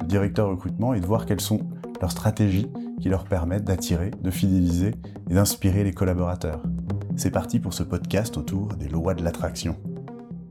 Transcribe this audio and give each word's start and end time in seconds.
de 0.00 0.06
directeurs 0.06 0.48
recrutement 0.48 0.94
et 0.94 1.00
de 1.00 1.06
voir 1.06 1.26
quelles 1.26 1.40
sont 1.40 1.60
leurs 2.00 2.10
stratégies 2.10 2.68
qui 3.00 3.08
leur 3.08 3.24
permettent 3.24 3.64
d'attirer, 3.64 4.10
de 4.10 4.30
fidéliser 4.30 4.94
et 5.28 5.34
d'inspirer 5.34 5.84
les 5.84 5.92
collaborateurs. 5.92 6.62
C'est 7.16 7.30
parti 7.30 7.58
pour 7.58 7.74
ce 7.74 7.82
podcast 7.82 8.36
autour 8.36 8.74
des 8.76 8.88
lois 8.88 9.14
de 9.14 9.22
l'attraction. 9.22 9.76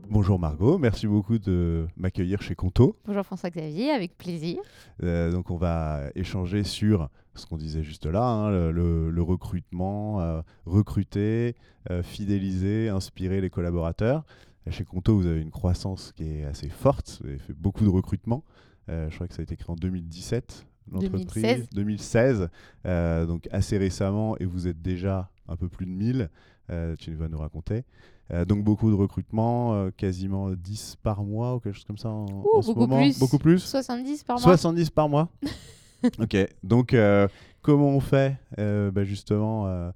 Bonjour 0.08 0.40
Margot, 0.40 0.76
merci 0.76 1.06
beaucoup 1.06 1.38
de 1.38 1.86
m'accueillir 1.96 2.42
chez 2.42 2.56
Conto. 2.56 2.96
Bonjour 3.06 3.24
François-Xavier, 3.24 3.90
avec 3.90 4.18
plaisir. 4.18 4.58
Euh, 5.04 5.30
donc 5.30 5.50
on 5.52 5.56
va 5.56 6.00
échanger 6.16 6.64
sur 6.64 7.08
ce 7.36 7.46
qu'on 7.46 7.56
disait 7.56 7.84
juste 7.84 8.06
là, 8.06 8.24
hein, 8.24 8.50
le, 8.72 9.22
recrutement, 9.22 10.20
euh, 10.20 10.42
recruter, 10.66 11.54
euh, 11.90 12.02
fidéliser, 12.02 12.88
inspirer 12.88 13.40
les 13.40 13.50
collaborateurs. 13.50 14.24
Chez 14.68 14.84
Conto, 14.84 15.16
vous 15.16 15.26
avez 15.26 15.40
une 15.40 15.50
croissance 15.50 16.12
qui 16.12 16.24
est 16.24 16.44
assez 16.44 16.68
forte, 16.68 17.20
vous 17.22 17.28
avez 17.28 17.38
fait 17.38 17.54
beaucoup 17.54 17.84
de 17.84 17.88
recrutement. 17.88 18.44
Je 18.90 19.14
crois 19.14 19.28
que 19.28 19.34
ça 19.34 19.40
a 19.40 19.44
été 19.44 19.56
créé 19.56 19.70
en 19.70 19.76
2017, 19.76 20.66
l'entreprise. 20.90 21.68
2016. 21.72 22.48
2016 22.84 23.26
donc 23.26 23.48
assez 23.52 23.78
récemment, 23.78 24.36
et 24.38 24.44
vous 24.44 24.68
êtes 24.68 24.82
déjà 24.82 25.30
un 25.48 25.56
peu 25.56 25.68
plus 25.68 25.86
de 25.86 25.92
1000. 25.92 26.28
tu 26.98 27.14
vas 27.14 27.28
nous 27.28 27.38
raconter. 27.38 27.84
Euh, 28.32 28.44
donc 28.44 28.62
beaucoup 28.62 28.90
de 28.90 28.94
recrutement, 28.94 29.74
euh, 29.74 29.90
quasiment 29.90 30.50
10 30.50 30.98
par 31.02 31.24
mois 31.24 31.56
ou 31.56 31.60
quelque 31.60 31.74
chose 31.74 31.84
comme 31.84 31.98
ça 31.98 32.10
en, 32.10 32.26
ce 32.62 32.68
beaucoup 32.68 32.80
moment. 32.80 32.98
Plus. 32.98 33.18
Beaucoup 33.18 33.38
plus 33.38 33.58
70 33.58 34.24
par 34.24 34.36
mois. 34.36 34.56
70 34.56 34.90
par 34.90 35.08
mois 35.08 35.28
Ok, 36.18 36.36
donc 36.62 36.94
euh, 36.94 37.28
comment 37.60 37.88
on 37.88 38.00
fait 38.00 38.36
bah, 38.56 39.04
justement 39.04 39.92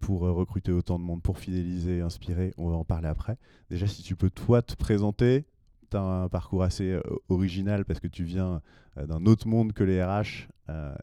pour 0.00 0.22
recruter 0.22 0.72
autant 0.72 0.98
de 0.98 1.04
monde, 1.04 1.22
pour 1.22 1.38
fidéliser, 1.38 2.00
inspirer? 2.00 2.52
On 2.58 2.68
va 2.68 2.76
en 2.76 2.84
parler 2.84 3.08
après. 3.08 3.36
Déjà, 3.70 3.86
si 3.86 4.02
tu 4.02 4.16
peux 4.16 4.30
toi 4.30 4.62
te 4.62 4.74
présenter, 4.74 5.44
tu 5.90 5.96
as 5.96 6.02
un 6.02 6.28
parcours 6.28 6.62
assez 6.62 6.98
original 7.28 7.84
parce 7.84 8.00
que 8.00 8.06
tu 8.06 8.24
viens 8.24 8.60
d'un 8.96 9.26
autre 9.26 9.48
monde 9.48 9.72
que 9.72 9.84
les 9.84 10.02
RH 10.02 10.48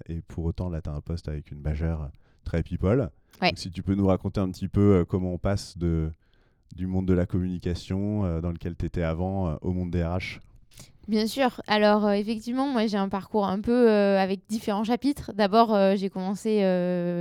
et 0.07 0.21
pour 0.21 0.45
autant 0.45 0.69
là 0.69 0.81
tu 0.81 0.89
as 0.89 0.93
un 0.93 1.01
poste 1.01 1.27
avec 1.27 1.51
une 1.51 1.61
majeure 1.61 2.09
très 2.43 2.63
people. 2.63 3.09
Donc, 3.41 3.57
si 3.57 3.69
tu 3.69 3.83
peux 3.83 3.95
nous 3.95 4.07
raconter 4.07 4.39
un 4.39 4.49
petit 4.49 4.67
peu 4.67 5.05
comment 5.07 5.33
on 5.33 5.37
passe 5.37 5.77
de 5.77 6.11
du 6.75 6.87
monde 6.87 7.07
de 7.07 7.13
la 7.13 7.25
communication 7.25 8.25
euh, 8.25 8.41
dans 8.41 8.51
lequel 8.51 8.75
tu 8.75 8.85
étais 8.85 9.03
avant 9.03 9.49
euh, 9.49 9.55
au 9.61 9.71
monde 9.73 9.91
des 9.91 10.03
RH 10.03 10.39
Bien 11.07 11.27
sûr. 11.27 11.61
Alors 11.67 12.05
euh, 12.05 12.11
effectivement, 12.11 12.67
moi 12.67 12.87
j'ai 12.87 12.97
un 12.97 13.09
parcours 13.09 13.47
un 13.47 13.61
peu 13.61 13.89
avec 13.89 14.41
différents 14.49 14.83
chapitres. 14.83 15.31
D'abord, 15.33 15.77
j'ai 15.95 16.09
commencé, 16.09 16.59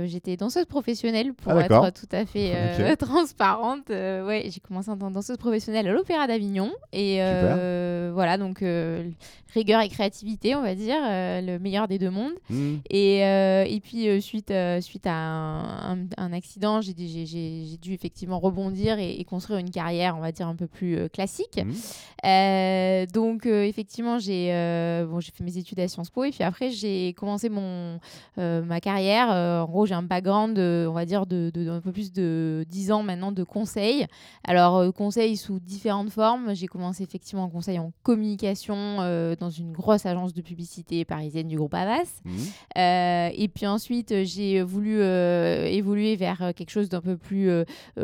j'étais 0.05 0.35
danseuse 0.37 0.65
professionnelle 0.65 1.33
pour 1.33 1.53
ah, 1.53 1.61
être 1.61 1.91
tout 1.91 2.09
à 2.11 2.25
fait 2.25 2.95
transparente. 2.97 3.89
ouais, 3.89 4.49
j'ai 4.49 4.59
commencé 4.59 4.89
en 4.89 4.97
tant 4.97 5.09
que 5.09 5.13
danseuse 5.13 5.37
professionnelle 5.37 5.87
à 5.87 5.91
l'Opéra 5.91 6.27
d'Avignon 6.27 6.71
et 6.91 7.19
voilà 8.13 8.37
donc 8.37 8.63
rigueur 9.53 9.81
et 9.81 9.89
créativité, 9.89 10.55
on 10.55 10.61
va 10.61 10.75
dire, 10.75 10.97
euh, 11.01 11.41
le 11.41 11.59
meilleur 11.59 11.87
des 11.87 11.97
deux 11.97 12.09
mondes. 12.09 12.33
Mmh. 12.49 12.75
Et, 12.89 13.25
euh, 13.25 13.65
et, 13.67 13.79
puis, 13.79 14.07
euh, 14.07 14.19
suite, 14.19 14.53
suite 14.81 15.07
à 15.07 15.13
un, 15.13 15.97
un, 16.17 16.33
accident, 16.33 16.81
j'ai 16.81 16.93
dû 16.93 17.93
effectivement 17.93 18.39
rebondir 18.39 18.99
et, 18.99 19.23
construire 19.25 19.59
une 19.59 19.71
carrière, 19.71 20.15
on 20.17 20.21
va 20.21 20.31
dire, 20.31 20.47
un 20.47 20.55
peu 20.55 20.67
plus 20.67 21.09
classique. 21.09 21.59
Mmh. 21.59 23.05
donc, 23.13 23.45
effectivement, 23.45 24.19
j'ai 24.19 24.51
bon, 25.09 25.19
fait 25.21 25.43
mes 25.43 25.57
études 25.57 25.79
à 25.79 25.87
Sciences 25.87 26.09
Po 26.09 26.23
et 26.23 26.31
puis 26.31 26.43
après, 26.43 26.71
j'ai 26.71 27.13
commencé 27.13 27.49
mon, 27.49 27.99
ma 28.37 28.79
carrière. 28.79 29.29
en 29.29 29.65
gros, 29.65 29.85
j'ai 29.85 29.95
un 29.95 30.03
background, 30.03 30.57
on 30.57 30.93
va 30.93 31.05
dire, 31.05 31.25
de, 31.25 31.51
de, 31.53 31.69
un 31.69 31.81
peu 31.81 31.91
plus 31.91 32.11
de 32.11 32.65
10 32.69 32.91
ans 32.91 33.03
maintenant 33.03 33.31
de 33.31 33.43
conseil. 33.43 34.05
Alors, 34.45 34.93
conseil 34.93 35.35
sous 35.37 35.59
différentes 35.59 36.11
formes. 36.11 36.53
J'ai 36.55 36.67
commencé 36.67 37.03
effectivement 37.03 37.43
en 37.43 37.49
conseil 37.49 37.79
en 37.79 37.91
communication 38.03 38.99
dans 39.39 39.49
une 39.49 39.71
grosse 39.71 40.05
agence 40.05 40.33
de 40.33 40.41
publicité 40.41 41.05
parisienne 41.05 41.47
du 41.47 41.57
groupe 41.57 41.73
Avas. 41.73 42.21
Mmh. 42.25 42.31
Euh, 42.77 43.29
et 43.33 43.47
puis 43.47 43.65
ensuite, 43.65 44.11
euh, 44.11 44.23
j'ai 44.25 44.61
voulu 44.61 44.99
euh, 44.99 45.65
évoluer 45.65 46.15
vers 46.15 46.53
quelque 46.55 46.69
chose 46.69 46.89
d'un 46.89 47.01
peu 47.01 47.17
plus 47.17 47.49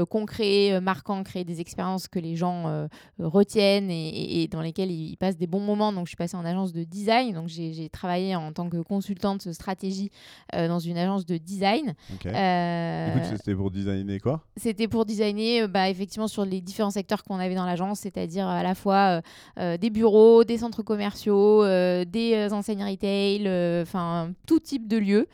concret, 0.10 0.80
marquant, 0.82 1.24
créer 1.24 1.44
des 1.44 1.62
expériences 1.62 2.08
que 2.08 2.20
les 2.20 2.36
gens 2.36 2.88
retiennent 3.20 3.90
et, 3.90 4.48
dans 4.50 4.62
lesquelles 4.62 4.92
ils 4.92 5.18
passent 5.18 5.38
des 5.38 5.48
bons 5.48 5.60
moments. 5.60 5.94
Donc, 5.94 6.06
je 6.06 6.10
suis 6.10 6.18
passée 6.18 6.38
en 6.38 6.46
agence 6.46 6.74
de 6.74 6.84
design. 6.84 7.34
Donc, 7.34 7.48
j'ai 7.48 7.90
travaillé 7.90 8.36
en 8.36 8.52
tant 8.52 8.70
que 8.70 8.78
consultante 8.78 9.52
stratégie 9.52 10.12
dans 10.54 10.80
une 10.80 10.98
agence 10.98 11.26
de 11.26 11.38
design. 11.38 11.94
c'était 13.36 13.56
pour 13.56 13.72
designer 13.72 14.20
quoi? 14.20 14.44
C'était 14.58 14.88
pour 14.88 15.06
designer, 15.06 15.68
bah, 15.68 15.90
effectivement, 15.90 16.28
sur 16.28 16.46
les 16.46 16.62
différents 16.62 16.92
secteurs 16.92 17.24
qu'on 17.24 17.40
avait 17.40 17.56
dans 17.56 17.66
l'agence, 17.66 18.02
c'est-à-dire 18.02 18.48
à 18.48 18.64
la 18.64 18.76
fois 18.76 19.22
des 19.58 19.90
bureaux, 19.90 20.44
des 20.44 20.58
centres 20.60 20.84
commerciaux 20.84 21.23
euh, 21.32 22.06
des 22.06 22.34
euh, 22.34 22.54
enseignes 22.54 22.84
retail, 22.84 23.44
euh, 23.46 23.84
enfin 23.84 24.32
tout 24.46 24.60
type 24.60 24.88
de 24.88 24.98
lieux. 24.98 25.28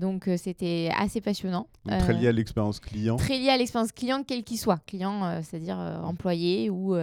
donc 0.00 0.28
c'était 0.36 0.90
assez 0.96 1.20
passionnant. 1.20 1.66
très 1.86 2.14
lié 2.14 2.28
à 2.28 2.32
l'expérience 2.32 2.80
client. 2.80 3.16
Très 3.16 3.38
lié 3.38 3.50
à 3.50 3.56
l'expérience 3.56 3.92
client, 3.92 4.22
quel 4.26 4.44
qu'il 4.44 4.58
soit, 4.58 4.78
client, 4.86 5.42
c'est-à-dire 5.42 5.78
employé 6.04 6.70
ou 6.70 6.96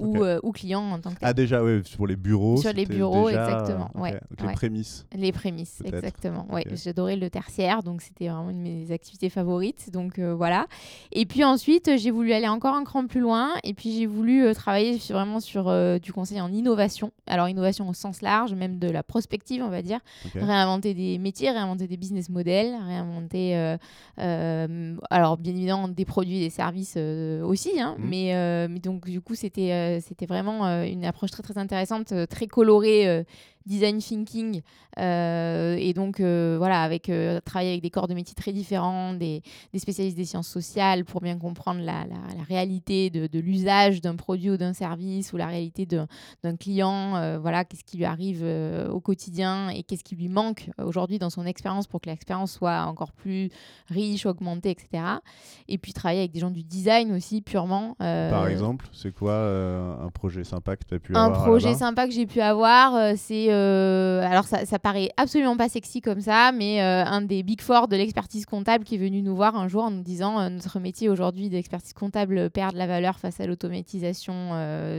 ou, 0.00 0.22
euh, 0.22 0.40
ou 0.42 0.52
client 0.52 0.82
en 0.82 0.98
tant 0.98 1.10
que 1.10 1.16
Ah 1.20 1.32
déjà, 1.32 1.62
oui, 1.62 1.82
pour 1.96 2.06
les 2.06 2.16
bureaux. 2.16 2.56
Sur 2.56 2.72
les 2.72 2.86
bureaux, 2.86 3.28
exactement. 3.28 3.90
Ouais, 3.94 4.18
Les 4.40 4.52
prémices. 4.52 5.06
Les 5.14 5.32
prémices, 5.32 5.82
exactement. 5.84 6.46
Ouais, 6.50 6.64
J'adorais 6.72 7.16
le 7.16 7.30
tertiaire, 7.30 7.82
donc 7.82 8.02
c'était 8.02 8.28
vraiment 8.28 8.50
une 8.50 8.64
de 8.64 8.68
mes 8.68 8.92
activités 8.92 9.28
favorites. 9.28 9.90
Donc 9.92 10.18
euh, 10.18 10.34
voilà. 10.34 10.66
Et 11.12 11.26
puis 11.26 11.44
ensuite, 11.44 11.96
j'ai 11.96 12.10
voulu 12.10 12.32
aller 12.32 12.48
encore 12.48 12.74
un 12.74 12.84
cran 12.84 13.06
plus 13.06 13.20
loin. 13.20 13.50
Et 13.64 13.74
puis 13.74 13.92
j'ai 13.92 14.06
voulu 14.06 14.44
euh, 14.44 14.54
travailler 14.54 14.98
vraiment 15.10 15.40
sur 15.40 15.70
du 16.00 16.12
conseil 16.12 16.40
en 16.40 16.52
innovation. 16.52 17.12
Alors 17.26 17.48
innovation 17.48 17.88
au 17.88 17.94
sens 17.94 18.22
large, 18.22 18.54
même 18.54 18.78
de 18.78 18.88
la 18.88 19.02
prospective, 19.02 19.62
on 19.62 19.70
va 19.70 19.82
dire. 19.82 20.00
Réinventer 20.34 20.94
des 20.94 21.18
métiers, 21.18 21.50
réinventer 21.50 21.86
des 21.86 21.96
business 21.96 22.28
models, 22.28 22.74
réinventer, 22.86 23.76
alors 24.16 25.36
bien 25.36 25.52
évidemment, 25.52 25.88
des 25.88 26.04
produits 26.04 26.38
et 26.38 26.40
des 26.40 26.50
services 26.50 26.96
aussi. 26.96 27.80
Hein, 27.80 27.96
mmh. 27.98 28.04
mais, 28.08 28.68
mais 28.68 28.78
donc 28.78 29.08
du 29.08 29.20
coup, 29.20 29.34
c'était 29.34 29.72
euh, 29.72 29.89
c'était 30.00 30.26
vraiment 30.26 30.66
euh, 30.66 30.84
une 30.84 31.04
approche 31.04 31.30
très 31.30 31.42
très 31.42 31.58
intéressante, 31.58 32.12
euh, 32.12 32.26
très 32.26 32.46
colorée 32.46 33.24
design 33.66 33.98
thinking. 33.98 34.62
Euh, 34.98 35.76
et 35.78 35.92
donc, 35.92 36.20
euh, 36.20 36.56
voilà, 36.58 36.82
avec 36.82 37.08
euh, 37.08 37.40
travailler 37.40 37.70
avec 37.70 37.82
des 37.82 37.90
corps 37.90 38.08
de 38.08 38.14
métiers 38.14 38.34
très 38.34 38.52
différents, 38.52 39.14
des, 39.14 39.42
des 39.72 39.78
spécialistes 39.78 40.16
des 40.16 40.24
sciences 40.24 40.48
sociales 40.48 41.04
pour 41.04 41.20
bien 41.20 41.38
comprendre 41.38 41.80
la, 41.80 42.06
la, 42.06 42.42
réalité 42.48 43.10
de, 43.10 43.26
de 43.26 43.38
l'usage 43.38 44.00
d'un 44.00 44.16
produit 44.16 44.50
ou 44.50 44.56
d'un 44.56 44.72
service 44.72 45.32
ou 45.32 45.36
la 45.36 45.46
réalité 45.46 45.86
d'un 45.86 46.56
client. 46.56 47.38
voilà, 47.40 47.64
qu'est-ce 47.64 47.84
qui 47.84 47.96
lui 47.96 48.04
arrive 48.04 48.44
au 48.90 49.00
quotidien 49.00 49.68
et 49.68 49.82
qu'est-ce 49.82 50.02
qui 50.02 50.16
lui 50.16 50.28
manque 50.28 50.70
aujourd'hui 50.82 51.18
dans 51.18 51.30
son 51.30 51.46
expérience 51.46 51.86
pour 51.86 52.00
que 52.00 52.08
l'expérience 52.08 52.52
soit 52.52 52.82
encore 52.82 53.12
plus 53.12 53.50
riche, 53.88 54.26
augmentée, 54.26 54.70
etc. 54.70 55.04
Et 55.68 55.78
puis 55.78 55.92
travailler 55.92 56.20
avec 56.20 56.32
des 56.32 56.40
gens 56.40 56.50
du 56.50 56.62
design 56.62 57.12
aussi, 57.12 57.42
purement. 57.42 57.94
Par 57.98 58.48
exemple, 58.48 58.86
c'est 58.92 59.14
quoi 59.14 59.34
un 59.34 60.10
projet 60.10 60.44
sympa 60.44 60.76
que 60.76 60.84
tu 60.84 60.94
as 60.94 60.98
pu 60.98 61.14
avoir 61.14 61.40
Un 61.40 61.44
projet 61.44 61.74
sympa 61.74 62.06
que 62.06 62.12
j'ai 62.12 62.26
pu 62.26 62.40
avoir, 62.40 63.16
c'est 63.16 63.49
euh, 63.50 64.22
alors 64.22 64.44
ça, 64.44 64.78
paraît 64.78 65.10
absolument 65.16 65.56
pas 65.56 65.68
sexy 65.68 66.00
comme 66.00 66.20
ça, 66.20 66.52
mais 66.52 66.82
euh, 66.82 67.04
un 67.04 67.22
des 67.22 67.42
big 67.42 67.60
four 67.60 67.88
de 67.88 67.96
l'expertise 67.96 68.46
comptable 68.46 68.84
qui 68.84 68.94
est 68.94 68.98
venu 68.98 69.22
nous 69.22 69.36
voir 69.36 69.56
un 69.56 69.68
jour 69.68 69.84
en 69.84 69.90
nous 69.90 70.02
disant 70.02 70.40
euh, 70.40 70.48
notre 70.48 70.80
métier 70.80 71.08
aujourd'hui 71.08 71.48
d'expertise 71.48 71.92
comptable 71.92 72.50
perd 72.50 72.72
de 72.72 72.78
la 72.78 72.86
valeur 72.86 73.18
face 73.18 73.40
à 73.40 73.46
l'automatisation 73.46 74.50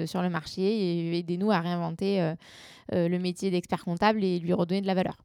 sur 0.06 0.22
le 0.22 0.30
marché 0.30 0.62
et 0.62 1.18
aidez-nous 1.18 1.52
à 1.52 1.60
réinventer 1.60 2.34
le 2.92 3.18
métier 3.18 3.52
d'expert 3.52 3.84
comptable 3.84 4.24
et 4.24 4.40
lui 4.40 4.54
redonner 4.54 4.82
de 4.82 4.88
la 4.88 4.94
valeur. 4.94 5.18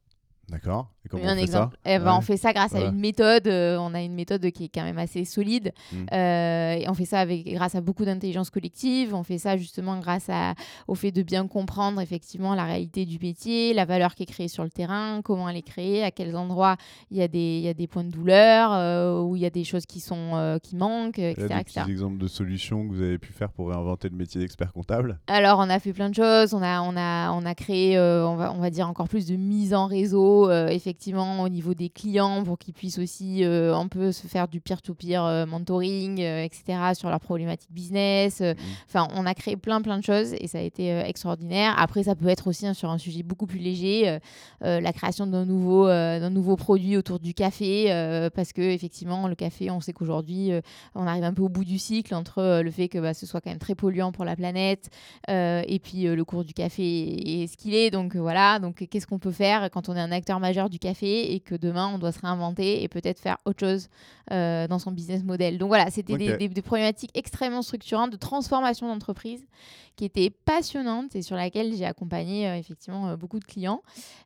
D'accord. 0.49 0.91
Et 1.05 1.09
comment 1.09 1.25
on 1.25 1.37
fait 1.37 1.47
ça 1.47 1.71
eh 1.85 1.99
ben, 1.99 2.17
On 2.17 2.21
fait 2.21 2.37
ça 2.37 2.53
grâce 2.53 2.75
à 2.75 2.81
une 2.81 2.99
méthode. 2.99 3.47
Euh, 3.49 3.77
on 3.79 3.95
a 3.95 4.03
une 4.03 4.15
méthode 4.15 4.49
qui 4.51 4.65
est 4.65 4.69
quand 4.69 4.85
même 4.85 4.99
assez 4.99 5.25
solide. 5.25 5.73
Mm. 5.93 5.97
Euh, 6.13 6.73
et 6.75 6.89
on 6.89 6.95
fait 6.95 7.05
ça 7.05 7.21
avec, 7.21 7.47
grâce 7.53 7.75
à 7.75 7.81
beaucoup 7.81 8.05
d'intelligence 8.05 8.51
collective. 8.51 9.15
On 9.15 9.25
fait 9.25 9.39
ça 9.39 9.57
justement 9.57 9.99
grâce 9.99 10.29
à, 10.29 10.55
au 10.87 10.95
fait 10.95 11.11
de 11.11 11.23
bien 11.23 11.49
comprendre 11.49 12.01
effectivement 12.01 12.55
la 12.55 12.65
réalité 12.65 13.07
du 13.07 13.19
métier, 13.21 13.75
la 13.75 13.85
valeur 13.85 14.15
qui 14.15 14.23
est 14.23 14.27
créée 14.27 14.49
sur 14.49 14.63
le 14.63 14.71
terrain, 14.71 15.21
comment 15.23 15.49
elle 15.49 15.57
est 15.57 15.63
créée, 15.63 16.05
à 16.05 16.11
quels 16.13 16.37
endroits 16.37 16.77
il 17.11 17.17
y 17.17 17.23
a 17.23 17.29
des, 17.29 17.59
il 17.59 17.65
y 17.65 17.69
a 17.69 17.75
des 17.75 17.89
points 17.89 18.05
de 18.05 18.11
douleur, 18.11 18.73
euh, 18.73 19.21
où 19.21 19.35
il 19.35 19.43
y 19.43 19.47
a 19.47 19.51
des 19.51 19.65
choses 19.65 19.87
qui, 19.87 20.01
sont, 20.01 20.59
qui 20.63 20.77
manquent, 20.77 21.19
etc. 21.19 21.49
Des 21.49 21.65
petits 21.65 21.91
exemples 21.91 22.19
de 22.19 22.29
solutions 22.29 22.87
que 22.87 22.95
vous 22.95 23.03
avez 23.03 23.19
pu 23.19 23.33
faire 23.33 23.51
pour 23.51 23.71
réinventer 23.71 24.09
le 24.09 24.17
métier 24.17 24.41
d'expert 24.41 24.73
comptable? 24.73 25.19
Alors, 25.27 25.59
on 25.59 25.69
a 25.69 25.79
fait 25.81 25.93
plein 25.93 26.11
de 26.11 26.15
choses. 26.15 26.55
On 26.55 26.63
a, 26.63 26.81
on 26.83 26.97
a, 26.97 27.33
on 27.33 27.45
a 27.45 27.55
créé, 27.55 27.99
on, 27.99 28.37
va, 28.37 28.53
on 28.53 28.61
va 28.61 28.71
dire, 28.71 28.89
encore 28.89 29.09
plus 29.09 29.27
de 29.27 29.37
mise 29.37 29.75
en 29.75 29.87
réseau 29.87 30.36
euh, 30.45 30.69
effectivement 30.69 31.43
au 31.43 31.49
niveau 31.49 31.75
des 31.75 31.89
clients 31.89 32.45
pour 32.45 32.59
qu'ils 32.59 32.75
puissent 32.75 32.99
aussi 32.99 33.45
euh, 33.45 33.75
un 33.75 33.89
peu 33.89 34.13
se 34.13 34.27
faire 34.27 34.49
du 34.49 34.61
peer-to-peer 34.61 35.25
euh, 35.25 35.47
mentoring, 35.47 36.21
etc. 36.21 36.79
sur 36.95 37.09
leurs 37.09 37.21
problématiques 37.21 37.73
business. 37.73 38.41
Mmh. 38.41 38.55
Enfin, 38.89 39.09
on 39.15 39.27
a 39.27 39.35
créé 39.35 39.57
plein 39.57 39.81
plein 39.81 39.99
de 39.99 40.05
choses 40.05 40.35
et 40.39 40.47
ça 40.47 40.59
a 40.59 40.61
été 40.61 40.91
extraordinaire. 41.01 41.75
Après, 41.79 42.05
ça 42.05 42.15
peut 42.15 42.29
être 42.29 42.47
aussi 42.49 42.67
hein, 42.67 42.75
sur 42.75 42.91
un 42.91 42.99
sujet 42.99 43.23
beaucoup 43.23 43.47
plus 43.47 43.59
léger, 43.59 44.19
la 44.61 44.93
création 44.93 45.27
d'un 45.27 45.45
nouveau, 45.45 45.87
d'un 45.87 46.31
nouveau 46.31 46.57
produit 46.57 46.97
autour 46.97 47.19
du 47.19 47.35
café, 47.35 48.31
parce 48.35 48.53
que 48.53 48.63
effectivement, 48.63 49.29
le 49.29 49.35
café, 49.35 49.71
on 49.71 49.81
sait 49.81 49.93
qu'aujourd'hui, 49.93 50.51
on 50.95 51.07
arrive 51.07 51.25
un 51.25 51.33
peu 51.33 51.43
au 51.43 51.49
bout 51.49 51.65
du 51.65 51.79
cycle 51.79 52.15
entre 52.15 52.63
le 52.63 52.71
fait 52.71 52.89
que 52.89 52.99
bah, 52.99 53.15
ce 53.15 53.27
soit 53.27 53.41
quand 53.41 53.51
même 53.51 53.59
très 53.59 53.75
polluant 53.75 54.13
pour 54.13 54.25
la 54.25 54.37
planète 54.37 54.91
et 55.29 55.81
puis 55.83 56.05
le 56.05 56.25
cours 56.25 56.45
du 56.45 56.55
café 56.55 57.43
est 57.43 57.47
ce 57.47 57.57
qu'il 57.57 57.75
est. 57.75 57.91
Donc 57.91 58.17
voilà, 58.17 58.59
donc 58.59 58.87
qu'est-ce 58.89 59.07
qu'on 59.07 59.19
peut 59.19 59.33
faire 59.33 59.71
quand 59.71 59.89
on 59.89 59.97
est 59.97 60.01
un 60.01 60.13
acteur 60.13 60.26
majeur 60.41 60.69
du 60.69 60.79
café 60.79 61.33
et 61.35 61.41
que 61.41 61.55
demain 61.55 61.89
on 61.93 61.99
doit 61.99 62.13
se 62.13 62.21
réinventer 62.21 62.83
et 62.83 62.89
peut-être 62.89 63.21
faire 63.21 63.39
autre 63.45 63.61
chose 63.61 63.89
euh, 64.33 64.67
dans 64.67 64.81
son 64.81 64.91
business 64.91 65.23
model. 65.23 65.57
Donc 65.57 65.69
voilà, 65.69 65.89
c'était 65.89 66.17
des, 66.17 66.49
des, 66.49 66.63
problématiques 66.63 67.13
extrêmement 67.15 67.63
structurantes 67.63 68.11
de 68.11 68.17
transformation 68.17 68.89
d'entreprise 68.89 69.47
qui 69.95 70.05
étaient 70.05 70.31
passionnantes 70.31 71.15
et 71.15 71.23
sur 71.23 71.37
laquelle 71.37 71.73
j'ai 71.77 71.85
accompagné 71.85 72.49
euh, 72.49 72.57
effectivement 72.57 73.07
euh, 73.07 73.17
beaucoup 73.17 73.39
de 73.39 73.45
clients. 73.45 73.83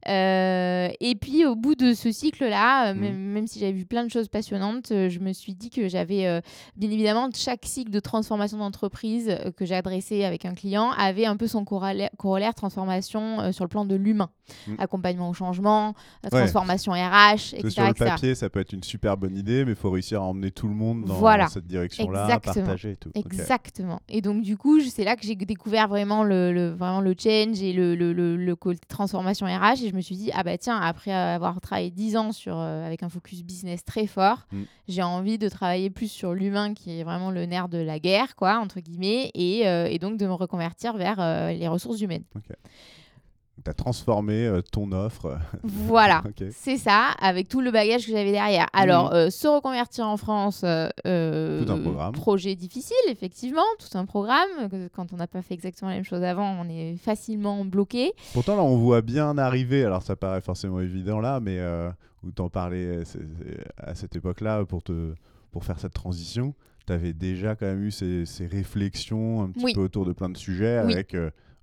et 0.06 1.16
puis 1.20 1.44
au 1.44 1.54
bout 1.54 1.74
de 1.74 1.92
ce 1.92 2.12
cycle-là, 2.12 2.94
mmh. 2.94 2.98
même, 2.98 3.46
si 3.46 3.58
j'avais 3.58 3.72
vu 3.72 3.84
plein 3.84 4.02
de 4.02 4.10
choses 4.10 4.28
passionnantes, 4.28 4.86
je 4.88 5.18
me 5.18 5.34
suis 5.34 5.54
dit 5.54 5.68
que 5.68 5.86
j'avais 5.86 6.40
bien 6.76 6.90
évidemment 6.90 7.28
chaque 7.34 7.66
cycle 7.66 7.90
de 7.90 8.00
transformation 8.00 8.56
d'entreprise 8.56 9.36
que 9.58 9.66
j'ai 9.66 9.74
adressé 9.74 10.24
avec 10.24 10.46
un 10.46 10.54
client 10.54 10.92
avait 10.92 11.26
un 11.26 11.36
peu 11.36 11.46
son 11.46 11.66
corollaire, 11.66 12.54
transformation 12.54 13.52
sur 13.52 13.64
le 13.64 13.68
plan 13.68 13.84
de 13.84 13.96
l'humain, 13.96 14.30
mmh. 14.66 14.74
accompagnement 14.78 15.28
au 15.28 15.34
changement, 15.34 15.89
transformation 16.30 16.92
RH, 16.92 17.54
etc. 17.54 17.70
sur 17.70 17.86
le 17.86 17.94
papier, 17.94 18.34
ça 18.34 18.50
peut 18.50 18.60
être 18.60 18.72
une 18.72 18.82
super 18.82 19.16
bonne 19.16 19.36
idée, 19.36 19.64
mais 19.64 19.72
il 19.72 19.76
faut 19.76 19.90
réussir 19.90 20.22
à 20.22 20.24
emmener 20.24 20.50
tout 20.50 20.68
le 20.68 20.74
monde 20.74 21.04
dans 21.04 21.48
cette 21.48 21.66
direction-là, 21.66 22.40
partager 22.40 22.92
et 22.92 22.96
tout. 22.96 23.10
Exactement. 23.14 24.00
Et 24.08 24.20
donc, 24.20 24.42
du 24.42 24.56
coup, 24.56 24.80
c'est 24.80 25.04
là 25.04 25.16
que 25.16 25.24
j'ai 25.24 25.34
découvert 25.34 25.88
vraiment 25.88 26.24
le, 26.24 26.70
vraiment 26.70 27.00
le 27.00 27.14
change 27.18 27.62
et 27.62 27.72
le, 27.72 27.94
le, 27.94 28.12
le, 28.12 28.56
transformation 28.88 29.46
RH. 29.46 29.84
Et 29.84 29.88
je 29.90 29.94
me 29.94 30.00
suis 30.00 30.16
dit, 30.16 30.30
ah 30.34 30.42
bah 30.42 30.56
tiens, 30.58 30.78
après 30.78 31.12
avoir 31.12 31.60
travaillé 31.60 31.90
10 31.90 32.16
ans 32.16 32.32
sur, 32.32 32.58
euh, 32.58 32.86
avec 32.86 33.02
un 33.02 33.08
focus 33.08 33.42
business 33.42 33.84
très 33.84 34.06
fort, 34.06 34.46
mm. 34.52 34.62
j'ai 34.88 35.02
envie 35.02 35.38
de 35.38 35.48
travailler 35.48 35.90
plus 35.90 36.10
sur 36.10 36.34
l'humain 36.34 36.74
qui 36.74 36.98
est 36.98 37.04
vraiment 37.04 37.30
le 37.30 37.46
nerf 37.46 37.68
de 37.68 37.78
la 37.78 37.98
guerre, 37.98 38.36
quoi, 38.36 38.58
entre 38.58 38.80
guillemets, 38.80 39.30
et, 39.34 39.66
euh, 39.66 39.86
et 39.86 39.98
donc 39.98 40.18
de 40.18 40.26
me 40.26 40.32
reconvertir 40.32 40.96
vers 40.96 41.20
euh, 41.20 41.52
les 41.52 41.68
ressources 41.68 42.00
humaines. 42.00 42.24
Ok 42.36 42.56
tu 43.64 43.70
as 43.70 43.74
transformé 43.74 44.46
euh, 44.46 44.62
ton 44.62 44.92
offre. 44.92 45.38
Voilà, 45.62 46.22
c'est 46.50 46.76
ça, 46.76 47.10
avec 47.20 47.48
tout 47.48 47.60
le 47.60 47.70
bagage 47.70 48.06
que 48.06 48.12
j'avais 48.12 48.32
derrière. 48.32 48.66
Alors, 48.72 49.10
mhm. 49.10 49.16
euh, 49.16 49.30
se 49.30 49.48
reconvertir 49.48 50.06
en 50.06 50.16
France, 50.16 50.62
euh, 50.64 51.64
tout 51.64 51.72
un 51.72 51.78
programme. 51.78 52.12
projet 52.12 52.54
difficile, 52.54 52.96
effectivement, 53.08 53.62
tout 53.78 53.98
un 53.98 54.06
programme. 54.06 54.48
Quand 54.94 55.12
on 55.12 55.16
n'a 55.16 55.26
pas 55.26 55.42
fait 55.42 55.54
exactement 55.54 55.90
la 55.90 55.96
même 55.96 56.04
chose 56.04 56.22
avant, 56.22 56.56
on 56.60 56.68
est 56.68 56.96
facilement 56.96 57.64
bloqué. 57.64 58.12
Pourtant, 58.32 58.56
là, 58.56 58.62
on 58.62 58.76
voit 58.76 59.02
bien 59.02 59.36
arriver, 59.38 59.84
alors 59.84 60.02
ça 60.02 60.16
paraît 60.16 60.40
forcément 60.40 60.80
évident 60.80 61.20
là, 61.20 61.40
mais 61.40 61.60
où 62.22 62.30
t'en 62.30 62.48
parlais 62.48 63.02
à 63.78 63.94
cette 63.94 64.16
époque-là 64.16 64.64
pour, 64.64 64.82
te, 64.82 65.14
pour 65.52 65.64
faire 65.64 65.78
cette 65.78 65.94
transition, 65.94 66.54
tu 66.86 66.92
avais 66.92 67.12
déjà 67.12 67.56
quand 67.56 67.66
même 67.66 67.84
eu 67.84 67.90
ces, 67.90 68.24
réflexions 68.46 69.42
un 69.42 69.50
petit 69.50 69.74
peu 69.74 69.80
autour 69.80 70.06
de 70.06 70.12
plein 70.12 70.28
de 70.28 70.36
sujets 70.36 70.76
avec 70.76 71.14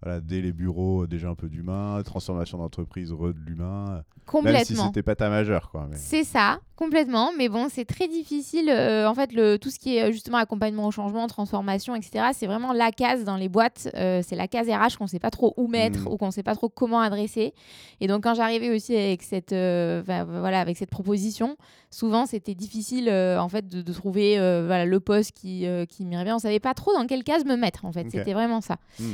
voilà, 0.03 0.21
dès 0.21 0.41
les 0.41 0.53
bureaux, 0.53 1.03
euh, 1.03 1.07
déjà 1.07 1.27
un 1.27 1.33
peu 1.33 1.49
d'humain, 1.49 1.99
transformation 2.03 2.59
d'entreprise, 2.59 3.11
re 3.11 3.33
de 3.33 3.39
l'humain. 3.47 4.03
Complètement. 4.27 4.59
Même 4.59 4.65
si 4.65 4.75
c'était 4.75 5.01
pas 5.01 5.15
ta 5.15 5.29
majeure. 5.29 5.71
Quoi, 5.71 5.89
C'est 5.93 6.23
ça, 6.23 6.59
complètement. 6.75 7.31
Mais 7.35 7.49
bon, 7.49 7.67
c'est 7.69 7.85
très 7.85 8.07
difficile. 8.07 8.69
Euh, 8.69 9.09
en 9.09 9.15
fait, 9.15 9.33
le, 9.33 9.57
tout 9.57 9.71
ce 9.71 9.79
qui 9.79 9.95
est 9.95 10.03
euh, 10.03 10.11
justement 10.11 10.37
accompagnement 10.37 10.85
au 10.85 10.91
changement, 10.91 11.25
transformation, 11.25 11.95
etc., 11.95 12.25
c'est 12.33 12.45
vraiment 12.45 12.73
la 12.73 12.91
case 12.91 13.23
dans 13.23 13.37
les 13.37 13.49
boîtes. 13.49 13.89
c'est 13.93 14.35
la 14.35 14.47
case 14.47 14.67
RH 14.69 14.97
qu'on 14.99 15.07
sait 15.07 15.17
pas 15.17 15.31
trop 15.31 15.53
où 15.57 15.67
mettre 15.67 16.01
mmh. 16.01 16.13
ou 16.13 16.17
qu'on 16.17 16.29
sait 16.29 16.43
pas 16.43 16.53
trop 16.53 16.69
comment 16.69 16.99
adresser. 16.99 17.53
Et 17.99 18.07
donc, 18.07 18.23
quand 18.23 18.35
j'arrivais 18.35 18.69
aussi 18.69 18.95
avec 18.95 19.23
cette, 19.23 19.53
voilà, 19.53 20.59
avec 20.59 20.77
cette 20.77 20.91
proposition, 20.91 21.57
souvent, 21.89 22.27
c'était 22.27 22.53
difficile 22.53 23.09
en 23.09 23.49
fait 23.49 23.67
de, 23.67 23.93
trouver 23.93 24.35
voilà, 24.37 24.85
le 24.85 24.99
poste 24.99 25.31
qui, 25.31 25.65
qui 25.89 26.05
m'irait 26.05 26.25
bien. 26.25 26.35
On 26.35 26.39
savait 26.39 26.59
pas 26.59 26.75
trop 26.75 26.93
dans 26.93 27.07
quelle 27.07 27.23
case 27.23 27.45
me 27.45 27.55
mettre, 27.55 27.85
en 27.85 27.91
fait. 27.91 28.07
C'était 28.11 28.33
vraiment 28.33 28.61
ça. 28.61 28.75
Mmh. 28.99 29.05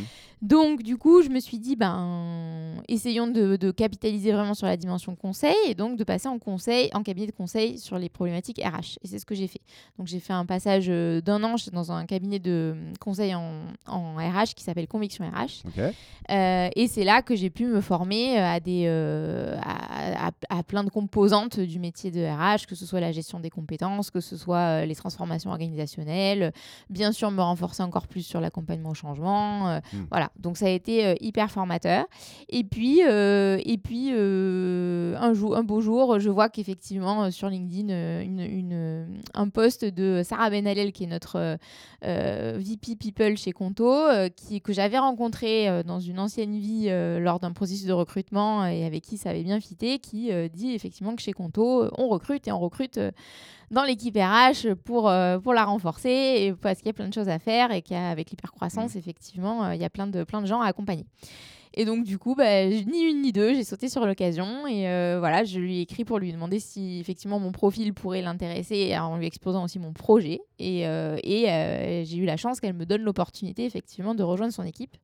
Donc, 0.44 0.84
du 0.84 0.98
coup, 0.98 1.22
je 1.22 1.30
me 1.30 1.40
suis 1.40 1.58
dit, 1.58 1.78
ben, 1.78 2.84
essayons 2.90 3.28
de, 3.28 3.72
capitaliser 3.72 4.34
vraiment 4.34 4.54
sur 4.54 4.68
la 4.68 4.76
dimension 4.76 5.16
conseil 5.16 5.56
et 5.68 5.74
donc 5.74 5.98
de 5.98 6.04
passer 6.04 6.28
en 6.28 6.38
conseil, 6.38 6.90
en 6.94 7.02
cabinet 7.02 7.28
de 7.28 7.32
conseil 7.32 7.80
sur 7.80 7.98
les 7.98 8.10
problématiques 8.10 8.60
RH. 8.62 9.00
Et 9.02 9.08
c'est 9.08 9.20
ce 9.20 9.26
que 9.26 9.36
j'ai 9.36 9.48
fait. 9.48 9.62
Donc, 9.98 10.08
j'ai 10.08 10.20
fait 10.20 10.34
un 10.34 10.46
passage 10.46 10.88
euh, 10.90 11.22
d'un 11.22 11.42
an 11.46 11.56
dans 11.72 11.94
un 11.94 12.06
cabinet 12.06 12.40
de 12.40 12.76
conseil 13.00 13.34
en, 13.34 13.54
RH 13.88 14.54
qui 14.54 14.66
s'appelle 14.66 14.88
Conviction 14.88 15.24
RH. 15.24 15.64
Euh, 16.30 16.70
et 16.76 16.88
c'est 16.88 17.06
là 17.06 17.22
que 17.22 17.38
j'ai 17.38 17.50
pu 17.50 17.66
me 17.66 17.80
former 17.80 18.38
euh, 18.38 18.46
à, 18.46 18.60
des, 18.60 18.86
à, 20.50 20.64
plein 20.64 20.84
de 20.84 20.90
composantes 20.90 21.62
du 21.62 21.80
métier 21.80 22.12
de 22.12 22.22
RH, 22.22 22.68
que 22.68 22.76
ce 22.76 22.86
soit 22.86 23.00
la 23.00 23.14
gestion 23.14 23.40
des 23.40 23.50
compétences, 23.50 24.12
que 24.12 24.20
ce 24.20 24.36
soit 24.36 24.86
les 24.86 24.96
transformations 24.96 25.52
organisationnelles, 25.52 26.52
bien 26.90 27.14
sûr 27.14 27.32
me 27.32 27.42
renforcer 27.42 27.82
encore 27.82 28.08
plus 28.08 28.24
sur 28.24 28.42
l'accompagnement 28.42 28.90
au 28.90 28.94
changement. 28.94 29.80
Hmm. 29.94 30.06
Voilà. 30.12 30.33
Donc 30.40 30.58
ça 30.58 30.66
a 30.66 30.70
été 30.70 31.06
euh, 31.06 31.16
hyper 31.22 31.52
formateur. 31.52 32.06
Et 32.50 32.64
puis, 32.64 33.02
euh, 33.04 33.60
et 33.66 33.78
puis 33.78 34.10
euh, 34.12 35.16
un, 35.20 35.34
jour, 35.34 35.56
un 35.56 35.64
beau 35.64 35.80
jour, 35.82 36.20
je 36.20 36.30
vois 36.30 36.50
qu'effectivement 36.50 37.30
sur 37.32 37.50
LinkedIn, 37.50 37.94
un 39.34 39.50
post 39.50 39.86
de 39.86 40.22
Sarah 40.24 40.50
Benalel, 40.50 40.92
qui 40.92 41.04
est 41.04 41.08
notre 41.08 41.58
VP 42.02 42.96
People 42.96 43.38
chez 43.38 43.52
Conto, 43.52 44.06
qui, 44.36 44.62
que 44.62 44.74
j'avais 44.74 44.98
rencontré 44.98 45.84
dans 45.84 46.00
une 46.00 46.20
ancienne 46.20 46.58
vie 46.58 46.90
lors 47.20 47.40
d'un 47.40 47.52
processus 47.52 47.86
de 47.86 47.94
recrutement 47.94 48.66
et 48.66 48.86
avec 48.86 49.04
qui 49.04 49.18
ça 49.18 49.30
avait 49.30 49.44
bien 49.44 49.60
fité, 49.60 50.00
qui 50.00 50.32
dit 50.52 50.74
effectivement 50.74 51.16
que 51.16 51.22
chez 51.22 51.34
Conto, 51.34 51.90
on 51.98 52.08
recrute 52.10 52.48
et 52.48 52.52
on 52.52 52.60
recrute 52.60 53.00
dans 53.74 53.84
l'équipe 53.84 54.16
RH 54.16 54.76
pour, 54.86 55.10
euh, 55.10 55.40
pour 55.40 55.54
la 55.54 55.66
renforcer 55.66 56.10
et 56.10 56.54
parce 56.54 56.78
qu'il 56.78 56.88
y 56.88 56.90
a 56.92 56.94
plein 56.94 57.08
de 57.08 57.14
choses 57.14 57.30
à 57.30 57.40
faire 57.40 57.72
et 57.72 57.82
qu'avec 57.82 58.30
l'hypercroissance, 58.30 58.96
mmh. 58.96 59.00
effectivement, 59.00 59.66
euh, 59.66 59.76
il 59.76 59.82
y 59.82 59.86
a 59.86 59.90
plein 59.90 60.08
de, 60.08 60.24
plein 60.24 60.42
de 60.42 60.48
gens 60.48 60.62
à 60.62 60.68
accompagner. 60.68 61.06
Et 61.76 61.86
donc, 61.86 62.04
du 62.04 62.20
coup, 62.20 62.36
bah, 62.36 62.68
ni 62.68 63.02
une 63.02 63.24
ni 63.24 63.32
deux, 63.32 63.56
j'ai 63.56 63.64
sauté 63.64 63.90
sur 63.90 64.06
l'occasion. 64.06 64.68
Et 64.68 64.88
euh, 64.88 65.18
voilà, 65.18 65.44
je 65.44 65.60
lui 65.60 65.80
ai 65.80 65.82
écrit 65.82 66.06
pour 66.06 66.20
lui 66.20 66.32
demander 66.32 66.60
si 66.60 67.00
effectivement 67.00 67.40
mon 67.40 67.52
profil 67.52 67.96
pourrait 67.96 68.22
l'intéresser 68.22 68.96
en 68.96 69.18
lui 69.18 69.26
exposant 69.26 69.64
aussi 69.64 69.80
mon 69.80 69.92
projet. 69.92 70.42
Et, 70.60 70.82
et 70.82 72.04
j'ai 72.06 72.18
eu 72.18 72.26
la 72.26 72.38
chance 72.38 72.60
qu'elle 72.60 72.76
me 72.76 72.86
donne 72.86 73.02
l'opportunité 73.02 73.66
effectivement 73.66 74.14
de 74.14 74.22
rejoindre 74.22 74.54
son 74.54 74.64
équipe. 74.64 74.96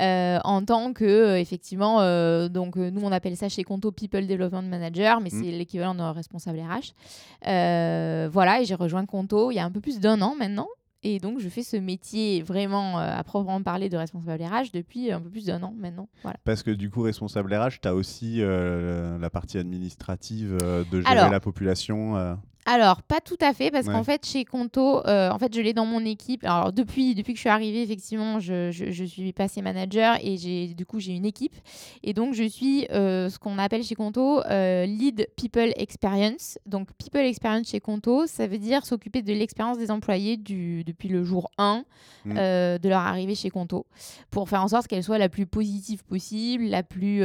Euh, 0.00 0.38
en 0.42 0.64
tant 0.64 0.92
que 0.92 1.04
euh, 1.04 1.38
effectivement 1.38 2.00
euh, 2.00 2.48
donc 2.48 2.74
nous 2.74 3.00
on 3.04 3.12
appelle 3.12 3.36
ça 3.36 3.48
chez 3.48 3.62
Conto 3.62 3.92
People 3.92 4.26
Development 4.26 4.62
Manager 4.62 5.20
mais 5.20 5.30
mm. 5.32 5.40
c'est 5.40 5.50
l'équivalent 5.52 5.94
d'un 5.94 6.10
responsable 6.10 6.58
RH 6.58 6.94
voilà 7.42 8.60
et 8.60 8.64
j'ai 8.64 8.74
rejoint 8.74 9.06
Conto 9.06 9.52
il 9.52 9.54
y 9.54 9.60
a 9.60 9.64
un 9.64 9.70
peu 9.70 9.80
plus 9.80 10.00
d'un 10.00 10.20
an 10.20 10.34
maintenant 10.36 10.66
et 11.06 11.18
donc, 11.18 11.38
je 11.38 11.50
fais 11.50 11.62
ce 11.62 11.76
métier 11.76 12.40
vraiment 12.40 12.96
à 12.96 13.22
proprement 13.24 13.62
parler 13.62 13.90
de 13.90 13.96
responsable 13.98 14.42
RH 14.42 14.72
depuis 14.72 15.12
un 15.12 15.20
peu 15.20 15.28
plus 15.28 15.44
d'un 15.44 15.62
an 15.62 15.74
maintenant. 15.78 16.08
Voilà. 16.22 16.38
Parce 16.44 16.62
que 16.62 16.70
du 16.70 16.88
coup, 16.88 17.02
responsable 17.02 17.54
RH, 17.54 17.80
tu 17.82 17.88
as 17.88 17.94
aussi 17.94 18.38
la 18.40 19.28
partie 19.28 19.58
administrative 19.58 20.56
de 20.90 21.00
gérer 21.02 21.28
la 21.28 21.40
population 21.40 22.38
alors, 22.66 23.02
pas 23.02 23.20
tout 23.20 23.36
à 23.42 23.52
fait, 23.52 23.70
parce 23.70 23.86
qu'en 23.86 24.04
fait, 24.04 24.24
chez 24.24 24.46
Conto, 24.46 25.06
euh, 25.06 25.30
en 25.30 25.38
fait, 25.38 25.54
je 25.54 25.60
l'ai 25.60 25.74
dans 25.74 25.84
mon 25.84 26.02
équipe. 26.04 26.44
Alors, 26.44 26.72
depuis, 26.72 27.14
depuis 27.14 27.34
que 27.34 27.36
je 27.36 27.42
suis 27.42 27.50
arrivée, 27.50 27.82
effectivement, 27.82 28.40
je, 28.40 28.70
je, 28.70 29.04
suis 29.04 29.32
passée 29.34 29.60
manager 29.60 30.16
et 30.22 30.38
j'ai, 30.38 30.68
du 30.68 30.86
coup, 30.86 30.98
j'ai 30.98 31.12
une 31.12 31.26
équipe. 31.26 31.54
Et 32.02 32.14
donc, 32.14 32.32
je 32.32 32.44
suis 32.44 32.86
euh, 32.90 33.28
ce 33.28 33.38
qu'on 33.38 33.58
appelle 33.58 33.82
chez 33.82 33.94
Conto 33.94 34.40
euh, 34.46 34.86
Lead 34.86 35.28
People 35.36 35.72
Experience. 35.76 36.58
Donc, 36.64 36.88
People 36.94 37.20
Experience 37.20 37.68
chez 37.68 37.80
Conto, 37.80 38.26
ça 38.26 38.46
veut 38.46 38.58
dire 38.58 38.86
s'occuper 38.86 39.20
de 39.20 39.34
l'expérience 39.34 39.76
des 39.76 39.90
employés 39.90 40.38
du, 40.38 40.84
depuis 40.84 41.10
le 41.10 41.22
jour 41.22 41.50
1 41.58 41.84
mm. 42.24 42.34
de 42.34 42.88
leur 42.88 43.00
arrivée 43.00 43.34
chez 43.34 43.50
Conto, 43.50 43.84
pour 44.30 44.48
faire 44.48 44.62
en 44.62 44.68
sorte 44.68 44.86
qu'elle 44.86 45.04
soit 45.04 45.18
la 45.18 45.28
plus 45.28 45.44
positive 45.44 46.02
possible, 46.04 46.64
la 46.64 46.82
plus, 46.82 47.20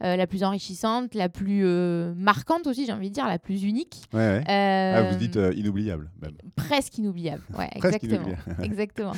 la 0.00 0.26
plus 0.28 0.44
enrichissante, 0.44 1.14
la 1.14 1.28
plus 1.28 1.64
marquante 2.16 2.68
aussi, 2.68 2.86
j'ai 2.86 2.92
envie 2.92 3.08
de 3.08 3.14
dire, 3.14 3.26
la 3.26 3.40
plus 3.40 3.64
unique. 3.64 4.04
Ouais, 4.12 4.42
ouais. 4.46 4.75
Ah, 4.76 5.02
vous 5.02 5.16
dites 5.16 5.36
euh, 5.36 5.52
inoubliable, 5.54 6.10
même. 6.20 6.36
Presque 6.54 6.98
inoubliable, 6.98 7.42
ouais, 7.58 7.68
exactement. 7.74 8.28
exactement. 8.62 9.12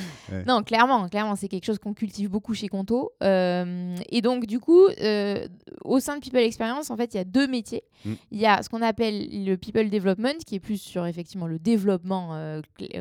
Non, 0.47 0.63
clairement, 0.63 1.07
clairement, 1.07 1.35
c'est 1.35 1.47
quelque 1.47 1.65
chose 1.65 1.79
qu'on 1.79 1.93
cultive 1.93 2.29
beaucoup 2.29 2.53
chez 2.53 2.67
Conto. 2.67 3.11
Euh, 3.23 3.95
et 4.09 4.21
donc, 4.21 4.45
du 4.45 4.59
coup, 4.59 4.87
euh, 4.87 5.47
au 5.83 5.99
sein 5.99 6.17
de 6.17 6.21
People 6.21 6.39
Experience, 6.39 6.89
en 6.89 6.97
fait, 6.97 7.13
il 7.13 7.17
y 7.17 7.19
a 7.19 7.25
deux 7.25 7.47
métiers. 7.47 7.83
Mm. 8.05 8.13
Il 8.31 8.39
y 8.39 8.45
a 8.45 8.63
ce 8.63 8.69
qu'on 8.69 8.81
appelle 8.81 9.45
le 9.45 9.55
People 9.55 9.89
Development, 9.89 10.37
qui 10.45 10.55
est 10.55 10.59
plus 10.59 10.81
sur 10.81 11.05
effectivement 11.05 11.47
le 11.47 11.59
développement, 11.59 12.29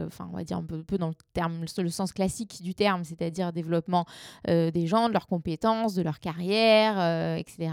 enfin, 0.06 0.28
on 0.32 0.36
va 0.36 0.44
dire 0.44 0.56
un 0.56 0.64
peu, 0.64 0.82
peu 0.82 0.98
dans 0.98 1.08
le, 1.08 1.14
terme, 1.32 1.64
le 1.78 1.88
sens 1.88 2.12
classique 2.12 2.62
du 2.62 2.74
terme, 2.74 3.04
c'est-à-dire 3.04 3.52
développement 3.52 4.06
des 4.46 4.86
gens, 4.86 5.08
de 5.08 5.12
leurs 5.12 5.26
compétences, 5.26 5.94
de 5.94 6.02
leur 6.02 6.20
carrière, 6.20 7.36
etc. 7.36 7.70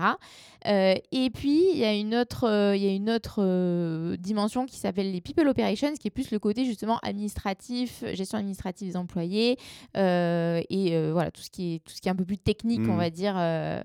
et 0.65 1.29
puis, 1.33 1.63
il 1.71 1.77
y 1.77 1.85
a 1.85 1.93
une 1.93 2.15
autre, 2.15 2.73
il 2.75 2.81
y 2.81 2.87
a 2.87 2.93
une 2.93 3.09
autre 3.09 4.15
dimension 4.17 4.65
qui 4.65 4.74
s'appelle 4.79 5.11
les 5.11 5.21
People 5.21 5.47
Operations, 5.47 5.93
qui 5.93 6.07
est 6.07 6.11
plus 6.11 6.31
le 6.31 6.39
côté 6.39 6.65
justement 6.65 6.99
administratif, 7.03 8.03
gestion 8.13 8.37
administrative 8.37 8.87
des 8.87 8.97
employés 8.97 9.57
euh, 9.97 10.61
et 10.69 10.95
euh, 10.95 11.11
voilà 11.13 11.31
tout 11.31 11.41
ce 11.41 11.49
qui 11.49 11.75
est 11.75 11.79
tout 11.79 11.93
ce 11.93 12.01
qui 12.01 12.07
est 12.07 12.11
un 12.11 12.15
peu 12.15 12.25
plus 12.25 12.37
technique, 12.37 12.81
on 12.81 12.95
mm. 12.95 12.97
va 12.97 13.09
dire 13.09 13.33
RH. 13.33 13.37
Euh, 13.37 13.81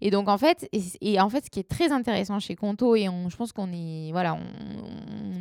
et 0.00 0.10
donc 0.10 0.28
en 0.28 0.38
fait, 0.38 0.68
et, 0.72 1.20
en 1.20 1.28
fait, 1.28 1.44
ce 1.44 1.50
qui 1.50 1.60
est 1.60 1.68
très 1.68 1.92
intéressant 1.92 2.38
chez 2.38 2.54
Conto 2.54 2.96
et 2.96 3.08
on, 3.08 3.28
je 3.28 3.36
pense 3.36 3.52
qu'on 3.52 3.72
est 3.72 4.10
voilà, 4.12 4.38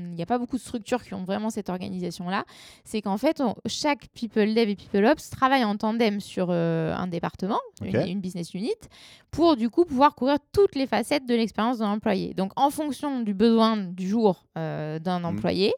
il 0.09 0.15
n'y 0.15 0.21
a 0.23 0.25
pas 0.25 0.37
beaucoup 0.37 0.57
de 0.57 0.61
structures 0.61 1.03
qui 1.03 1.13
ont 1.13 1.23
vraiment 1.23 1.49
cette 1.49 1.69
organisation 1.69 2.29
là, 2.29 2.45
c'est 2.83 3.01
qu'en 3.01 3.17
fait 3.17 3.41
chaque 3.65 4.07
People 4.09 4.53
Dev 4.53 4.69
et 4.69 4.75
People 4.75 5.05
Ops 5.05 5.29
travaillent 5.29 5.65
en 5.65 5.77
tandem 5.77 6.19
sur 6.19 6.51
un 6.51 7.07
département, 7.07 7.59
une, 7.83 7.95
une 8.07 8.21
business 8.21 8.53
unit, 8.53 8.71
pour 9.31 9.55
du 9.55 9.69
coup 9.69 9.85
pouvoir 9.85 10.15
couvrir 10.15 10.37
toutes 10.51 10.75
les 10.75 10.87
facettes 10.87 11.25
de 11.25 11.33
l'expérience 11.33 11.79
de 11.79 11.83
l'employé. 11.83 12.33
Donc 12.33 12.51
en 12.55 12.69
fonction 12.69 13.21
du 13.21 13.33
besoin 13.33 13.77
du 13.77 14.07
jour 14.07 14.43
euh, 14.57 14.99
d'un 14.99 15.21
mmh. 15.21 15.25
employé. 15.25 15.73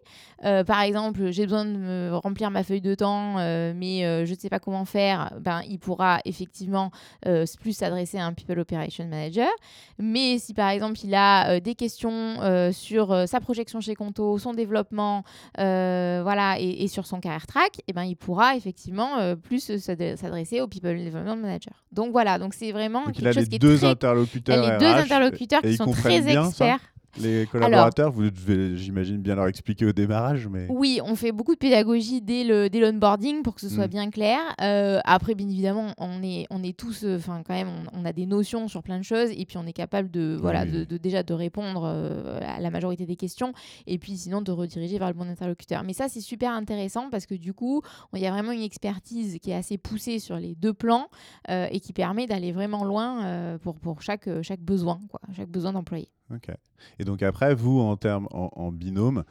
Euh, 0.46 0.64
par 0.64 0.82
exemple, 0.82 1.30
j'ai 1.30 1.44
besoin 1.44 1.64
de 1.64 1.78
me 1.78 2.16
remplir 2.16 2.50
ma 2.50 2.64
feuille 2.64 2.82
de 2.82 2.96
temps, 2.96 3.38
euh, 3.38 3.72
mais 3.76 4.26
je 4.26 4.32
ne 4.32 4.36
sais 4.36 4.50
pas 4.50 4.58
comment 4.58 4.84
faire. 4.84 5.32
Ben, 5.40 5.62
il 5.70 5.78
pourra 5.78 6.22
effectivement 6.26 6.90
plus 7.62 7.74
s'adresser 7.74 8.18
à 8.18 8.26
un 8.26 8.34
People 8.34 8.58
Operation 8.58 9.06
Manager. 9.06 9.50
Mais 10.00 10.40
si 10.40 10.56
par 10.56 10.70
exemple 10.70 10.98
il 11.04 11.14
a 11.14 11.60
des 11.60 11.76
questions 11.76 12.72
sur 12.72 13.28
sa 13.28 13.40
projection 13.40 13.80
chez 13.80 13.94
Conto, 13.94 14.40
son 14.40 14.54
développement, 14.54 15.24
voilà, 15.56 16.56
et, 16.60 16.88
sur 16.88 17.06
son 17.06 17.20
career 17.20 17.46
track, 17.46 17.78
et 17.80 17.84
eh 17.90 17.94
ben, 17.94 18.04
il 18.04 18.16
pourra 18.16 18.56
effectivement 18.56 19.36
plus 19.36 19.78
s'adresser 19.78 20.62
au 20.62 20.68
People 20.68 20.98
Development 20.98 21.38
Manager. 21.38 21.74
Donc 21.92 22.12
voilà, 22.12 22.40
donc 22.40 22.56
c'est 22.56 22.72
vraiment 22.72 23.06
quelque 23.12 23.34
chose 23.34 23.48
qui 23.48 23.56
est 23.56 23.60
deux 23.60 23.86
interlocuteurs. 23.86 24.72
les 24.72 24.78
deux 24.78 24.86
interlocuteurs 24.86 25.62
qui 25.62 25.76
sont 25.76 25.92
très 25.92 26.28
experts. 26.28 26.80
Les 27.18 27.46
collaborateurs, 27.46 28.12
vous 28.12 28.30
devez, 28.30 28.76
j'imagine, 28.78 29.18
bien 29.18 29.36
leur 29.36 29.48
expliquer 29.48 29.86
au 29.86 29.94
démarrage. 29.94 30.48
Mais... 30.48 30.66
Oui, 30.70 31.00
on 31.04 31.16
fait 31.16 31.32
beaucoup 31.32 31.54
de 31.54 31.60
pédagogie 31.60 32.22
dès 32.22 32.44
le 32.44 32.70
dès 32.70 32.80
l'onboarding 32.80 33.44
pour 33.44 33.56
que 33.56 33.62
ce 33.62 33.70
soit 33.70 33.88
mm. 33.88 33.92
bien 33.92 34.10
clair. 34.10 34.40
Euh, 34.62 35.00
après, 35.06 35.36
bien 35.36 35.48
évidemment, 35.48 35.94
on 35.98 36.24
est, 36.24 36.48
on 36.50 36.64
est 36.64 36.78
tous, 36.78 37.04
euh, 37.04 37.18
enfin, 37.18 37.44
quand 37.46 37.54
même, 37.54 37.70
on, 37.94 38.06
a 38.06 38.14
des 38.14 38.26
notions 38.26 38.68
sur 38.68 38.82
plein 38.82 38.98
de 38.98 39.04
choses 39.04 39.30
et 39.32 39.46
puis 39.46 39.58
on 39.58 39.66
est 39.66 39.74
capable 39.74 40.10
de, 40.10 40.38
voilà, 40.40 40.66
de, 40.66 40.84
déjà 40.98 41.24
de 41.24 41.34
répondre 41.34 41.84
euh, 41.86 42.40
à 42.42 42.60
la 42.60 42.70
majorité 42.70 43.06
des 43.06 43.16
questions 43.16 43.54
et 43.88 43.98
puis 43.98 44.18
sinon 44.18 44.42
de 44.42 44.52
rediriger 44.52 44.98
vers 44.98 45.08
le 45.08 45.14
bon 45.14 45.30
interlocuteur. 45.30 45.84
Mais 45.84 45.94
ça, 45.94 46.10
c'est 46.10 46.22
super 46.22 46.52
intéressant 46.52 47.10
parce 47.10 47.26
que 47.26 47.36
du 47.36 47.54
coup, 47.54 47.82
il 48.14 48.22
y 48.22 48.28
a 48.28 48.32
vraiment 48.32 48.52
une 48.52 48.62
expertise 48.62 49.38
qui 49.42 49.52
est 49.52 49.56
assez 49.56 49.78
poussée 49.78 50.20
sur 50.20 50.38
les 50.38 50.56
deux 50.56 50.74
plans 50.74 51.10
et 51.50 51.80
qui 51.80 51.94
permet 51.94 52.26
d'aller 52.26 52.52
vraiment 52.52 52.84
loin 52.84 53.58
pour, 53.62 53.80
pour 53.80 54.02
chaque, 54.02 54.30
chaque 54.42 54.62
besoin, 54.62 55.00
quoi, 55.10 55.20
chaque 55.36 55.50
besoin 55.50 55.74
d'employé. 55.74 56.10
Ok. 56.36 56.54
Et 57.00 57.06
donc 57.06 57.24
après, 57.24 57.56
vous, 57.56 57.80
en 57.80 57.96
termes 57.98 58.28
en, 58.32 58.72
binôme, 58.72 59.24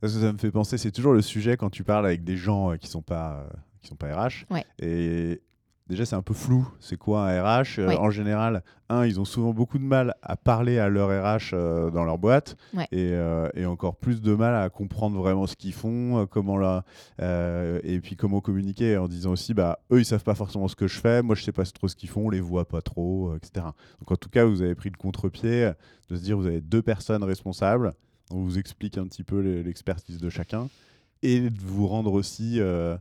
parce 0.00 0.14
que 0.14 0.20
ça 0.20 0.32
me 0.32 0.38
fait 0.38 0.50
penser, 0.50 0.78
c'est 0.78 0.92
toujours 0.92 1.12
le 1.12 1.22
sujet 1.22 1.56
quand 1.56 1.70
tu 1.70 1.84
parles 1.84 2.06
avec 2.06 2.24
des 2.24 2.36
gens 2.36 2.72
euh, 2.72 2.76
qui 2.76 2.88
sont 2.88 3.02
pas 3.02 3.40
euh, 3.40 3.56
qui 3.80 3.88
sont 3.88 3.96
pas 3.96 4.14
RH. 4.14 4.46
Et 4.80 5.40
déjà, 5.88 6.04
c'est 6.04 6.16
un 6.16 6.22
peu 6.22 6.34
flou. 6.34 6.68
C'est 6.80 6.96
quoi 6.96 7.28
un 7.28 7.42
RH 7.42 7.78
euh, 7.78 7.96
En 7.98 8.10
général, 8.10 8.62
un, 8.88 9.06
ils 9.06 9.20
ont 9.20 9.24
souvent 9.24 9.52
beaucoup 9.52 9.78
de 9.78 9.84
mal 9.84 10.14
à 10.22 10.36
parler 10.36 10.78
à 10.78 10.88
leur 10.88 11.08
RH 11.08 11.52
dans 11.92 12.04
leur 12.04 12.18
boîte 12.18 12.56
et, 12.90 13.14
et, 13.54 13.66
encore 13.66 13.96
plus 13.96 14.20
de 14.20 14.34
mal 14.34 14.54
à 14.54 14.68
comprendre 14.68 15.18
vraiment 15.18 15.46
ce 15.46 15.56
qu'ils 15.56 15.72
font, 15.72 16.26
comment 16.26 16.58
là, 16.58 16.84
et 17.18 18.00
puis 18.02 18.16
comment 18.16 18.40
communiquer 18.40 18.96
en 18.98 19.08
disant 19.08 19.30
aussi, 19.32 19.54
bah, 19.54 19.80
eux, 19.90 20.00
ils 20.00 20.04
savent 20.04 20.24
pas 20.24 20.34
forcément 20.34 20.68
ce 20.68 20.76
que 20.76 20.88
je 20.88 21.00
fais, 21.00 21.22
moi, 21.22 21.34
je 21.34 21.42
sais 21.42 21.52
pas 21.52 21.64
trop 21.64 21.88
ce 21.88 21.96
qu'ils 21.96 22.10
font, 22.10 22.26
on 22.26 22.30
les 22.30 22.40
voit 22.40 22.66
pas 22.66 22.82
trop, 22.82 23.34
etc. 23.36 23.66
Donc, 24.00 24.10
en 24.10 24.16
tout 24.16 24.28
cas, 24.28 24.44
vous 24.44 24.60
avez 24.60 24.74
pris 24.74 24.90
le 24.90 24.96
contre-pied 24.96 25.72
de 26.10 26.16
se 26.16 26.22
dire 26.22 26.36
vous 26.36 26.46
avez 26.46 26.60
deux 26.60 26.82
personnes 26.82 27.22
responsables, 27.22 27.94
on 28.30 28.42
vous 28.42 28.58
explique 28.58 28.98
un 28.98 29.04
petit 29.04 29.24
peu 29.24 29.40
l'expertise 29.40 30.18
de 30.18 30.28
chacun, 30.28 30.68
et 31.22 31.50
de 31.50 31.60
vous 31.60 31.86
rendre 31.86 32.12
aussi 32.12 32.60
euh, 32.60 32.96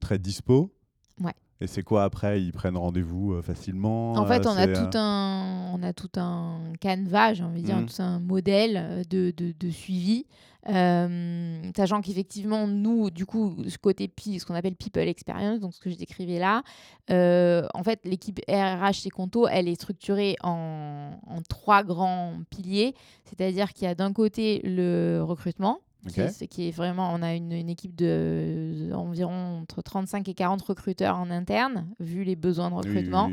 très 0.00 0.18
dispo. 0.18 0.72
Ouais. 1.20 1.34
Et 1.60 1.66
c'est 1.66 1.82
quoi 1.82 2.04
après? 2.04 2.42
Ils 2.42 2.52
prennent 2.52 2.76
rendez-vous 2.76 3.34
euh, 3.34 3.42
facilement 3.42 4.12
En 4.14 4.26
fait, 4.26 4.46
on, 4.46 4.56
a 4.56 4.66
tout 4.66 4.98
un, 4.98 5.70
on 5.72 5.82
a 5.82 5.92
tout 5.92 6.10
un 6.16 6.58
canevas, 6.80 7.34
j'ai 7.34 7.44
envie 7.44 7.62
de 7.62 7.66
dire, 7.66 7.76
mmh. 7.76 7.86
tout 7.86 8.02
un 8.02 8.18
modèle 8.18 9.04
de, 9.08 9.32
de, 9.36 9.54
de 9.58 9.70
suivi 9.70 10.26
euh, 10.68 11.70
sachant 11.76 12.00
qu'effectivement, 12.02 12.66
nous, 12.68 13.10
du 13.10 13.26
coup, 13.26 13.56
ce 13.68 13.78
côté 13.78 14.10
ce 14.16 14.44
qu'on 14.44 14.54
appelle 14.54 14.76
people 14.76 15.08
experience, 15.08 15.58
donc 15.58 15.74
ce 15.74 15.80
que 15.80 15.90
je 15.90 15.96
décrivais 15.96 16.38
là, 16.38 16.62
euh, 17.10 17.66
en 17.74 17.82
fait, 17.82 18.00
l'équipe 18.04 18.40
RH 18.48 18.92
chez 18.92 19.10
Conto, 19.10 19.48
elle 19.48 19.68
est 19.68 19.74
structurée 19.74 20.36
en, 20.42 21.10
trois 21.48 21.82
grands 21.82 22.34
piliers. 22.50 22.94
C'est-à-dire 23.24 23.72
qu'il 23.72 23.84
y 23.84 23.90
a 23.90 23.94
d'un 23.94 24.12
côté 24.12 24.60
le 24.64 25.20
recrutement, 25.22 25.80
Qui, 26.08 26.20
est, 26.20 26.46
qui, 26.48 26.68
est, 26.68 26.72
vraiment, 26.72 27.12
on 27.14 27.22
a 27.22 27.34
une, 27.34 27.52
équipe 27.52 27.94
de, 27.94 28.90
environ 28.92 29.60
entre 29.62 29.82
35 29.82 30.28
et 30.28 30.34
40 30.34 30.60
recruteurs 30.62 31.16
en 31.16 31.30
interne, 31.30 31.86
vu 32.00 32.24
les 32.24 32.34
besoins 32.34 32.70
de 32.70 32.74
recrutement 32.74 33.30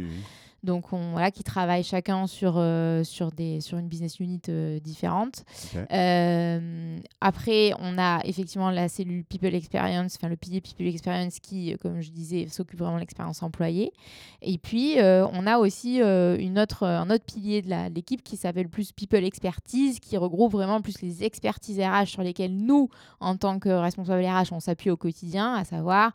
donc 0.63 0.91
on, 0.91 1.11
voilà, 1.11 1.31
qui 1.31 1.43
travaillent 1.43 1.83
chacun 1.83 2.27
sur, 2.27 2.55
euh, 2.57 3.03
sur, 3.03 3.31
des, 3.31 3.61
sur 3.61 3.77
une 3.77 3.87
business 3.87 4.19
unit 4.19 4.41
euh, 4.49 4.79
différente. 4.79 5.45
Euh, 5.91 6.99
après, 7.21 7.71
on 7.79 7.97
a 7.97 8.21
effectivement 8.25 8.69
la 8.69 8.89
cellule 8.89 9.23
People 9.23 9.55
Experience, 9.55 10.17
enfin 10.17 10.27
le 10.27 10.35
pilier 10.35 10.59
People 10.61 10.87
Experience 10.87 11.39
qui, 11.39 11.75
comme 11.81 12.01
je 12.01 12.11
disais, 12.11 12.47
s'occupe 12.47 12.79
vraiment 12.79 12.95
de 12.95 13.01
l'expérience 13.01 13.41
employée. 13.41 13.93
Et 14.41 14.57
puis, 14.57 14.97
on 14.99 15.47
a 15.47 15.57
aussi 15.57 15.99
une 15.99 16.59
autre, 16.59 16.85
un 16.85 17.09
autre 17.09 17.25
pilier 17.25 17.61
de 17.61 17.93
l'équipe 17.93 18.23
qui 18.23 18.37
s'appelle 18.37 18.69
plus 18.69 18.91
People 18.91 19.23
Expertise, 19.23 19.99
qui 19.99 20.17
regroupe 20.17 20.51
vraiment 20.51 20.81
plus 20.81 21.01
les 21.01 21.23
expertises 21.23 21.79
RH 21.79 22.07
sur 22.07 22.21
lesquelles 22.21 22.55
nous, 22.55 22.89
en 23.19 23.37
tant 23.37 23.59
que 23.59 23.69
responsables 23.69 24.25
RH, 24.25 24.51
on 24.51 24.59
s'appuie 24.59 24.89
au 24.89 24.97
quotidien, 24.97 25.53
à 25.53 25.63
savoir 25.63 26.11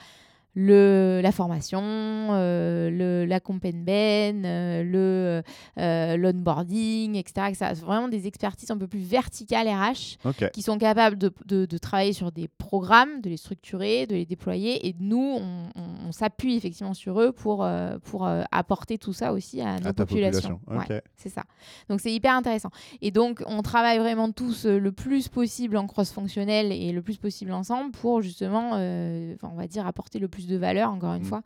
le, 0.54 1.20
la 1.23 1.32
formation, 1.32 1.82
euh, 1.82 2.88
le, 2.90 3.25
la 3.25 3.40
compenben, 3.40 4.44
euh, 4.46 5.42
euh, 5.78 6.16
l'onboarding, 6.16 7.16
etc., 7.16 7.49
etc. 7.49 7.73
Vraiment 7.84 8.08
des 8.08 8.26
expertises 8.26 8.70
un 8.70 8.78
peu 8.78 8.87
plus 8.87 9.00
verticales 9.00 9.68
RH 9.68 10.18
qui 10.52 10.62
sont 10.62 10.78
capables 10.78 11.18
de, 11.18 11.32
de, 11.46 11.78
travailler 11.78 12.12
sur 12.12 12.30
des 12.30 12.49
programmes, 12.49 13.20
de 13.20 13.30
les 13.30 13.37
structurer, 13.37 14.06
de 14.06 14.14
les 14.14 14.26
déployer. 14.26 14.87
Et 14.87 14.94
nous, 15.00 15.40
on, 15.75 16.12
s'appuie 16.12 16.54
effectivement 16.56 16.94
sur 16.94 17.20
eux 17.20 17.32
pour, 17.32 17.66
pour 18.04 18.28
apporter 18.52 18.99
tout 18.99 19.12
ça 19.12 19.32
aussi 19.32 19.61
à 19.61 19.80
nos 19.80 19.92
populations. 19.92 20.61
c'est 21.16 21.28
ça. 21.28 21.42
Donc 21.88 22.00
c'est 22.00 22.12
hyper 22.12 22.34
intéressant. 22.34 22.70
Et 23.02 23.11
donc 23.11 23.42
on 23.46 23.62
travaille 23.62 23.99
vraiment 23.99 24.30
tous 24.30 24.66
le 24.66 24.92
plus 24.92 25.26
possible 25.26 25.76
en 25.76 25.88
cross-fonctionnel 25.88 26.70
et 26.70 26.92
le 26.92 27.02
plus 27.02 27.16
possible 27.16 27.50
ensemble 27.52 27.90
pour 27.90 28.23
justement, 28.23 28.75
on 28.75 29.56
va 29.56 29.66
dire, 29.66 29.88
apporter 29.88 30.20
le 30.20 30.28
plus 30.28 30.43
de 30.46 30.56
valeur, 30.56 30.90
encore 30.90 31.14
une 31.14 31.22
mm. 31.22 31.26
fois, 31.26 31.42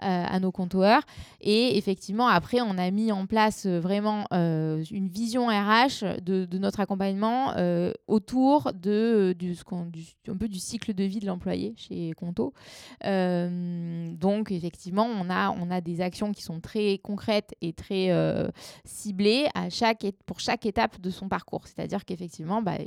à 0.00 0.40
nos 0.40 0.52
compteurs. 0.52 1.02
Et 1.40 1.76
effectivement, 1.78 2.28
après, 2.28 2.60
on 2.60 2.76
a 2.78 2.90
mis 2.90 3.12
en 3.12 3.26
place 3.26 3.66
vraiment 3.66 4.26
une 4.30 5.08
vision 5.08 5.46
RH 5.46 6.20
de, 6.22 6.58
notre 6.58 6.80
accompagnement 6.80 7.54
autour 8.06 8.72
de, 8.74 9.34
du, 9.38 9.54
du, 9.90 10.04
un 10.28 10.36
peu 10.36 10.48
du 10.48 10.58
cycle 10.58 10.94
de 10.94 11.04
vie 11.04 11.20
de 11.20 11.26
l'employé 11.26 11.74
chez 11.76 12.12
Conto. 12.12 12.52
donc, 13.04 14.50
effectivement, 14.50 15.06
on 15.06 15.30
a, 15.30 15.50
on 15.50 15.70
a 15.70 15.80
des 15.80 16.00
actions 16.00 16.32
qui 16.32 16.42
sont 16.42 16.60
très 16.60 16.98
concrètes 16.98 17.54
et 17.60 17.72
très 17.72 18.10
ciblées 18.84 19.46
à 19.54 19.70
chaque, 19.70 20.06
pour 20.26 20.40
chaque 20.40 20.66
étape 20.66 21.00
de 21.00 21.10
son 21.10 21.28
parcours. 21.28 21.66
C'est-à-dire 21.66 22.04
qu'effectivement, 22.04 22.62
bah, 22.62 22.78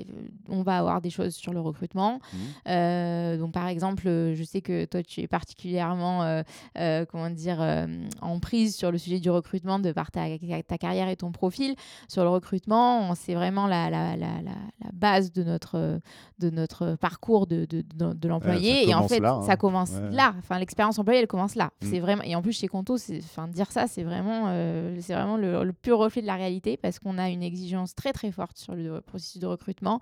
on 0.49 0.63
va 0.63 0.77
avoir 0.77 1.01
des 1.01 1.09
choses 1.09 1.35
sur 1.35 1.53
le 1.53 1.59
recrutement. 1.59 2.19
Mmh. 2.65 3.37
donc, 3.37 3.53
par 3.53 3.67
exemple, 3.67 4.03
je 4.05 4.43
sais 4.43 4.61
que 4.61 4.85
toi, 4.85 5.03
tu 5.03 5.21
es 5.21 5.27
particulièrement, 5.27 6.43
comment 7.09 7.29
dire, 7.29 7.61
en 8.21 8.39
prise 8.39 8.75
sur 8.75 8.91
le 8.91 8.97
sujet 8.97 9.19
du 9.19 9.29
recrutement 9.29 9.79
de 9.79 9.91
par 9.91 10.11
ta, 10.11 10.25
ta 10.67 10.77
carrière 10.77 11.09
et 11.09 11.15
ton 11.15 11.31
profil. 11.31 11.75
Sur 12.07 12.23
le 12.23 12.29
recrutement, 12.29 13.13
c'est 13.15 13.33
vraiment 13.33 13.67
la, 13.67 13.89
la, 13.89 14.15
la, 14.15 14.41
la, 14.41 14.51
base 14.93 15.31
de 15.31 15.43
notre, 15.43 15.99
de 16.39 16.49
notre 16.49 16.95
parcours 16.95 17.47
de, 17.47 17.65
de, 17.65 17.83
de, 18.13 18.27
l'employé. 18.27 18.89
et 18.89 18.93
en 18.93 19.07
fait, 19.07 19.21
ça 19.21 19.41
hein. 19.47 19.55
commence 19.55 19.93
là. 20.11 20.33
Enfin, 20.39 20.59
l'expérience 20.59 20.99
employée, 20.99 21.19
elle 21.21 21.27
commence 21.27 21.55
là. 21.55 21.71
Mm. 21.81 21.85
C'est 21.89 21.99
vraiment... 21.99 22.23
Et 22.23 22.35
en 22.35 22.41
plus, 22.41 22.53
chez 22.53 22.67
Conto, 22.67 22.95
enfin, 22.95 23.47
dire 23.47 23.71
ça, 23.71 23.87
c'est 23.87 24.03
vraiment, 24.03 24.45
euh, 24.47 24.97
c'est 25.01 25.13
vraiment 25.13 25.37
le, 25.37 25.63
le, 25.63 25.73
pur 25.73 25.97
reflet 25.97 26.21
de 26.21 26.27
la 26.27 26.35
réalité 26.35 26.77
parce 26.77 26.99
qu'on 26.99 27.17
a 27.17 27.29
une 27.29 27.43
exigence 27.43 27.95
très, 27.95 28.13
très 28.13 28.31
forte 28.31 28.57
sur 28.57 28.75
le 28.75 29.01
processus 29.01 29.41
de 29.41 29.47
recrutement. 29.47 29.99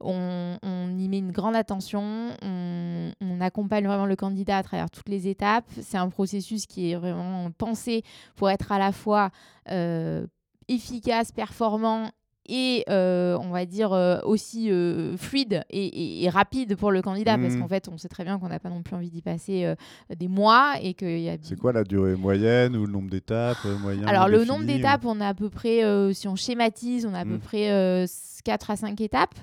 On, 0.00 0.58
on 0.62 0.98
y 0.98 1.08
met 1.08 1.18
une 1.18 1.32
grande 1.32 1.54
attention. 1.54 2.30
On, 2.42 3.12
on 3.20 3.40
accompagne 3.40 3.86
vraiment 3.86 4.06
le 4.06 4.16
candidat 4.16 4.58
à 4.58 4.62
travers 4.62 4.90
toutes 4.90 5.08
les 5.08 5.28
étapes. 5.28 5.66
C'est 5.80 5.98
un 5.98 6.08
processus 6.08 6.31
qui 6.66 6.92
est 6.92 6.96
vraiment 6.96 7.50
pensé 7.52 8.02
pour 8.36 8.50
être 8.50 8.72
à 8.72 8.78
la 8.78 8.92
fois 8.92 9.30
euh, 9.70 10.26
efficace, 10.68 11.32
performant 11.32 12.10
et 12.54 12.84
euh, 12.90 13.38
on 13.40 13.48
va 13.48 13.64
dire 13.64 13.94
euh, 13.94 14.20
aussi 14.24 14.70
euh, 14.70 15.16
fluide 15.16 15.64
et, 15.70 16.28
rapide 16.28 16.76
pour 16.76 16.92
le 16.92 17.00
candidat. 17.00 17.38
Parce 17.38 17.54
mmh. 17.54 17.60
qu'en 17.60 17.68
fait 17.68 17.88
on 17.88 17.96
sait 17.96 18.08
très 18.08 18.24
bien 18.24 18.38
qu'on 18.38 18.50
n'a 18.50 18.60
pas 18.60 18.68
non 18.68 18.82
plus 18.82 18.94
envie 18.94 19.10
d'y 19.10 19.22
passer 19.22 19.74
des 20.14 20.28
mois 20.28 20.74
et 20.82 20.92
qu'il 20.92 21.20
y 21.20 21.30
a 21.30 21.36
c'est 21.40 21.58
quoi 21.58 21.72
la 21.72 21.82
durée 21.82 22.14
moyenne 22.14 22.76
ou 22.76 22.84
le 22.84 22.92
nombre 22.92 23.08
d'étapes 23.08 23.64
moyen 23.80 24.06
alors 24.06 24.28
le 24.28 24.44
nombre 24.44 24.66
d'étapes 24.66 25.04
on 25.04 25.20
a 25.20 25.28
à 25.28 25.34
peu 25.34 25.48
près 25.48 25.80
si 26.12 26.28
on 26.28 26.36
schématise 26.36 27.06
on 27.06 27.14
a 27.14 27.20
à 27.20 27.24
peu 27.24 27.36
mmh. 27.36 27.40
près 27.40 28.06
4 28.44 28.70
à 28.70 28.76
5 28.76 29.00
étapes. 29.00 29.34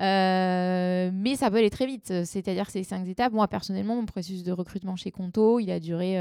Mais 0.00 1.34
ça 1.36 1.50
peut 1.50 1.56
aller 1.56 1.70
très 1.70 1.86
vite. 1.86 2.24
C'est 2.24 2.48
à 2.48 2.54
dire 2.54 2.66
que 2.66 2.72
ces 2.72 2.84
5 2.84 3.06
étapes 3.06 3.32
moi 3.32 3.48
personnellement 3.48 3.96
mon 3.96 4.06
processus 4.06 4.42
de 4.42 4.52
recrutement 4.52 4.96
chez 4.96 5.10
Conto 5.10 5.60
il 5.60 5.70
a 5.70 5.78
duré 5.78 6.16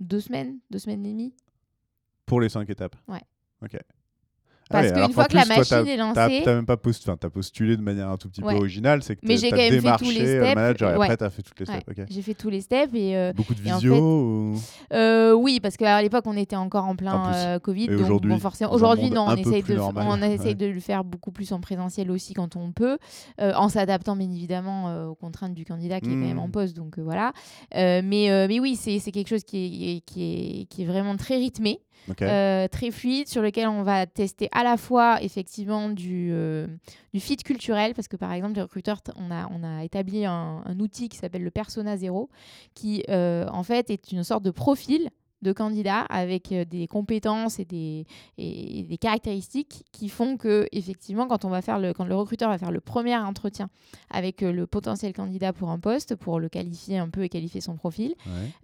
deux 0.00 0.20
semaines 0.20 0.58
deux 0.70 0.78
semaines 0.78 1.06
et 1.06 1.10
demie. 1.10 1.34
Pour 2.26 2.40
les 2.40 2.48
5 2.48 2.68
étapes. 2.68 2.96
Ouais. 3.06 3.22
Ok 3.62 3.78
Parce 4.68 4.92
qu'une 4.92 5.12
fois 5.12 5.24
que 5.24 5.36
la 5.36 5.44
machine 5.44 5.86
est 5.86 5.96
lancée. 5.96 6.42
Tu 6.44 6.48
même 6.48 6.66
pas 6.66 6.76
postulé, 6.76 7.16
as 7.22 7.30
postulé 7.30 7.76
de 7.76 7.82
manière 7.82 8.08
un 8.08 8.16
tout 8.16 8.28
petit 8.28 8.40
peu 8.40 8.54
originale, 8.54 9.02
c'est 9.02 9.16
que 9.16 9.26
tu 9.26 9.32
as 9.32 9.70
démarché 9.70 10.24
le 10.24 10.54
manager 10.54 10.90
et 10.90 10.94
après 10.94 11.16
tu 11.16 11.24
as 11.24 11.30
fait 11.30 11.42
toutes 11.42 11.60
les 11.60 11.66
steps. 11.66 12.10
J'ai 12.10 12.22
fait 12.22 12.34
tous 12.34 12.50
les 12.50 12.60
steps. 12.60 12.94
Et, 12.94 13.16
euh, 13.16 13.32
Beaucoup 13.32 13.54
de 13.54 13.60
visio 13.60 14.54
euh, 14.92 15.32
Oui, 15.32 15.60
parce 15.60 15.76
qu'à 15.76 16.00
l'époque, 16.02 16.24
on 16.26 16.36
était 16.36 16.56
encore 16.56 16.84
en 16.84 16.96
plein 16.96 17.32
euh, 17.34 17.58
Covid. 17.58 17.90
aujourd'hui, 17.94 18.32
aujourd'hui 18.70 19.10
non, 19.10 19.26
on 19.28 19.36
essaye, 19.36 19.62
de, 19.62 19.78
on 19.78 20.22
essaye 20.22 20.54
de 20.54 20.66
le 20.66 20.80
faire 20.80 21.04
beaucoup 21.04 21.30
plus 21.30 21.52
en 21.52 21.60
présentiel 21.60 22.10
aussi 22.10 22.34
quand 22.34 22.56
on 22.56 22.72
peut, 22.72 22.98
en 23.38 23.68
s'adaptant 23.68 24.16
bien 24.16 24.30
évidemment 24.30 25.08
aux 25.08 25.14
contraintes 25.14 25.54
du 25.54 25.64
candidat 25.64 26.00
qui 26.00 26.08
est 26.08 26.12
quand 26.12 26.16
même 26.16 26.38
en 26.38 26.48
hmm. 26.48 26.52
poste. 26.52 26.76
Donc 26.76 26.98
voilà. 26.98 27.32
mais, 27.74 28.02
mais 28.02 28.60
oui, 28.60 28.76
c'est 28.76 29.00
quelque 29.12 29.28
chose 29.28 29.44
qui 29.44 29.96
est, 29.96 30.00
qui, 30.00 30.22
est, 30.22 30.64
qui 30.66 30.82
est 30.82 30.86
vraiment 30.86 31.16
très 31.16 31.36
rythmé. 31.36 31.80
Euh, 32.22 32.68
très 32.68 32.90
fluide, 32.90 33.28
sur 33.28 33.42
lequel 33.42 33.68
on 33.68 33.82
va 33.82 34.06
tester 34.06 34.48
à 34.52 34.62
la 34.64 34.76
fois 34.76 35.22
effectivement 35.22 35.88
du, 35.90 36.30
euh, 36.32 36.66
du 37.12 37.20
fit 37.20 37.36
culturel, 37.36 37.94
parce 37.94 38.08
que 38.08 38.16
par 38.16 38.32
exemple, 38.32 38.54
les 38.54 38.62
recruteurs, 38.62 39.00
on 39.16 39.30
a, 39.30 39.48
on 39.50 39.62
a 39.62 39.84
établi 39.84 40.24
un, 40.24 40.62
outil 40.80 41.08
qui 41.08 41.18
s'appelle 41.18 41.42
le 41.42 41.50
Persona 41.50 41.96
Zero, 41.96 42.30
qui 42.74 43.04
euh, 43.08 43.46
en 43.50 43.62
fait 43.62 43.90
est 43.90 44.12
une 44.12 44.24
sorte 44.24 44.42
de 44.42 44.50
profil 44.50 45.10
de 45.42 45.52
candidats 45.52 46.00
avec 46.00 46.52
euh, 46.52 46.64
des 46.64 46.86
compétences 46.86 47.58
et 47.58 47.64
des, 47.64 48.06
et 48.38 48.82
des 48.82 48.98
caractéristiques 48.98 49.84
qui 49.92 50.08
font 50.08 50.36
que 50.36 50.66
effectivement 50.72 51.26
quand 51.28 51.44
on 51.44 51.48
va 51.48 51.62
faire 51.62 51.78
le 51.78 51.92
quand 51.92 52.04
le 52.04 52.14
recruteur 52.14 52.48
va 52.48 52.58
faire 52.58 52.72
le 52.72 52.80
premier 52.80 53.16
entretien 53.16 53.70
avec 54.10 54.42
euh, 54.42 54.52
le 54.52 54.66
potentiel 54.66 55.12
candidat 55.12 55.52
pour 55.52 55.70
un 55.70 55.78
poste 55.78 56.16
pour 56.16 56.40
le 56.40 56.48
qualifier 56.48 56.98
un 56.98 57.08
peu 57.08 57.22
et 57.22 57.28
qualifier 57.28 57.60
son 57.60 57.76
profil 57.76 58.14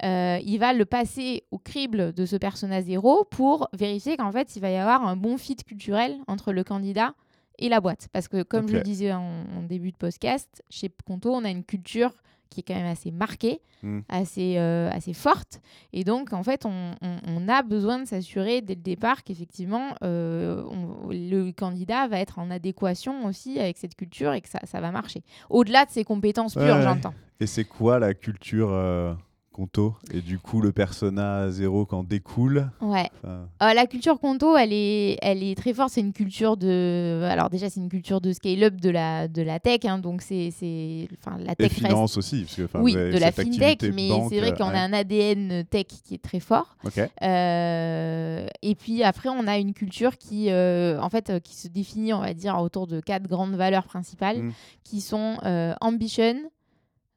euh, 0.05 0.39
il 0.45 0.59
va 0.59 0.73
le 0.73 0.85
passer 0.85 1.45
au 1.51 1.59
crible 1.59 2.13
de 2.13 2.27
ce 2.27 2.37
persona 2.37 2.83
zéro 2.83 3.25
pour 3.25 3.69
vérifier 3.73 4.17
qu'en 4.17 4.33
fait 4.33 4.57
il 4.57 4.61
va 4.61 4.71
y 4.71 4.77
avoir 4.77 5.07
un 5.07 5.17
bon 5.17 5.37
fit 5.37 5.57
culturel 5.57 6.19
entre 6.27 6.53
le 6.53 6.65
candidat 6.65 7.15
et 7.59 7.69
la 7.69 7.81
boîte. 7.81 8.09
Parce 8.13 8.27
que 8.27 8.43
comme 8.43 8.67
je 8.69 8.75
le 8.75 8.83
disais 8.83 9.13
en, 9.13 9.45
en 9.57 9.63
début 9.63 9.93
de 9.93 9.97
podcast 9.97 10.65
chez 10.71 10.91
Conto 11.07 11.33
on 11.33 11.45
a 11.45 11.51
une 11.51 11.63
culture 11.63 12.11
qui 12.51 12.61
est 12.61 12.63
quand 12.63 12.75
même 12.75 12.87
assez 12.87 13.11
marquée, 13.11 13.61
hmm. 13.83 14.01
assez, 14.09 14.55
euh, 14.59 14.91
assez 14.91 15.13
forte. 15.13 15.61
Et 15.93 16.05
donc, 16.05 16.33
en 16.33 16.43
fait, 16.43 16.65
on, 16.67 16.95
on, 17.03 17.49
a 17.49 17.63
besoin 17.63 17.99
de 17.99 18.07
s'assurer 18.07 18.61
dès 18.63 18.75
le 18.75 18.81
départ 18.81 19.25
qu'effectivement, 19.25 19.95
euh, 20.03 20.63
le 21.11 21.51
candidat 21.53 22.09
va 22.09 22.21
être 22.21 22.39
en 22.39 22.51
adéquation 22.51 23.27
aussi 23.27 23.59
avec 23.59 23.77
cette 23.77 23.95
culture 23.97 24.33
et 24.33 24.41
que 24.41 24.49
ça, 24.49 24.61
ça 24.65 24.81
va 24.81 24.91
marcher. 24.91 25.23
Au-delà 25.51 25.85
de 25.85 25.91
ses 25.91 26.05
compétences 26.05 26.55
pures, 26.55 26.81
j'entends. 26.83 27.15
Et 27.41 27.47
c'est 27.47 27.65
quoi 27.65 27.99
la 27.99 28.15
culture 28.15 28.71
euh, 28.71 29.13
Conto 29.55 29.95
et 30.13 30.21
du 30.21 30.41
coup 30.41 30.61
le 30.61 30.73
persona 30.73 31.49
zéro 31.49 31.87
qu'en 31.87 32.03
découle. 32.03 32.71
Ouais. 32.81 33.09
Euh, 33.25 33.45
la 33.61 33.87
culture 33.87 34.19
Conto, 34.19 34.57
elle 34.57 34.73
est, 34.73 35.17
elle 35.23 35.45
est 35.45 35.55
très 35.57 35.73
forte. 35.73 35.91
C'est 35.91 36.01
une 36.01 36.13
culture 36.13 36.57
de, 36.57 37.23
alors 37.23 37.51
déjà 37.51 37.71
c'est 37.71 37.79
une 37.79 37.89
culture 37.89 38.21
de 38.21 38.33
scale-up 38.33 38.75
de 38.81 38.91
la 38.91 39.29
de 39.29 39.43
la 39.43 39.61
tech, 39.61 39.85
hein, 39.85 39.99
donc 39.99 40.23
c'est 40.23 40.51
c'est, 40.51 41.09
enfin 41.21 41.39
la 41.39 41.55
tech. 41.55 41.71
Et 41.71 41.75
finance 41.75 42.17
aussi, 42.17 42.43
parce 42.43 42.57
que 42.57 42.79
oui, 42.79 42.95
de 42.95 43.17
la 43.17 43.31
fintech, 43.31 43.83
mais 43.95 44.11
c'est 44.29 44.41
vrai 44.41 44.55
qu'on 44.55 44.65
a 44.65 44.81
un 44.81 44.93
ADN 44.93 45.65
tech 45.71 45.87
qui 45.87 46.15
est 46.15 46.23
très 46.23 46.41
fort. 46.41 46.77
Euh, 47.23 48.47
et 48.63 48.75
puis 48.75 49.05
après 49.05 49.29
on 49.29 49.47
a 49.47 49.59
une 49.59 49.73
culture 49.73 50.19
qui, 50.19 50.51
euh, 50.51 51.01
en 51.01 51.11
fait, 51.11 51.41
qui 51.45 51.55
se 51.55 51.69
définit, 51.69 52.13
on 52.13 52.21
va 52.21 52.35
dire, 52.35 52.59
autour 52.59 52.89
de 52.89 52.99
quatre 52.99 53.29
grandes 53.29 53.55
valeurs 53.55 53.85
principales, 53.85 54.43
mm. 54.43 54.53
qui 54.83 55.01
sont 55.01 55.39
ambition, 55.81 56.35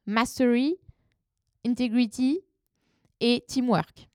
mastery 0.06 0.76
integrity 1.68 2.40
et 3.20 3.44
teamwork. 3.46 4.08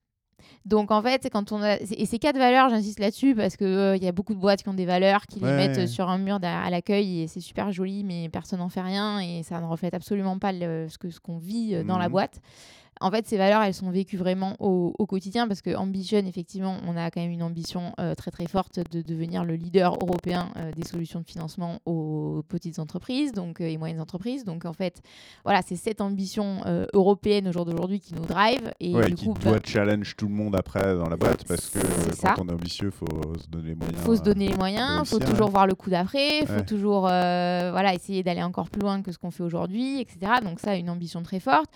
Donc 0.66 0.92
en 0.92 1.02
fait, 1.02 1.30
quand 1.32 1.52
on 1.52 1.62
a 1.62 1.76
et 1.76 2.06
ces 2.06 2.20
quatre 2.20 2.38
valeurs, 2.38 2.70
j'insiste 2.70 3.00
là-dessus 3.00 3.36
parce 3.36 3.58
que 3.58 3.66
euh, 3.66 3.98
il 3.98 4.04
y 4.04 4.08
a 4.08 4.14
beaucoup 4.14 4.34
de 4.34 4.40
boîtes 4.40 4.64
qui 4.64 4.70
ont 4.70 4.74
des 4.74 4.86
valeurs, 4.86 5.26
qui 5.26 5.40
les 5.40 5.52
mettent 5.52 5.88
sur 5.88 6.10
un 6.10 6.18
mur 6.18 6.40
à 6.42 6.70
l'accueil 6.70 7.22
et 7.22 7.28
c'est 7.28 7.42
super 7.42 7.72
joli, 7.72 8.04
mais 8.04 8.30
personne 8.30 8.60
n'en 8.60 8.70
fait 8.70 8.82
rien 8.82 9.20
et 9.20 9.44
ça 9.44 9.60
ne 9.60 9.66
reflète 9.66 9.94
absolument 9.94 10.40
pas 10.40 10.54
ce 10.54 10.98
que 10.98 11.10
ce 11.10 11.20
qu'on 11.20 11.38
vit 11.38 11.76
euh, 11.76 11.84
dans 11.84 11.98
la 11.98 12.08
mhm. 12.08 12.12
boîte. 12.12 12.42
En 13.02 13.12
fait, 13.12 13.28
ces 13.28 13.38
valeurs, 13.38 13.62
elles 13.62 13.74
sont 13.74 13.92
vécues 13.92 14.18
vraiment 14.18 14.56
au, 14.60 15.06
quotidien 15.06 15.48
parce 15.48 15.62
que 15.62 15.76
Ambition, 15.76 16.20
effectivement, 16.26 16.78
on 16.88 16.96
a 16.96 17.12
quand 17.12 17.22
même 17.22 17.32
une 17.32 17.44
ambition 17.44 17.94
euh, 18.00 18.16
très 18.16 18.32
très 18.32 18.48
forte 18.48 18.80
de 18.92 19.02
devenir 19.02 19.44
le 19.44 19.56
leader 19.56 19.98
européen 20.02 20.50
euh, 20.58 20.72
des 20.72 20.86
solutions 20.86 21.20
de 21.20 21.26
financement 21.26 21.80
aux 21.86 22.44
petites 22.48 22.80
entreprises 22.80 23.32
donc, 23.34 23.62
euh, 23.62 23.66
et 23.66 23.78
moyennes 23.78 24.00
entreprises. 24.00 24.46
Donc 24.46 24.66
en 24.66 24.74
fait, 24.74 25.02
voilà, 25.44 25.62
c'est 25.62 25.76
cette 25.76 26.02
ambition 26.02 26.62
européenne 26.94 27.48
au 27.48 27.52
jour 27.52 27.66
d'aujourd'hui 27.66 28.00
qui 28.00 28.14
nous 28.14 28.26
drive. 28.26 28.72
Et 28.80 28.94
du 28.94 29.16
qui 29.16 29.26
coup, 29.26 29.34
doit 29.34 29.54
bah 29.54 29.60
challenge 29.64 30.16
tout 30.16 30.28
le 30.28 30.34
monde 30.34 30.56
après 30.56 30.96
dans 30.96 31.10
la 31.10 31.18
boîte 31.18 31.46
parce 31.48 31.70
que 31.70 31.80
quand 32.22 32.36
on 32.40 32.50
est 32.50 32.54
ambitieux, 32.54 32.88
il 32.88 32.92
faut 32.92 33.40
se 33.40 33.48
donner 33.48 33.70
les 33.70 33.76
moyens. 33.76 33.98
Il 34.00 34.06
faut 34.06 34.16
se 34.16 34.22
donner 34.22 34.48
les 34.48 34.56
moyens, 34.56 35.02
il 35.04 35.08
faut 35.08 35.20
toujours 35.20 35.50
voir 35.50 35.68
le 35.68 35.76
coup 35.76 35.90
d'après, 35.90 36.40
il 36.42 36.48
faut 36.48 36.62
toujours 36.62 37.02
voilà, 37.02 37.94
essayer 37.94 38.24
d'aller 38.24 38.44
encore 38.44 38.70
plus 38.70 38.82
loin 38.82 39.02
que 39.02 39.12
ce 39.12 39.18
qu'on 39.18 39.32
fait 39.32 39.44
aujourd'hui, 39.44 40.00
etc. 40.00 40.34
Donc 40.44 40.60
ça, 40.60 40.76
une 40.76 40.90
ambition 40.90 41.22
très 41.24 41.40
forte. 41.40 41.70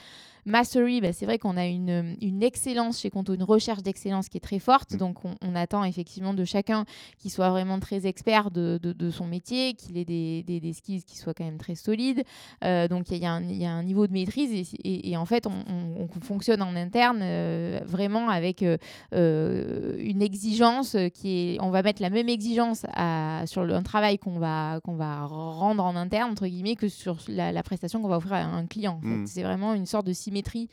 Mastery, 0.48 1.02
bah, 1.02 1.12
c'est 1.12 1.26
vrai 1.26 1.38
qu'on 1.38 1.58
a 1.58 1.66
une, 1.66 2.16
une, 2.22 2.42
excellence 2.42 3.02
chez 3.02 3.10
Conto, 3.10 3.34
une 3.34 3.44
recherche 3.44 3.84
d'excellence 3.84 4.30
qui 4.30 4.38
est 4.38 4.42
très 4.42 4.60
forte. 4.60 4.94
Mm. 4.94 4.98
Donc, 4.98 5.18
on, 5.26 5.56
attend 5.56 5.84
effectivement 5.84 6.34
de 6.34 6.46
chacun 6.46 6.86
qu'il 7.18 7.32
soit 7.32 7.50
vraiment 7.50 7.80
très 7.80 8.06
expert 8.08 8.50
de, 8.52 8.80
de, 8.82 9.12
son 9.12 9.26
métier, 9.26 9.74
qu'il 9.74 9.98
ait 9.98 10.06
des, 10.06 10.44
des, 10.44 10.60
des, 10.60 10.72
skills 10.72 11.04
qui 11.04 11.18
soient 11.18 11.34
quand 11.34 11.44
même 11.44 11.58
très 11.58 11.76
solides. 11.76 12.24
Euh, 12.64 12.88
donc, 12.88 13.10
il 13.10 13.18
y, 13.18 13.22
y, 13.22 13.66
a 13.66 13.72
un 13.72 13.84
niveau 13.84 14.08
de 14.08 14.14
maîtrise 14.14 14.54
et, 14.54 15.10
et, 15.10 15.18
en 15.18 15.26
fait, 15.26 15.48
on, 15.48 15.64
on, 16.00 16.08
fonctionne 16.22 16.62
en 16.62 16.76
interne 16.76 17.20
euh, 17.22 17.80
vraiment 17.86 18.30
avec 18.30 18.64
euh, 18.64 19.96
une 20.00 20.22
exigence 20.22 20.96
qui 21.14 21.56
est. 21.56 21.58
On 21.62 21.72
va 21.72 21.82
mettre 21.82 22.02
la 22.02 22.10
même 22.10 22.30
exigence 22.30 22.86
à, 22.94 23.44
sur 23.48 23.64
le, 23.64 23.74
un 23.74 23.84
travail 23.84 24.18
qu'on 24.18 24.40
va, 24.40 24.80
qu'on 24.84 24.96
va 24.96 25.26
rendre 25.26 25.84
en 25.84 25.96
interne, 25.96 26.32
entre 26.32 26.48
guillemets, 26.48 26.76
que 26.76 26.88
sur 26.88 27.18
la, 27.28 27.64
prestation 27.64 28.02
qu'on 28.02 28.08
va 28.08 28.18
offrir 28.18 28.34
à 28.34 28.44
un 28.44 28.66
client. 28.66 29.00
Mm. 29.04 29.26
C'est 29.26 29.44
vraiment 29.44 29.74
une 29.74 29.86
sorte 29.86 30.08
de 30.08 30.14
symétrie 30.14 30.37
symétrie 30.38 30.69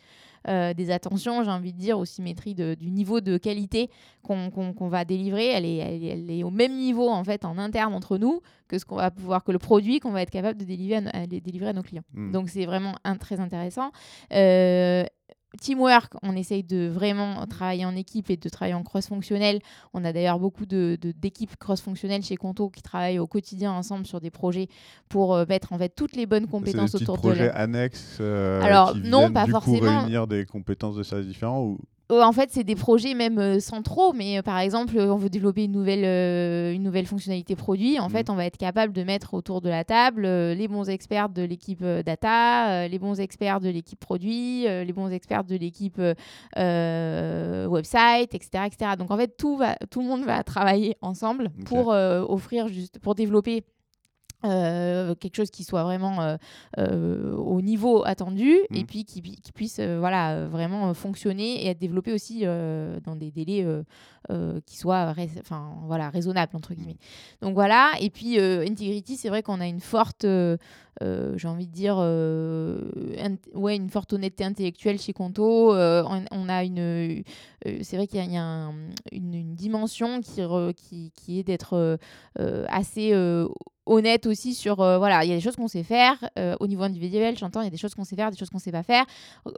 euh, 0.46 0.74
des 0.74 0.90
attentions, 0.90 1.42
j'ai 1.42 1.50
envie 1.50 1.72
de 1.72 1.78
dire, 1.78 1.98
aux 1.98 2.04
symétries 2.04 2.54
du 2.54 2.90
niveau 2.90 3.22
de 3.22 3.38
qualité 3.38 3.88
qu'on 4.22 4.88
va 4.88 5.04
délivrer. 5.06 5.46
Elle 5.48 5.64
est, 5.64 5.76
elle, 5.76 6.30
est, 6.30 6.42
au 6.42 6.50
même 6.50 6.76
niveau 6.76 7.08
en 7.08 7.24
fait 7.24 7.46
en 7.46 7.56
interne 7.56 7.94
entre 7.94 8.18
nous 8.18 8.42
que 8.68 8.78
ce 8.78 8.84
qu'on 8.84 8.96
va 8.96 9.10
pouvoir 9.10 9.42
que 9.42 9.52
le 9.52 9.58
produit 9.58 10.00
qu'on 10.00 10.10
va 10.10 10.20
être 10.20 10.30
capable 10.30 10.58
de 10.58 10.64
délivrer 10.64 11.02
à, 11.12 11.26
délivrer 11.26 11.68
à 11.68 11.72
nos 11.72 11.82
clients. 11.82 12.04
Hmm. 12.12 12.32
Donc 12.32 12.50
c'est 12.50 12.66
vraiment 12.66 12.94
un, 13.04 13.16
très 13.16 13.40
intéressant. 13.40 13.90
Euh, 14.32 15.04
teamwork, 15.60 16.14
on 16.22 16.36
essaye 16.36 16.62
de 16.62 16.88
vraiment 16.88 17.46
travailler 17.46 17.84
en 17.84 17.96
équipe 17.96 18.30
et 18.30 18.36
de 18.36 18.48
travailler 18.48 18.74
en 18.74 18.82
cross-fonctionnel. 18.82 19.60
On 19.92 20.04
a 20.04 20.12
d'ailleurs 20.12 20.38
beaucoup 20.38 20.66
d'équipes 20.66 21.50
de, 21.50 21.56
cross-fonctionnelles 21.56 22.22
chez 22.22 22.36
Conto 22.36 22.68
qui 22.68 22.82
travaillent 22.82 23.18
au 23.18 23.26
quotidien 23.26 23.72
ensemble 23.72 24.06
sur 24.06 24.20
des 24.20 24.30
projets 24.30 24.68
pour 25.08 25.34
euh, 25.34 25.44
mettre 25.48 25.72
en 25.72 25.78
fait 25.78 25.90
toutes 25.90 26.16
les 26.16 26.26
bonnes 26.26 26.46
compétences 26.46 26.94
autour 26.94 27.16
de 27.16 27.20
projets 27.20 27.50
annexes 27.50 28.18
euh, 28.20 28.62
Alors 28.62 28.92
qui 28.92 29.08
non, 29.08 29.32
pas 29.32 29.44
du 29.44 29.50
forcément. 29.50 29.78
Coup 29.78 29.84
réunir 29.84 30.26
des 30.26 30.44
compétences 30.46 30.96
de 30.96 31.02
services 31.02 31.28
différents 31.28 31.62
ou 31.62 31.78
en 32.10 32.32
fait, 32.32 32.50
c'est 32.52 32.64
des 32.64 32.74
projets 32.74 33.14
même 33.14 33.38
euh, 33.38 33.60
centraux, 33.60 34.12
mais 34.12 34.38
euh, 34.38 34.42
par 34.42 34.58
exemple, 34.58 34.98
on 34.98 35.16
veut 35.16 35.30
développer 35.30 35.64
une 35.64 35.72
nouvelle, 35.72 36.04
euh, 36.04 36.72
une 36.72 36.82
nouvelle 36.82 37.06
fonctionnalité 37.06 37.56
produit. 37.56 37.98
En 37.98 38.10
fait, 38.10 38.28
mm. 38.28 38.32
on 38.32 38.34
va 38.34 38.44
être 38.44 38.58
capable 38.58 38.92
de 38.92 39.02
mettre 39.02 39.32
autour 39.34 39.62
de 39.62 39.70
la 39.70 39.84
table 39.84 40.22
les 40.26 40.68
bons 40.68 40.88
experts 40.90 41.30
de 41.30 41.42
l'équipe 41.42 41.84
data, 41.84 42.88
les 42.88 42.98
bons 42.98 43.20
experts 43.20 43.60
de 43.60 43.68
l'équipe 43.68 43.98
produit, 43.98 44.64
les 44.64 44.92
bons 44.92 45.08
experts 45.08 45.44
de 45.44 45.56
l'équipe 45.56 46.00
website, 46.56 48.34
etc., 48.34 48.64
etc. 48.66 48.92
Donc 48.98 49.10
en 49.10 49.16
fait, 49.16 49.36
tout, 49.36 49.56
va, 49.56 49.76
tout 49.90 50.00
le 50.00 50.06
monde 50.06 50.24
va 50.24 50.42
travailler 50.44 50.96
ensemble 51.00 51.50
pour 51.64 51.88
offrir 51.88 52.68
juste, 52.68 52.98
pour 52.98 53.14
développer 53.14 53.64
euh, 54.44 55.14
quelque 55.14 55.36
chose 55.36 55.50
qui 55.50 55.64
soit 55.64 55.82
vraiment 55.84 56.20
euh, 56.20 56.36
euh, 56.78 57.34
au 57.36 57.62
niveau 57.62 58.04
attendu 58.04 58.50
et 58.70 58.82
mmh. 58.82 58.86
puis 58.86 59.04
qui, 59.04 59.22
qui 59.22 59.52
puisse 59.52 59.80
voilà, 59.80 60.46
vraiment 60.46 60.92
fonctionner 60.92 61.64
et 61.64 61.68
être 61.68 61.78
développé 61.78 62.12
aussi 62.12 62.44
dans 62.44 63.16
des 63.16 63.30
délais 63.30 63.66
qui 64.66 64.76
soient 64.76 65.14
enfin, 65.40 65.72
voilà, 65.86 66.10
raisonnables, 66.10 66.56
entre 66.56 66.74
guillemets. 66.74 66.98
Donc 67.40 67.54
voilà, 67.54 67.92
et 68.00 68.10
puis 68.10 68.38
Integrity, 68.38 69.16
c'est 69.16 69.28
vrai 69.28 69.42
qu'on 69.42 69.60
a 69.60 69.66
une 69.66 69.80
forte, 69.80 70.26
j'ai 71.00 71.48
envie 71.48 71.66
de 71.66 71.72
dire, 71.72 71.96
ouais, 73.54 73.76
une 73.76 73.90
forte 73.90 74.12
honnêteté 74.12 74.44
intellectuelle 74.44 74.98
chez 74.98 75.12
Conto. 75.12 75.72
On, 75.72 76.48
a 76.48 76.64
une, 76.64 77.24
c'est 77.82 77.96
vrai 77.96 78.06
qu'il 78.06 78.24
y 78.32 78.36
a, 78.36 78.70
une, 79.12 79.54
dimension 79.54 80.20
qui, 80.20 80.42
qui, 80.76 81.12
qui, 81.14 81.38
est 81.38 81.44
d'être 81.44 81.98
assez 82.68 83.12
honnête 83.86 84.26
aussi 84.26 84.54
sur 84.54 84.80
euh, 84.80 84.98
voilà 84.98 85.24
il 85.24 85.30
y 85.30 85.32
a 85.32 85.34
des 85.34 85.40
choses 85.40 85.56
qu'on 85.56 85.68
sait 85.68 85.82
faire 85.82 86.16
euh, 86.38 86.56
au 86.60 86.66
niveau 86.66 86.82
individuel 86.82 87.36
j'entends 87.36 87.60
il 87.60 87.64
y 87.64 87.68
a 87.68 87.70
des 87.70 87.76
choses 87.76 87.94
qu'on 87.94 88.04
sait 88.04 88.16
faire 88.16 88.30
des 88.30 88.36
choses 88.36 88.50
qu'on 88.50 88.58
sait 88.58 88.72
pas 88.72 88.82
faire 88.82 89.04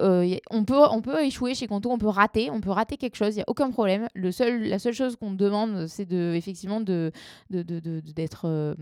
euh, 0.00 0.36
on 0.50 0.64
peut 0.64 0.82
on 0.90 1.00
peut 1.00 1.24
échouer 1.24 1.54
chez 1.54 1.66
Conto 1.66 1.90
on 1.90 1.98
peut 1.98 2.08
rater 2.08 2.50
on 2.50 2.60
peut 2.60 2.70
rater 2.70 2.96
quelque 2.96 3.16
chose 3.16 3.34
il 3.34 3.38
y 3.38 3.42
a 3.42 3.46
aucun 3.46 3.70
problème 3.70 4.08
le 4.14 4.32
seul 4.32 4.64
la 4.64 4.78
seule 4.78 4.94
chose 4.94 5.16
qu'on 5.16 5.32
demande 5.32 5.86
c'est 5.86 6.06
de 6.06 6.34
effectivement 6.34 6.80
de 6.80 7.12
d'être 7.50 8.46
de, 8.46 8.76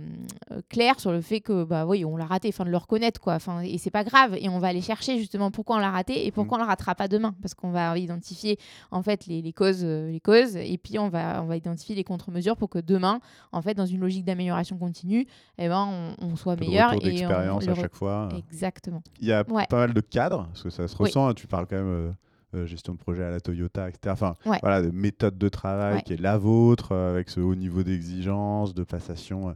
clair 0.68 0.98
sur 0.98 1.12
le 1.12 1.20
fait 1.20 1.40
que 1.40 1.64
bah 1.64 1.84
oui 1.86 2.04
on 2.04 2.16
l'a 2.16 2.26
raté 2.26 2.43
enfin 2.48 2.64
de 2.64 2.70
le 2.70 2.76
reconnaître 2.76 3.20
quoi 3.20 3.34
enfin 3.34 3.60
et 3.60 3.78
c'est 3.78 3.90
pas 3.90 4.04
grave 4.04 4.36
et 4.38 4.48
on 4.48 4.58
va 4.58 4.68
aller 4.68 4.80
chercher 4.80 5.18
justement 5.18 5.50
pourquoi 5.50 5.76
on 5.76 5.78
l'a 5.80 5.90
raté 5.90 6.26
et 6.26 6.30
pourquoi 6.30 6.58
mmh. 6.58 6.60
on 6.60 6.64
le 6.64 6.68
ratera 6.68 6.94
pas 6.94 7.08
demain 7.08 7.34
parce 7.42 7.54
qu'on 7.54 7.70
va 7.70 7.96
identifier 7.98 8.58
en 8.90 9.02
fait 9.02 9.26
les, 9.26 9.42
les 9.42 9.52
causes 9.52 9.84
les 9.84 10.20
causes 10.20 10.56
et 10.56 10.78
puis 10.78 10.98
on 10.98 11.08
va 11.08 11.42
on 11.42 11.46
va 11.46 11.56
identifier 11.56 11.94
les 11.94 12.04
contre-mesures 12.04 12.56
pour 12.56 12.70
que 12.70 12.78
demain 12.78 13.20
en 13.52 13.62
fait 13.62 13.74
dans 13.74 13.86
une 13.86 14.00
logique 14.00 14.24
d'amélioration 14.24 14.76
continue 14.78 15.26
eh 15.58 15.68
ben, 15.68 16.14
on, 16.20 16.36
soit 16.36 16.56
meilleur. 16.56 16.92
et 16.94 16.98
d'expérience 16.98 17.68
à 17.68 17.74
chaque 17.74 17.94
fois. 17.94 18.28
Exactement. 18.36 19.02
Il 19.20 19.28
y 19.28 19.32
a 19.32 19.44
pas 19.44 19.66
mal 19.70 19.94
de 19.94 20.00
cadres, 20.00 20.46
parce 20.48 20.62
que 20.62 20.70
ça 20.70 20.88
se 20.88 20.96
ressent. 20.96 21.28
Hein, 21.28 21.34
tu 21.34 21.46
parles 21.46 21.66
quand 21.66 21.76
même 21.76 21.86
euh, 21.86 22.12
euh, 22.54 22.66
gestion 22.66 22.94
de 22.94 22.98
projet 22.98 23.22
à 23.22 23.30
la 23.30 23.40
Toyota, 23.40 23.88
etc. 23.88 24.12
Enfin, 24.12 24.34
voilà, 24.44 24.82
de 24.82 24.90
méthode 24.90 25.38
de 25.38 25.48
travail 25.48 26.02
qui 26.02 26.14
est 26.14 26.20
la 26.20 26.38
vôtre, 26.38 26.92
euh, 26.92 27.12
avec 27.12 27.30
ce 27.30 27.40
haut 27.40 27.54
niveau 27.54 27.82
d'exigence, 27.82 28.74
de 28.74 28.84
passation. 28.84 29.54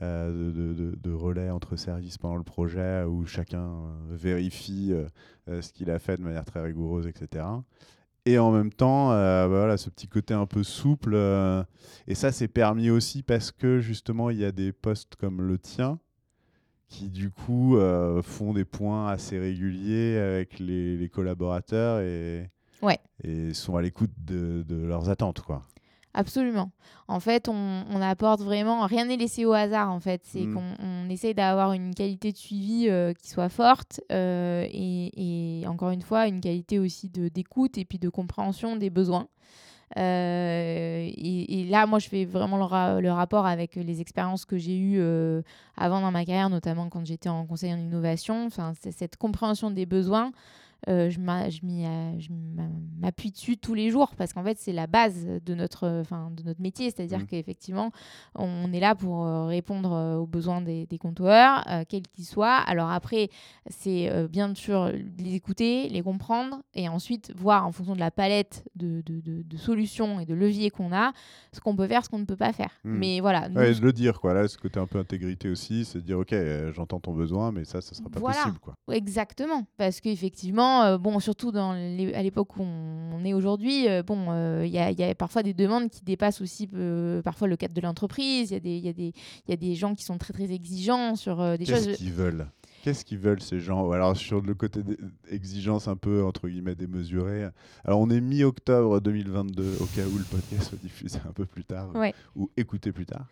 De, 0.00 0.94
de, 0.96 1.12
relais 1.12 1.50
entre 1.50 1.76
services 1.76 2.18
pendant 2.18 2.36
le 2.36 2.42
projet 2.42 3.04
où 3.04 3.24
chacun 3.26 3.70
vérifie 4.10 4.92
ce 5.46 5.72
qu'il 5.72 5.90
a 5.90 5.98
fait 5.98 6.16
de 6.16 6.22
manière 6.22 6.44
très 6.44 6.60
rigoureuse, 6.60 7.06
etc 7.06 7.44
et 8.26 8.38
en 8.38 8.52
même 8.52 8.72
temps, 8.72 9.12
euh, 9.12 9.42
bah 9.48 9.58
voilà, 9.58 9.76
ce 9.76 9.90
petit 9.90 10.08
côté 10.08 10.32
un 10.34 10.46
peu 10.46 10.62
souple. 10.62 11.12
Euh, 11.14 11.62
et 12.06 12.14
ça, 12.14 12.32
c'est 12.32 12.48
permis 12.48 12.90
aussi 12.90 13.22
parce 13.22 13.52
que 13.52 13.80
justement, 13.80 14.30
il 14.30 14.38
y 14.38 14.44
a 14.44 14.52
des 14.52 14.72
postes 14.72 15.16
comme 15.16 15.42
le 15.42 15.58
tien 15.58 15.98
qui, 16.88 17.10
du 17.10 17.30
coup, 17.30 17.76
euh, 17.76 18.22
font 18.22 18.54
des 18.54 18.64
points 18.64 19.08
assez 19.08 19.38
réguliers 19.38 20.16
avec 20.16 20.58
les, 20.58 21.10
collaborateurs 21.12 22.00
et, 22.00 22.50
ouais. 22.82 22.98
et 23.22 23.52
sont 23.52 23.76
à 23.76 23.82
l'écoute 23.82 24.12
de, 24.18 24.64
de, 24.66 24.76
leurs 24.76 25.10
attentes. 25.10 25.40
quoi. 25.40 25.62
Absolument. 26.14 26.70
En 27.08 27.18
fait, 27.18 27.48
on, 27.48 28.00
apporte 28.00 28.40
vraiment, 28.40 28.86
rien 28.86 29.04
n'est 29.06 29.16
laissé 29.16 29.44
au 29.44 29.52
hasard 29.52 29.90
en 29.90 29.98
fait. 29.98 30.22
C'est 30.24 30.46
mm. 30.46 30.54
qu'on 30.54 31.10
essaye 31.10 31.34
d'avoir 31.34 31.72
une 31.72 31.92
qualité 31.92 32.30
de 32.30 32.36
suivi 32.36 32.88
euh, 32.88 33.12
qui 33.12 33.28
soit 33.28 33.48
forte 33.48 34.00
euh, 34.12 34.64
et, 34.72 35.64
encore 35.66 35.90
une 35.90 36.02
fois, 36.02 36.28
une 36.28 36.40
qualité 36.40 36.78
aussi 36.78 37.08
d'écoute 37.08 37.78
et 37.78 37.84
puis 37.84 37.98
de 37.98 38.08
compréhension 38.08 38.76
des 38.76 38.90
besoins. 38.90 39.26
Euh, 39.98 41.10
et, 41.16 41.66
là, 41.68 41.86
moi, 41.86 41.98
je 41.98 42.08
fais 42.08 42.24
vraiment 42.24 42.58
le, 42.58 43.10
rapport 43.10 43.44
avec 43.44 43.74
les 43.74 44.00
expériences 44.00 44.44
que 44.44 44.56
j'ai 44.56 44.78
eues 44.78 45.02
avant 45.76 46.00
dans 46.00 46.12
ma 46.12 46.24
carrière, 46.24 46.48
notamment 46.48 46.88
quand 46.88 47.04
j'étais 47.04 47.28
en 47.28 47.44
conseil 47.44 47.74
en 47.74 47.78
innovation. 47.78 48.46
Enfin, 48.46 48.72
cette 48.90 49.16
compréhension 49.16 49.72
des 49.72 49.84
besoins, 49.84 50.30
euh, 50.88 51.10
je 51.10 51.18
m'appuie 53.00 53.30
dessus 53.30 53.56
tous 53.56 53.74
les 53.74 53.90
jours 53.90 54.14
parce 54.16 54.32
qu'en 54.32 54.42
fait, 54.44 54.58
c'est 54.58 54.72
la 54.72 54.86
base 54.86 55.26
de 55.44 55.54
notre, 55.54 56.00
enfin, 56.00 56.30
de 56.30 56.42
notre 56.42 56.60
métier. 56.60 56.90
C'est-à-dire 56.90 57.20
mmh. 57.20 57.26
qu'effectivement, 57.26 57.90
on 58.34 58.72
est 58.72 58.80
là 58.80 58.94
pour 58.94 59.26
euh, 59.26 59.46
répondre 59.46 59.92
euh, 59.92 60.16
aux 60.16 60.26
besoins 60.26 60.60
des, 60.60 60.86
des 60.86 60.98
quels 61.88 62.02
qu'ils 62.02 62.24
soient. 62.24 62.56
Alors 62.56 62.90
après, 62.90 63.28
c'est 63.66 64.10
bien 64.28 64.54
sûr 64.54 64.90
les 65.18 65.34
écouter, 65.34 65.88
les 65.88 66.02
comprendre 66.02 66.62
et 66.74 66.88
ensuite 66.88 67.32
voir 67.36 67.66
en 67.66 67.72
fonction 67.72 67.94
de 67.94 68.00
la 68.00 68.10
palette 68.10 68.64
de, 68.74 69.02
de, 69.02 69.20
de, 69.20 69.56
solutions 69.56 70.18
et 70.18 70.24
de 70.24 70.34
leviers 70.34 70.70
qu'on 70.70 70.92
a, 70.92 71.12
ce 71.52 71.60
qu'on 71.60 71.76
peut 71.76 71.86
faire, 71.86 72.04
ce 72.04 72.08
qu'on 72.08 72.18
ne 72.18 72.24
peut 72.24 72.36
pas 72.36 72.52
faire. 72.52 72.70
Mmh. 72.84 72.96
Mais 72.96 73.20
voilà. 73.20 73.48
Nous, 73.48 73.60
le 73.60 73.92
dire, 73.92 74.20
quoi. 74.20 74.32
Là, 74.32 74.48
ce 74.48 74.56
côté 74.56 74.80
un 74.80 74.86
peu 74.86 74.98
intégrité 74.98 75.48
aussi, 75.48 75.84
c'est 75.84 75.98
de 75.98 76.04
dire, 76.04 76.18
OK, 76.18 76.34
j'entends 76.72 77.00
ton 77.00 77.12
besoin, 77.12 77.52
mais 77.52 77.64
ça, 77.64 77.80
ça 77.80 77.94
sera 77.94 78.08
pas 78.08 78.20
possible, 78.20 78.58
quoi. 78.60 78.74
Exactement. 78.90 79.66
Parce 79.76 80.00
qu'effectivement, 80.00 80.73
euh, 80.82 80.98
bon, 80.98 81.20
surtout 81.20 81.52
dans 81.52 81.70
à 81.70 82.22
l'époque 82.22 82.56
où 82.56 82.62
on, 82.62 83.24
est 83.24 83.32
aujourd'hui, 83.32 83.88
euh, 83.88 84.02
bon, 84.02 84.24
il 84.24 84.30
euh, 84.30 84.66
y, 84.66 85.02
a 85.02 85.14
parfois 85.14 85.42
des 85.42 85.54
demandes 85.54 85.88
qui 85.88 86.02
dépassent 86.02 86.40
aussi 86.40 86.68
parfois 87.24 87.48
le 87.48 87.56
cadre 87.56 87.74
de 87.74 87.80
l'entreprise. 87.80 88.50
Il 88.50 88.54
y, 88.54 88.88
a 88.88 88.92
des, 88.92 89.12
y 89.48 89.52
a 89.52 89.56
des 89.56 89.74
gens 89.74 89.94
qui 89.94 90.04
sont 90.04 90.18
très 90.18 90.32
très 90.32 90.52
exigeants 90.52 91.16
sur 91.16 91.36
des 91.58 91.64
choses. 91.64 91.86
Qu'est-ce 91.86 91.98
qu'ils 91.98 92.12
veulent? 92.12 92.46
Qu'est-ce 92.82 93.04
qu'ils 93.04 93.18
veulent 93.18 93.40
ces 93.40 93.60
gens? 93.60 93.90
Alors 93.92 94.14
sur 94.14 94.42
le 94.42 94.54
côté 94.54 94.80
exigence 95.30 95.88
un 95.88 95.96
peu 95.96 96.22
entre 96.22 96.48
guillemets 96.48 96.74
démesurée. 96.74 97.48
Alors 97.84 98.00
on 98.00 98.10
est 98.10 98.20
mi-octobre 98.20 99.00
2022 99.00 99.78
au 99.80 99.86
cas 99.86 100.04
où 100.06 100.18
le 100.18 100.24
podcast 100.24 100.68
soit 100.68 100.78
diffusé 100.82 101.18
un 101.26 101.32
peu 101.32 101.46
plus 101.46 101.64
tard 101.64 101.90
ou 102.36 102.50
écouté 102.56 102.92
plus 102.92 103.06
tard 103.06 103.26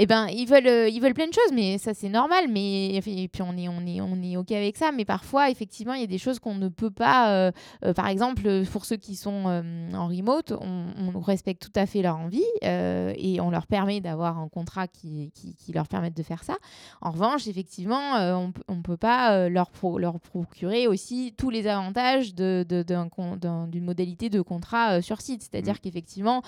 eh 0.00 0.06
ben, 0.06 0.28
ils 0.28 0.46
veulent, 0.46 0.68
euh, 0.68 0.88
ils 0.88 1.00
veulent 1.00 1.12
plein 1.12 1.26
de 1.26 1.32
choses, 1.32 1.52
mais 1.52 1.76
ça 1.76 1.92
c'est 1.92 2.08
normal. 2.08 2.46
Mais 2.48 2.94
et 2.94 3.28
puis 3.28 3.42
on 3.42 3.56
est, 3.56 3.68
on 3.68 3.84
est, 3.84 4.00
on 4.00 4.22
est 4.22 4.36
ok 4.36 4.52
avec 4.52 4.76
ça. 4.76 4.92
Mais 4.92 5.04
parfois, 5.04 5.50
effectivement, 5.50 5.94
il 5.94 6.00
y 6.00 6.04
a 6.04 6.06
des 6.08 6.18
choses 6.18 6.38
qu'on 6.38 6.54
ne 6.54 6.68
peut 6.68 6.90
pas. 6.90 7.32
Euh, 7.32 7.50
euh, 7.84 7.92
par 7.92 8.06
exemple, 8.06 8.64
pour 8.70 8.84
ceux 8.84 8.96
qui 8.96 9.16
sont 9.16 9.46
en 9.94 10.06
remote, 10.06 10.52
on, 10.52 11.18
respecte 11.18 11.60
tout 11.60 11.72
à 11.74 11.84
fait 11.84 12.00
leur 12.00 12.16
envie 12.16 12.44
et 12.62 13.40
on 13.40 13.50
leur 13.50 13.66
permet 13.66 14.00
d'avoir 14.00 14.38
un 14.38 14.48
contrat 14.48 14.86
qui, 14.86 15.32
qui, 15.34 15.54
qui, 15.56 15.72
leur 15.72 15.88
permette 15.88 16.16
de 16.16 16.22
faire 16.22 16.44
ça. 16.44 16.56
En 17.02 17.10
revanche, 17.10 17.48
effectivement, 17.48 18.14
on, 18.14 18.74
ne 18.74 18.82
peut 18.82 18.96
pas 18.96 19.48
leur, 19.48 19.70
leur 19.98 20.20
procurer 20.20 20.86
aussi 20.86 21.34
tous 21.36 21.50
les 21.50 21.66
avantages 21.66 22.34
de, 22.34 22.64
d'une 22.64 23.84
modalité 23.84 24.30
de 24.30 24.40
contrat 24.40 25.02
sur 25.02 25.20
site. 25.20 25.42
C'est-à-dire 25.42 25.74
mmh. 25.74 25.78
qu'effectivement, 25.82 26.42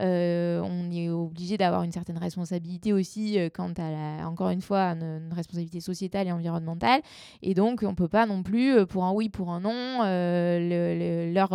on 0.00 0.90
est 0.90 1.08
obligé 1.08 1.56
d'avoir 1.56 1.84
une 1.84 1.92
certaine 1.92 2.18
responsabilité 2.18 2.92
aussi 2.96 3.38
euh, 3.38 3.48
quant 3.52 3.72
à, 3.76 3.90
la, 3.90 4.28
encore 4.28 4.50
une 4.50 4.60
fois, 4.60 4.92
une, 4.92 5.32
responsabilité 5.32 5.80
sociétale 5.80 6.28
et 6.28 6.32
environnementale. 6.32 7.00
Et 7.42 7.54
donc, 7.54 7.82
on 7.82 7.90
ne 7.90 7.94
peut 7.94 8.08
pas 8.08 8.26
non 8.26 8.42
plus, 8.42 8.72
euh, 8.72 8.86
pour 8.86 9.04
un 9.04 9.12
oui, 9.12 9.28
pour 9.28 9.50
un 9.50 9.60
non, 9.60 10.00
euh, 10.04 11.32
leur, 11.32 11.50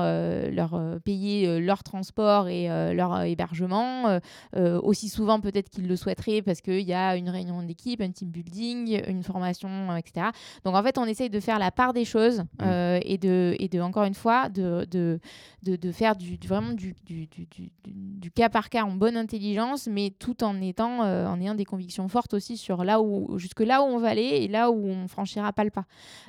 leur 0.51 0.99
payer 1.01 1.59
leur 1.59 1.83
transport 1.83 2.47
et 2.47 2.67
leur 2.93 3.21
hébergement 3.23 4.19
aussi 4.53 5.09
souvent 5.09 5.39
peut-être 5.39 5.69
qu'ils 5.69 5.87
le 5.87 5.95
souhaiteraient 5.95 6.41
parce 6.41 6.61
qu'il 6.61 6.81
y 6.81 6.93
a 6.93 7.15
une 7.15 7.29
réunion 7.29 7.61
d'équipe, 7.63 8.01
un 8.01 8.11
team 8.11 8.29
building, 8.29 9.01
une 9.07 9.23
formation, 9.23 9.95
etc. 9.95 10.27
Donc, 10.63 10.75
en 10.75 10.83
fait, 10.83 10.97
on 10.97 11.05
essaye 11.05 11.29
de 11.29 11.39
faire 11.39 11.59
la 11.59 11.71
part 11.71 11.93
des 11.93 12.05
choses 12.05 12.43
mmh. 12.59 12.99
et, 13.03 13.17
de, 13.17 13.55
et 13.59 13.67
de, 13.67 13.79
encore 13.79 14.03
une 14.03 14.13
fois, 14.13 14.49
de, 14.49 14.85
de, 14.89 15.19
de, 15.63 15.91
faire 15.91 16.15
du, 16.15 16.37
vraiment 16.45 16.73
du, 16.73 16.95
du, 17.05 17.27
du, 17.27 17.47
du, 17.85 18.31
cas 18.31 18.49
par 18.49 18.69
cas 18.69 18.83
en 18.83 18.91
bonne 18.91 19.17
intelligence, 19.17 19.87
mais 19.87 20.11
tout 20.17 20.43
en 20.43 20.61
étant 20.61 21.01
en 21.31 21.39
ayant 21.41 21.55
des 21.55 21.65
convictions 21.65 22.07
fortes 22.07 22.33
aussi 22.33 22.57
sur 22.57 22.83
là 22.83 23.01
où, 23.01 23.37
jusque 23.37 23.61
là 23.61 23.81
où 23.81 23.85
on 23.85 23.97
va 23.97 24.09
aller 24.09 24.21
et 24.21 24.47
là 24.47 24.71
où 24.71 24.87
on 24.87 25.07
franchira 25.07 25.51
pas 25.53 25.63
le 25.63 25.71
pas. 25.71 25.85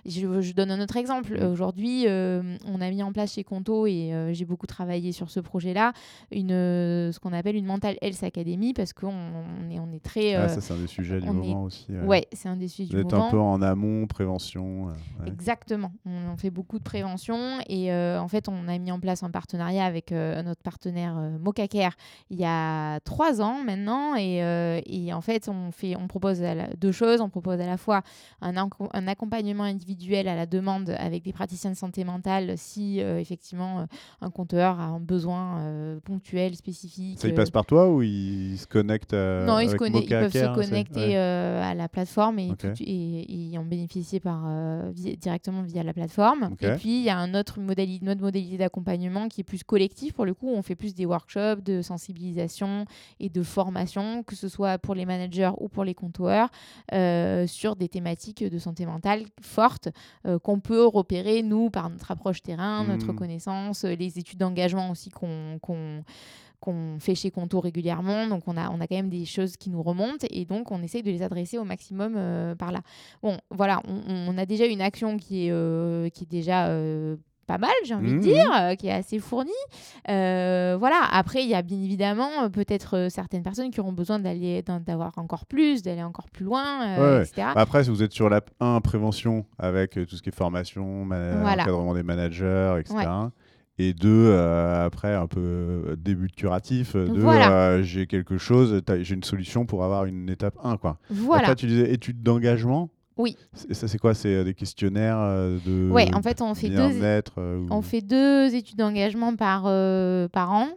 Je, 0.07 0.53
donne 0.53 0.71
un 0.71 0.81
autre 0.81 0.97
exemple. 0.97 1.37
Aujourd'hui, 1.43 2.07
on 2.07 2.81
a 2.81 2.91
mis 2.91 3.03
en 3.03 3.13
place 3.13 3.35
chez 3.35 3.45
Conto 3.45 3.87
et 3.87 4.13
j'ai 4.33 4.45
beaucoup 4.45 4.67
travaillé 4.67 5.13
sur 5.13 5.31
ce 5.31 5.41
projet-là, 5.41 5.93
une, 6.31 6.49
ce 6.49 7.19
qu'on 7.19 7.33
appelle 7.33 7.57
une 7.57 7.67
Mental 7.67 7.97
Health 8.03 8.23
Academy 8.23 8.75
parce 8.75 8.93
qu'on 8.93 9.13
est, 9.71 9.79
on 9.79 9.93
est 9.93 10.03
très. 10.03 10.35
Ah, 10.35 10.49
ça, 10.49 10.61
c'est 10.61 10.75
un 10.75 10.79
des 10.79 10.87
sujets 10.87 11.21
du 11.21 11.27
moment 11.27 11.65
aussi. 11.65 11.87
Ouais, 12.05 12.27
c'est 12.33 12.49
un 12.49 12.57
des 12.57 12.69
sujets 12.69 12.91
du 12.91 13.05
moment. 13.05 13.27
un 13.27 13.31
peu 13.31 13.39
en 13.39 13.63
amont, 13.63 14.07
prévention. 14.07 14.89
Exactement. 15.27 15.93
On, 16.07 16.37
fait 16.37 16.51
beaucoup 16.51 16.79
de 16.79 16.85
prévention 16.85 17.59
et 17.69 17.93
en 17.93 18.29
fait, 18.29 18.49
on 18.49 18.69
a 18.69 18.79
mis 18.79 18.93
en 18.93 19.01
place 19.01 19.23
un 19.23 19.31
partenariat 19.31 19.85
avec 19.85 20.11
notre 20.11 20.63
partenaire 20.63 21.15
Mocacare 21.41 21.93
il 22.31 22.39
y 22.39 22.45
a 22.45 23.01
trois 23.01 23.41
ans 23.41 23.63
maintenant. 23.65 24.15
Et, 24.15 24.43
euh, 24.43 24.81
et, 24.93 25.13
en 25.13 25.21
fait, 25.21 25.49
on, 25.49 25.71
fait, 25.73 25.97
on 25.97 26.07
propose 26.07 26.43
deux 26.79 26.93
choses. 26.93 27.21
On 27.21 27.29
propose 27.29 27.61
à 27.61 27.67
la 27.67 27.77
fois 27.77 28.03
un, 28.41 28.55
un, 28.57 29.09
accompagnement 29.09 29.65
individuel 29.65 30.29
à 30.29 30.37
la 30.37 30.47
demande 30.47 30.95
avec 30.99 31.23
des 31.23 31.33
praticiens 31.33 31.71
de 31.71 31.77
santé 31.77 32.05
mentale 32.05 32.55
si 32.57 33.01
euh, 33.01 33.19
effectivement 33.19 33.81
euh, 33.81 33.85
un 34.21 34.31
compteur 34.31 34.79
a 34.81 34.85
un 34.85 35.01
besoin 35.01 35.61
ponctuel, 36.05 36.55
spécifique. 36.57 37.19
Ça, 37.21 37.29
il 37.29 37.35
passe 37.35 37.51
par 37.51 37.67
toi 37.67 37.89
ou 37.91 38.03
il 38.03 38.57
se 38.59 38.67
connecte 38.67 39.13
Non, 39.13 39.59
ils, 39.59 39.71
se 39.71 39.75
ils 39.75 40.09
peuvent 40.09 40.33
se 40.33 40.55
connecter 40.55 41.17
à 41.17 41.75
la 41.75 41.89
plateforme 41.89 42.39
et, 42.39 42.53
et, 42.81 43.59
en 43.59 43.65
bénéficier 43.65 44.21
par, 44.21 44.45
directement 44.93 45.63
via 45.63 45.83
la 45.83 45.93
plateforme. 45.93 46.55
Et 46.61 46.71
puis, 46.73 46.99
il 46.99 47.05
y 47.05 47.11
a 47.11 47.19
un 47.19 47.35
autre 47.35 47.61
modalité, 47.61 48.05
une 48.05 48.11
autre 48.11 48.21
modalité 48.21 48.59
d'accompagnement 48.59 49.29
qui 49.29 49.41
est 49.41 49.45
plus 49.45 49.63
collectif. 49.65 50.13
Pour 50.15 50.27
le 50.27 50.35
coup, 50.35 50.49
on 50.49 50.63
fait 50.63 50.75
plus 50.75 50.95
des 50.95 51.07
workshops 51.07 51.63
de 51.65 51.83
sensibilisation 51.83 52.87
et 53.21 53.29
de 53.29 53.43
formation, 53.43 54.23
que 54.23 54.37
ce 54.37 54.49
soit 54.49 54.72
pour 54.79 54.95
les 54.95 55.07
managers 55.07 55.51
ou 55.59 55.69
pour 55.69 55.85
les 55.85 55.95
compteurs, 55.95 56.49
euh, 56.93 57.47
sur 57.47 57.77
des 57.77 57.89
thématiques 57.89 58.45
de 58.45 58.59
santé 58.59 58.87
mentale 58.87 59.25
fortes 59.41 59.89
euh, 60.27 60.39
qu'on 60.39 60.61
peut 60.61 60.87
repérer, 60.87 61.43
nous, 61.43 61.71
par 61.71 61.91
notre 61.91 62.11
approche 62.11 62.43
terrain, 62.43 62.85
notre 62.85 63.13
mmh. 63.13 63.17
connaissance, 63.17 63.85
les 63.85 64.19
études 64.19 64.39
d'engagement 64.39 64.91
aussi 64.91 65.11
qu'on 65.11 65.59
qu'on 66.61 67.01
fait 67.01 67.17
chez 67.17 67.33
Conto 67.33 67.59
régulièrement. 67.59 68.29
Donc, 68.29 68.45
on 68.47 68.57
a, 68.57 68.71
on 68.71 68.81
a 68.81 68.87
quand 68.87 68.95
même 68.95 69.09
des 69.09 69.25
choses 69.25 69.57
qui 69.57 69.69
nous 69.69 69.83
remontent 69.83 70.25
et 70.31 70.45
donc 70.45 70.71
on 70.71 70.81
essaye 70.81 71.03
de 71.03 71.11
les 71.11 71.21
adresser 71.21 71.59
au 71.59 71.65
maximum 71.65 72.15
euh, 72.17 72.55
par 72.55 72.71
là. 72.71 72.83
Bon, 73.21 73.37
voilà, 73.51 73.83
on, 73.89 74.39
a 74.39 74.47
déjà 74.47 74.67
une 74.67 74.81
action 74.81 75.17
qui 75.17 75.49
est, 75.49 76.11
qui 76.15 76.23
est 76.23 76.31
déjà 76.31 76.69
pas 77.53 77.59
mal, 77.59 77.75
j'ai 77.85 77.95
envie 77.95 78.13
de 78.13 78.17
mmh, 78.17 78.21
dire, 78.21 78.49
mmh. 78.49 78.63
Euh, 78.63 78.75
qui 78.77 78.87
est 78.87 78.93
assez 78.93 79.19
fourni. 79.19 79.51
Euh, 80.09 80.77
voilà. 80.79 81.03
Après, 81.11 81.43
il 81.43 81.49
y 81.49 81.55
a 81.55 81.63
bien 81.63 81.77
évidemment 81.77 82.45
euh, 82.45 82.49
peut-être 82.49 83.09
certaines 83.11 83.43
personnes 83.43 83.71
qui 83.71 83.81
auront 83.81 83.93
besoin 83.93 84.19
d'aller 84.19 84.63
d'avoir 84.63 85.13
encore 85.19 85.45
plus, 85.47 85.83
d'aller 85.83 86.03
encore 86.03 86.31
plus 86.31 86.45
loin, 86.45 87.21
etc. 87.21 87.49
Après, 87.55 87.85
si 87.85 87.91
vous 87.91 88.03
êtes 88.03 88.13
sur 88.13 88.29
la 88.29 88.41
1 88.61 88.81
prévention 88.81 89.45
avec 89.59 89.93
tout 89.93 90.17
ce 90.17 90.23
qui 90.23 90.31
est 90.31 90.35
formation, 90.35 91.03
encadrement 91.03 91.95
des 91.95 92.03
managers, 92.03 92.77
etc. 92.81 93.07
Et 93.79 93.93
deux, 93.95 94.35
après, 94.35 95.15
un 95.15 95.27
peu 95.27 95.97
début 95.99 96.29
de 96.29 96.35
curatif. 96.35 96.97
Deux, 96.97 97.83
j'ai 97.83 98.07
quelque 98.07 98.39
chose, 98.39 98.83
j'ai 99.01 99.15
une 99.15 99.25
solution 99.25 99.67
pour 99.67 99.85
avoir 99.85 100.07
une 100.07 100.31
étape 100.31 100.57
1. 100.63 100.79
Quoi. 100.79 100.99
Voilà. 101.11 101.43
Après, 101.43 101.57
tu 101.57 101.67
disais 101.67 101.93
études 101.93 102.23
d'engagement. 102.23 102.91
Oui. 103.19 103.37
Et 103.69 103.75
ça, 103.75 103.89
c'est 103.89 103.99
quoi? 103.99 104.15
C'est 104.15 104.35
euh, 104.35 104.45
des 104.45 104.55
questionnaires 104.55 105.19
euh, 105.19 105.59
de 105.67 105.91
Ouais, 105.91 106.15
en 106.15 106.23
fait, 106.23 106.41
on 106.41 106.55
fait 106.55 106.71
deux, 106.71 107.03
euh, 107.03 107.67
on 107.71 107.83
fait 107.83 108.01
deux 108.01 108.55
études 108.55 108.79
d'engagement 108.79 109.37
par, 109.37 109.65
par 110.31 110.53
an. 110.53 110.69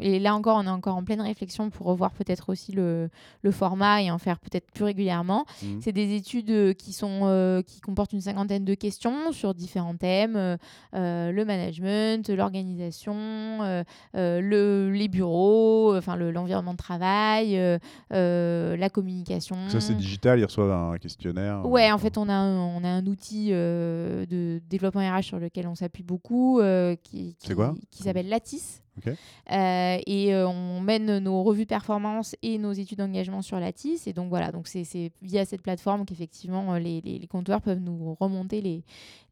et 0.00 0.18
là 0.18 0.34
encore, 0.34 0.58
on 0.58 0.66
est 0.66 0.70
encore 0.70 0.96
en 0.96 1.04
pleine 1.04 1.20
réflexion 1.20 1.70
pour 1.70 1.86
revoir 1.86 2.12
peut-être 2.12 2.50
aussi 2.50 2.72
le, 2.72 3.10
le, 3.42 3.50
format 3.50 4.02
et 4.02 4.10
en 4.10 4.18
faire 4.18 4.38
peut-être 4.38 4.70
plus 4.72 4.84
régulièrement. 4.84 5.44
Mmh. 5.62 5.66
C'est 5.80 5.92
des 5.92 6.14
études 6.14 6.74
qui, 6.74 6.92
sont, 6.92 7.62
qui 7.66 7.80
comportent 7.80 8.12
une 8.12 8.20
cinquantaine 8.20 8.64
de 8.64 8.74
questions 8.74 9.32
sur 9.32 9.54
différents 9.54 9.96
thèmes 9.96 10.56
le 10.92 11.44
management, 11.44 12.28
l'organisation, 12.30 13.84
le, 14.14 14.90
les 14.90 15.08
bureaux, 15.08 15.96
enfin 15.96 16.16
l'environnement 16.16 16.72
de 16.72 16.78
travail, 16.78 17.78
la 18.10 18.88
communication. 18.90 19.56
Ça, 19.68 19.80
c'est 19.80 19.96
digital, 19.96 20.38
ils 20.38 20.44
reçoivent 20.44 20.70
un 20.70 20.96
questionnaire 20.98 21.49
Ouais, 21.64 21.90
en 21.92 21.98
fait, 21.98 22.16
on 22.18 22.28
a 22.28 22.32
un, 22.32 22.58
on 22.58 22.84
a 22.84 22.88
un 22.88 23.06
outil 23.06 23.48
euh, 23.52 24.26
de 24.26 24.60
développement 24.68 25.00
RH 25.00 25.22
sur 25.22 25.38
lequel 25.38 25.66
on 25.66 25.74
s'appuie 25.74 26.02
beaucoup, 26.02 26.60
euh, 26.60 26.96
qui, 27.02 27.36
qui, 27.38 27.48
qui 27.90 28.02
s'appelle 28.02 28.28
Lattice. 28.28 28.82
Euh, 29.06 29.98
et 30.06 30.34
euh, 30.34 30.48
on 30.48 30.80
mène 30.80 31.18
nos 31.18 31.42
revues 31.42 31.66
performance 31.66 32.36
et 32.42 32.58
nos 32.58 32.72
études 32.72 32.98
d'engagement 32.98 33.42
sur 33.42 33.58
Lattice. 33.58 34.06
Et 34.06 34.12
donc 34.12 34.28
voilà, 34.28 34.52
donc 34.52 34.68
c'est 34.68 35.12
via 35.22 35.44
cette 35.44 35.62
plateforme 35.62 36.04
qu'effectivement 36.04 36.74
euh, 36.74 36.78
les, 36.78 37.00
les, 37.00 37.26
compteurs 37.26 37.60
peuvent 37.60 37.80
nous 37.80 38.14
remonter 38.20 38.60
les, 38.60 38.82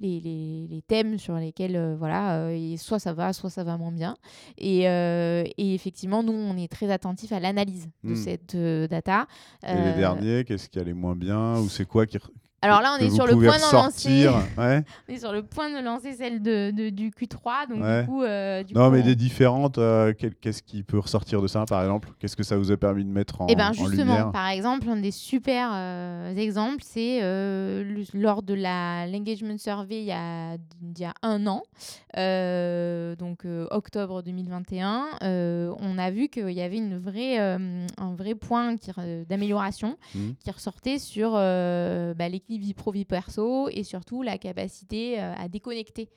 les, 0.01 0.21
les 0.21 0.83
thèmes 0.83 1.19
sur 1.19 1.35
lesquels 1.35 1.97
voilà, 1.99 2.53
et 2.53 2.77
soit 2.77 2.99
ça 2.99 3.13
va, 3.13 3.33
soit 3.33 3.51
ça 3.51 3.65
va 3.65 3.77
moins 3.77 3.93
bien. 3.93 4.17
Et, 4.57 4.83
et 4.83 5.75
effectivement, 5.75 6.23
nous, 6.23 6.33
on 6.33 6.57
est 6.57 6.71
très 6.71 6.91
attentifs 6.91 7.33
à 7.33 7.41
l'analyse 7.41 7.89
de 8.05 8.13
hmm. 8.13 8.17
cette 8.17 8.57
data. 8.57 9.27
Et 9.67 9.75
les 9.75 9.95
derniers, 9.95 10.45
qu'est-ce 10.45 10.69
qui 10.69 10.79
allait 10.79 10.93
moins 10.93 11.17
bien 11.17 11.59
Ou 11.59 11.69
c'est 11.69 11.87
quoi 11.87 12.07
qui, 12.07 12.19
alors 12.61 12.81
là, 12.81 12.97
on 12.99 13.05
est 13.05 13.11
sur 13.11 13.27
le 13.27 13.35
point 13.35 13.57
de 13.57 13.73
lancer. 13.73 14.29
on 14.59 15.13
est 15.13 15.19
sur 15.19 15.33
le 15.33 15.43
point 15.45 15.71
de 15.71 15.85
lancer 15.85 16.15
celle 16.15 16.43
de, 16.43 16.91
du 16.91 17.11
Q3. 17.11 17.69
Donc 17.69 17.79
du 17.79 18.09
coup, 18.09 18.23
euh, 18.25 18.65
non, 18.75 18.91
mais 18.91 19.03
des 19.03 19.15
différentes. 19.15 19.79
Euh, 19.79 20.13
qu'est-ce 20.13 20.63
qui 20.63 20.83
peut 20.83 20.99
ressortir 20.99 21.41
de 21.41 21.47
ça, 21.47 21.65
par 21.67 21.83
exemple? 21.83 22.09
Qu'est-ce 22.19 22.37
que 22.37 22.43
ça 22.43 22.57
vous 22.57 22.73
a 22.73 22.77
permis 22.77 23.05
de 23.05 23.11
mettre 23.11 23.41
en, 23.41 23.47
Eh 23.49 23.55
ben 23.55 23.73
justement, 23.73 24.31
par 24.31 24.49
exemple, 24.49 24.89
un 24.89 24.97
des 24.97 25.13
super 25.13 25.71
euh, 25.73 26.35
exemples, 26.35 26.83
c'est 26.83 27.21
lors 28.13 28.43
de 28.43 28.55
la 28.55 29.07
l'engagement 29.07 29.59
survey 29.59 30.01
il 30.01 30.07
y 30.07 30.13
a, 30.13 30.55
il 30.55 30.99
y 30.99 31.05
a 31.05 31.15
un 31.23 31.47
an, 31.47 31.63
donc 33.19 33.47
octobre 33.71 34.23
2021, 34.23 35.07
on 35.81 35.99
a 35.99 36.11
vu 36.11 36.29
qu'il 36.29 36.51
y 36.51 36.61
avait 36.61 36.77
une 36.77 36.99
vraie, 36.99 37.39
un 37.39 38.15
vrai 38.17 38.35
point 38.35 38.75
d'amélioration 39.29 39.97
mmh. 40.15 40.19
qui 40.41 40.51
ressortait 40.51 40.99
sur 40.99 41.33
bah, 41.33 42.29
les 42.29 42.41
vie 42.57 42.73
pro, 42.73 42.91
vie 42.91 43.05
perso 43.05 43.69
et 43.69 43.83
surtout 43.83 44.23
la 44.23 44.39
capacité 44.39 45.21
euh, 45.21 45.35
à 45.35 45.49
déconnecter 45.49 46.09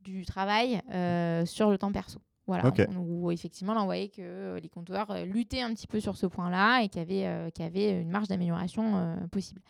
du 0.00 0.24
travail 0.24 0.80
euh, 0.92 1.46
sur 1.46 1.70
le 1.70 1.78
temps 1.78 1.92
perso. 1.92 2.18
Voilà, 2.46 2.72
où 2.96 3.32
effectivement, 3.32 3.74
on 3.76 3.86
voyait 3.86 4.08
que 4.08 4.20
euh, 4.20 4.60
les 4.60 4.68
compteurs 4.68 5.08
luttaient 5.24 5.62
un 5.62 5.74
petit 5.74 5.88
peu 5.88 5.98
sur 5.98 6.16
ce 6.16 6.26
point-là 6.26 6.82
et 6.82 6.88
qu'il 6.88 7.00
y, 7.00 7.24
avait, 7.24 7.50
qu'il 7.52 7.64
y 7.64 7.68
avait 7.68 8.00
une 8.00 8.10
marge 8.10 8.28
d'amélioration 8.28 9.16
possible. 9.32 9.60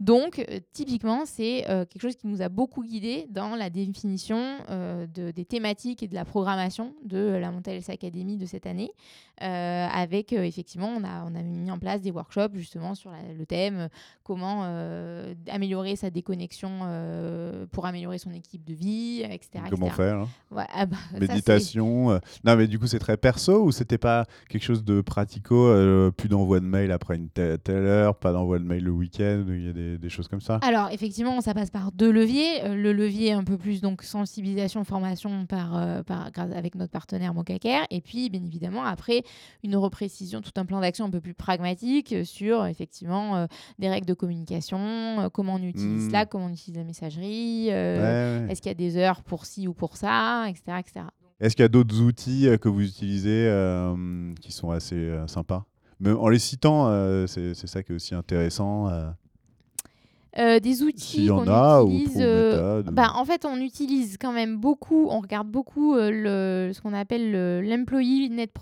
Donc, 0.00 0.44
typiquement, 0.72 1.24
c'est 1.24 1.64
quelque 1.66 2.00
chose 2.00 2.16
qui 2.16 2.26
nous 2.26 2.42
a 2.42 2.48
beaucoup 2.48 2.82
guidé 2.82 3.26
dans 3.30 3.54
la 3.54 3.70
définition 3.70 4.58
de, 4.68 5.30
des 5.30 5.44
thématiques 5.44 6.02
et 6.02 6.08
de 6.08 6.14
la 6.14 6.24
programmation 6.24 6.94
de 7.04 7.18
la 7.18 7.50
Montel 7.50 7.80
Academy 7.88 8.36
de 8.36 8.46
cette 8.46 8.66
année. 8.66 8.90
Euh, 9.42 9.86
avec 9.92 10.32
euh, 10.32 10.42
effectivement, 10.44 10.88
on 10.88 11.04
a, 11.04 11.22
on 11.24 11.34
a 11.34 11.42
mis 11.42 11.70
en 11.70 11.78
place 11.78 12.00
des 12.00 12.10
workshops 12.10 12.54
justement 12.54 12.94
sur 12.94 13.10
le 13.10 13.44
thème 13.44 13.80
euh, 13.80 13.88
comment 14.24 14.64
améliorer 15.50 15.94
sa 15.94 16.08
déconnexion 16.08 16.80
pour 17.70 17.86
améliorer 17.86 18.18
son 18.18 18.32
équipe 18.32 18.64
de 18.64 18.72
vie, 18.72 19.22
etc. 19.22 19.64
Comment 19.70 19.90
faire 19.90 20.20
hein? 20.20 20.28
Ah 20.72 20.86
bah, 20.86 20.96
Méditation. 21.20 22.15
Non, 22.44 22.56
mais 22.56 22.66
du 22.66 22.78
coup, 22.78 22.86
c'est 22.86 22.98
très 22.98 23.16
perso 23.16 23.64
ou 23.64 23.72
c'était 23.72 23.98
pas 23.98 24.26
quelque 24.48 24.64
chose 24.64 24.84
de 24.84 25.00
pratico 25.00 25.72
Plus 26.16 26.28
d'envoi 26.28 26.60
de 26.60 26.64
mail 26.64 26.92
après 26.92 27.16
une 27.16 27.28
telle, 27.28 27.58
heure, 27.68 28.16
pas 28.16 28.32
d'envoi 28.32 28.58
de 28.58 28.64
mail 28.64 28.84
le 28.84 28.90
week-end, 28.90 29.44
il 29.48 29.66
y 29.66 29.68
a 29.68 29.72
des, 29.72 29.98
des, 29.98 30.08
choses 30.08 30.28
comme 30.28 30.40
ça? 30.40 30.58
Alors, 30.62 30.90
effectivement, 30.90 31.40
ça 31.40 31.54
passe 31.54 31.70
par 31.70 31.92
deux 31.92 32.10
leviers. 32.10 32.74
le 32.74 32.92
levier 32.92 33.32
un 33.32 33.44
peu 33.44 33.56
plus 33.56 33.80
donc 33.80 34.02
sensibilisation, 34.02 34.84
formation 34.84 35.46
par, 35.46 36.04
par, 36.04 36.30
avec 36.36 36.74
notre 36.74 36.92
partenaire 36.92 37.34
Mocacare. 37.34 37.86
Et 37.90 38.00
puis, 38.00 38.30
bien 38.30 38.42
évidemment, 38.44 38.84
après, 38.84 39.22
une 39.62 39.76
reprécision, 39.76 40.40
tout 40.40 40.52
un 40.56 40.64
plan 40.64 40.80
d'action 40.80 41.04
un 41.04 41.10
peu 41.10 41.20
plus 41.20 41.34
pragmatique 41.34 42.14
sur 42.24 42.66
effectivement 42.66 43.36
euh, 43.36 43.46
des 43.78 43.88
règles 43.88 44.06
de 44.06 44.14
communication, 44.14 44.78
euh, 44.78 45.28
comment 45.28 45.54
on 45.54 45.62
utilise 45.62 46.06
mmh. 46.06 46.10
Slack, 46.10 46.28
comment 46.28 46.46
on 46.46 46.52
utilise 46.52 46.78
la 46.78 46.84
messagerie, 46.84 47.68
euh, 47.70 48.46
est-ce 48.48 48.60
qu'il 48.60 48.70
y 48.70 48.74
a 48.74 48.74
des 48.74 48.96
heures 48.96 49.22
pour 49.22 49.46
ci 49.46 49.68
ou 49.68 49.74
pour 49.74 49.96
ça, 49.96 50.46
etc. 50.48 50.78
etc. 50.78 51.06
Est-ce 51.40 51.54
qu'il 51.54 51.62
y 51.62 51.66
a 51.66 51.68
d'autres 51.68 52.00
outils 52.00 52.48
que 52.60 52.68
vous 52.68 52.82
utilisez 52.82 53.50
qui 54.40 54.52
sont 54.52 54.70
assez 54.70 55.10
sympas? 55.26 55.64
Même 56.00 56.16
en 56.18 56.28
les 56.28 56.38
citant, 56.38 57.26
c'est 57.26 57.54
ça 57.54 57.82
qui 57.82 57.92
est 57.92 57.94
aussi 57.94 58.14
intéressant. 58.14 58.90
Euh, 60.38 60.60
des 60.60 60.82
outils 60.82 61.28
qu'on 61.28 61.84
utilise. 61.84 62.18
Euh, 62.20 62.82
bah, 62.82 63.12
en 63.14 63.24
fait, 63.24 63.46
on 63.46 63.56
utilise 63.56 64.18
quand 64.20 64.32
même 64.32 64.58
beaucoup, 64.58 65.08
on 65.08 65.20
regarde 65.20 65.48
beaucoup 65.48 65.94
euh, 65.94 66.10
le, 66.10 66.72
ce 66.74 66.82
qu'on 66.82 66.92
appelle 66.92 67.32
l'Employee 67.66 68.28
Net, 68.28 68.52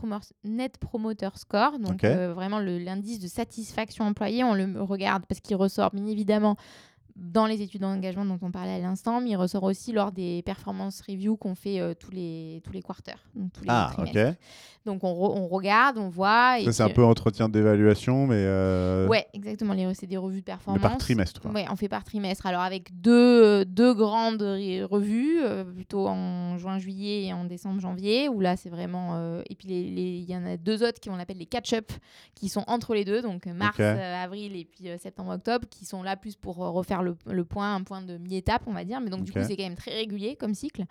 Net, 0.45 0.79
Promoter 0.79 1.31
Score, 1.35 1.79
donc 1.81 2.05
vraiment 2.05 2.61
l'indice 2.61 3.19
de 3.19 3.27
satisfaction 3.27 4.05
employé. 4.05 4.45
On 4.45 4.55
le 4.55 4.81
regarde 4.83 5.25
parce 5.27 5.41
qu'il 5.41 5.57
ressort 5.57 5.91
bien 5.93 6.07
évidemment 6.07 6.57
dans 7.17 7.47
les 7.47 7.63
études 7.63 7.83
d'engagement 7.83 8.25
dont 8.25 8.39
on 8.43 8.51
parlait 8.51 8.75
à 8.75 8.79
l'instant, 8.79 9.21
mais 9.21 9.31
il 9.31 9.37
ressort 9.37 9.63
aussi 9.63 9.93
lors 9.93 10.11
des 10.11 10.43
performance 10.43 11.01
reviews 11.09 11.37
qu'on 11.37 11.55
fait 11.55 11.81
euh, 11.81 11.95
tous 11.95 12.11
les 12.11 12.61
tous 12.65 12.73
les 12.73 12.83
quarters, 12.83 13.19
donc 13.35 13.53
tous 13.53 13.63
les 13.63 13.71
ah, 13.71 13.91
trimestres. 13.93 14.39
Donc 14.85 15.03
on, 15.03 15.09
on, 15.09 15.47
regarde, 15.47 15.97
on 15.97 16.11
voit. 16.11 16.59
Ça 16.65 16.73
c'est 16.73 16.83
un 16.83 16.91
peu 16.91 17.05
entretien 17.05 17.49
d'évaluation, 17.49 18.27
mais. 18.27 18.37
Euh... 18.37 19.07
Ouais, 19.09 19.27
exactement. 19.33 19.75
C'est 19.95 20.07
des 20.07 20.19
revues 20.19 20.41
de 20.41 20.45
performance. 20.45 20.83
Mais 20.83 20.89
par 20.89 20.99
trimestre. 20.99 21.41
Ouais, 21.55 21.65
on 21.71 21.77
fait 21.77 21.89
par 21.89 22.05
trimestre. 22.05 22.45
Alors 22.47 22.61
avec 22.61 23.01
deux 23.01 23.65
deux 23.65 23.95
grandes 23.95 24.43
revues, 24.43 25.41
euh, 25.43 25.65
plutôt 25.65 26.07
en 26.07 26.59
juin 26.59 26.79
juillet 26.79 27.27
et 27.27 27.33
en 27.33 27.45
décembre 27.45 27.81
janvier, 27.81 28.29
où 28.29 28.41
là 28.41 28.57
c'est 28.57 28.69
vraiment. 28.69 29.13
Euh, 29.15 29.43
et 29.49 29.55
puis 29.55 29.69
il 29.69 30.31
y 30.31 30.37
en 30.37 30.45
a 30.45 30.57
deux 30.57 30.83
autres 30.83 31.01
qui 31.01 31.09
on 31.09 31.19
appelle 31.19 31.39
les 31.39 31.47
catch-up, 31.47 31.91
qui 32.35 32.49
sont 32.49 32.65
entre 32.67 32.95
les 32.95 33.05
deux, 33.07 33.23
donc 33.23 33.47
mars, 33.47 33.81
avril 33.81 34.55
et 34.57 34.67
puis 34.67 34.89
septembre 34.99 35.33
octobre, 35.33 35.67
qui 35.71 35.87
sont 35.87 36.03
là 36.03 36.17
plus 36.17 36.37
pour 36.37 36.57
refaire 36.57 37.04
le, 37.05 37.45
point, 37.45 37.75
un 37.75 37.83
point 37.83 38.03
de 38.03 38.19
mi-étape, 38.19 38.63
on 38.67 38.73
va 38.73 38.85
dire. 38.85 39.01
Mais 39.01 39.11
donc, 39.11 39.25
du 39.25 39.33
coup, 39.33 39.41
c'est 39.43 39.57
quand 39.57 39.65
même 39.65 39.77
très 39.77 39.93
régulier 39.93 40.37
comme 40.37 40.55
cycle. 40.55 40.85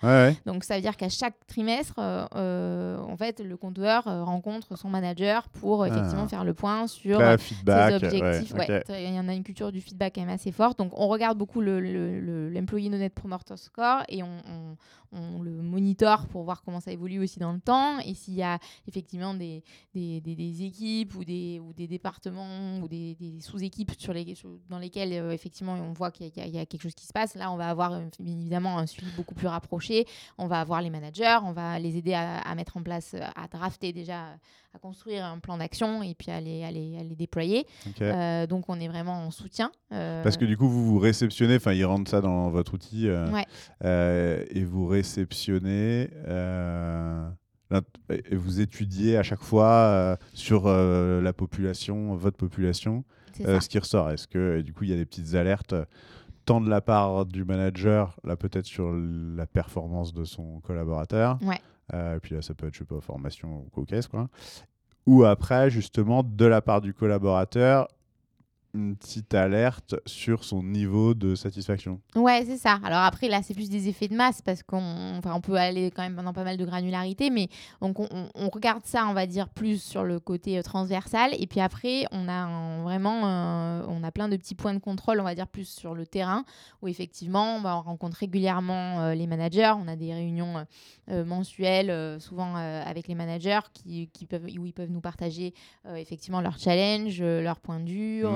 Donc, 0.45 0.63
ça 0.63 0.75
veut 0.75 0.81
dire 0.81 0.97
qu'à 0.97 1.09
chaque 1.09 1.35
trimestre, 1.47 1.95
euh, 1.97 2.25
euh, 2.35 2.97
en 2.99 3.17
fait, 3.17 3.39
le 3.39 3.57
compteur 3.57 4.07
euh, 4.07 4.23
rencontre 4.23 4.77
son 4.77 4.89
manager 4.89 5.49
pour 5.49 5.85
effectivement 5.85 6.23
ah. 6.25 6.29
faire 6.29 6.43
le 6.43 6.53
point 6.53 6.87
sur 6.87 7.19
feedback, 7.39 7.99
ses 7.99 8.05
objectifs. 8.05 8.53
Il 8.89 9.13
y 9.13 9.19
en 9.19 9.27
a 9.27 9.33
une 9.33 9.43
culture 9.43 9.71
du 9.71 9.81
feedback 9.81 10.15
quand 10.15 10.21
même 10.21 10.29
assez 10.29 10.51
forte. 10.51 10.77
Donc, 10.77 10.91
on 10.95 11.07
regarde 11.07 11.37
beaucoup 11.37 11.61
l'employee 11.61 12.89
le, 12.89 12.97
le, 12.97 12.97
Net 12.97 13.13
Promoter 13.13 13.57
Score 13.57 14.03
et 14.09 14.23
on, 14.23 14.77
on, 15.11 15.41
le 15.41 15.52
monitore 15.73 16.27
pour 16.27 16.43
voir 16.43 16.63
comment 16.63 16.79
ça 16.79 16.91
évolue 16.91 17.19
aussi 17.19 17.39
dans 17.39 17.51
le 17.51 17.59
temps. 17.59 17.99
Et 17.99 18.13
s'il 18.13 18.35
y 18.35 18.43
a 18.43 18.59
effectivement 18.87 19.33
des, 19.33 19.63
des, 19.93 20.21
des, 20.21 20.63
équipes 20.63 21.15
ou 21.15 21.25
des, 21.25 21.59
ou 21.59 21.73
des 21.73 21.87
départements 21.87 22.79
ou 22.79 22.87
des, 22.87 23.17
sous-équipes 23.41 23.91
sur 23.97 24.13
les, 24.13 24.35
dans 24.69 24.79
lesquelles 24.79 25.13
effectivement 25.31 25.73
on 25.73 25.93
voit 25.93 26.11
qu'il 26.11 26.27
y, 26.27 26.59
a 26.59 26.65
quelque 26.65 26.81
chose 26.81 26.95
qui 26.95 27.05
se 27.05 27.13
passe, 27.13 27.35
là, 27.35 27.51
on 27.51 27.57
va 27.57 27.69
avoir 27.69 27.93
euh, 27.93 28.01
bien 28.19 28.37
évidemment 28.39 28.77
un 28.77 28.85
suivi 28.85 29.11
beaucoup 29.15 29.35
plus 29.35 29.47
rapproché. 29.47 30.05
On 30.37 30.47
va 30.47 30.59
avoir 30.59 30.81
les 30.81 30.89
managers, 30.89 31.37
on 31.43 31.51
va 31.51 31.79
les 31.79 31.97
aider 31.97 32.13
à, 32.13 32.55
mettre 32.55 32.77
en 32.77 32.83
place, 32.83 33.13
euh, 33.15 33.25
à 33.35 33.47
drafter 33.47 33.93
déjà, 33.93 34.25
à 34.73 34.79
construire 34.79 35.25
un 35.25 35.39
plan 35.39 35.57
d'action 35.57 36.03
et 36.03 36.15
puis 36.15 36.31
à 36.31 36.41
les, 36.41 36.63
à 36.63 36.71
les, 36.71 37.15
déployer. 37.15 37.67
Euh, 38.01 38.47
donc, 38.47 38.65
on 38.69 38.79
est 38.79 38.87
vraiment 38.87 39.25
en 39.25 39.31
soutien. 39.31 39.71
Parce 39.89 40.37
que 40.37 40.45
du 40.45 40.57
coup, 40.57 40.67
vous 40.67 40.85
vous 40.85 40.99
réceptionnez, 40.99 41.57
enfin, 41.57 41.73
ils 41.73 41.85
rentrent 41.85 42.09
ça 42.09 42.21
dans 42.21 42.49
votre 42.49 42.73
outil 42.73 43.07
et 43.07 44.63
vous 44.63 44.87
réceptionnez 44.87 45.62
et 45.65 46.09
vous 48.35 48.61
étudiez 48.61 49.17
à 49.17 49.23
chaque 49.23 49.41
fois 49.41 50.17
sur 50.33 50.67
la 50.67 51.33
population, 51.33 52.15
votre 52.15 52.37
population, 52.37 53.03
euh, 53.41 53.59
ce 53.59 53.69
qui 53.69 53.79
ressort. 53.79 54.11
Est-ce 54.11 54.27
que 54.27 54.61
du 54.61 54.73
coup 54.73 54.83
il 54.83 54.91
y 54.91 54.93
a 54.93 54.97
des 54.97 55.05
petites 55.05 55.35
alertes 55.35 55.75
tant 56.45 56.61
de 56.61 56.69
la 56.69 56.81
part 56.81 57.25
du 57.25 57.45
manager, 57.45 58.17
là 58.23 58.35
peut-être 58.35 58.65
sur 58.65 58.93
la 58.93 59.47
performance 59.47 60.13
de 60.13 60.25
son 60.25 60.59
collaborateur, 60.59 61.39
ouais. 61.41 61.59
euh, 61.93 62.17
et 62.17 62.19
puis 62.19 62.35
là 62.35 62.41
ça 62.41 62.53
peut 62.53 62.67
être 62.67 62.73
je 62.73 62.79
sais 62.79 62.85
pas 62.85 62.99
formation 62.99 63.65
ou 63.65 63.69
quoi, 63.71 63.85
quoi. 64.11 64.29
Ou 65.05 65.23
après 65.23 65.69
justement 65.69 66.23
de 66.23 66.45
la 66.45 66.61
part 66.61 66.81
du 66.81 66.93
collaborateur, 66.93 67.87
une 68.73 68.95
petite 68.95 69.33
alerte 69.35 69.95
sur 70.07 70.43
son 70.43 70.63
niveau 70.63 71.13
de 71.13 71.35
satisfaction. 71.35 71.99
Ouais, 72.15 72.43
c'est 72.45 72.57
ça. 72.57 72.79
Alors 72.83 72.99
après, 72.99 73.27
là, 73.27 73.41
c'est 73.43 73.53
plus 73.53 73.69
des 73.69 73.87
effets 73.87 74.07
de 74.07 74.15
masse 74.15 74.41
parce 74.41 74.63
qu'on 74.63 75.17
enfin, 75.17 75.33
on 75.35 75.41
peut 75.41 75.55
aller 75.55 75.91
quand 75.91 76.01
même 76.01 76.15
dans 76.15 76.33
pas 76.33 76.43
mal 76.43 76.57
de 76.57 76.65
granularité, 76.65 77.29
mais 77.29 77.49
on, 77.81 77.93
on, 78.35 78.49
regarde 78.49 78.83
ça, 78.85 79.05
on 79.07 79.13
va 79.13 79.27
dire, 79.27 79.49
plus 79.49 79.81
sur 79.81 80.03
le 80.03 80.19
côté 80.19 80.57
euh, 80.57 80.63
transversal. 80.63 81.31
Et 81.37 81.45
puis 81.45 81.59
après, 81.59 82.05
on 82.11 82.27
a 82.27 82.81
vraiment 82.83 83.83
on 83.87 84.03
a 84.03 84.11
plein 84.11 84.27
de 84.27 84.37
petits 84.37 84.55
points 84.55 84.73
de 84.73 84.79
contrôle, 84.79 85.19
on 85.19 85.23
va 85.23 85.35
dire, 85.35 85.47
plus 85.47 85.67
sur 85.67 85.93
le 85.93 86.07
terrain, 86.07 86.43
où 86.81 86.87
effectivement, 86.87 87.57
on 87.57 87.81
rencontre 87.81 88.17
régulièrement 88.17 89.01
euh, 89.01 89.13
les 89.13 89.27
managers. 89.27 89.73
On 89.77 89.87
a 89.87 89.95
des 89.95 90.13
réunions 90.13 90.65
euh, 91.11 91.25
mensuelles, 91.25 92.19
souvent 92.19 92.55
avec 92.55 93.07
les 93.07 93.15
managers, 93.15 93.59
qui, 93.73 94.09
qui, 94.13 94.25
peuvent, 94.25 94.45
où 94.45 94.65
ils 94.65 94.73
peuvent 94.73 94.91
nous 94.91 95.01
partager 95.01 95.53
effectivement 95.95 96.41
leurs 96.41 96.57
challenges, 96.57 97.21
leurs 97.21 97.59
points 97.59 97.79
durs. 97.79 98.33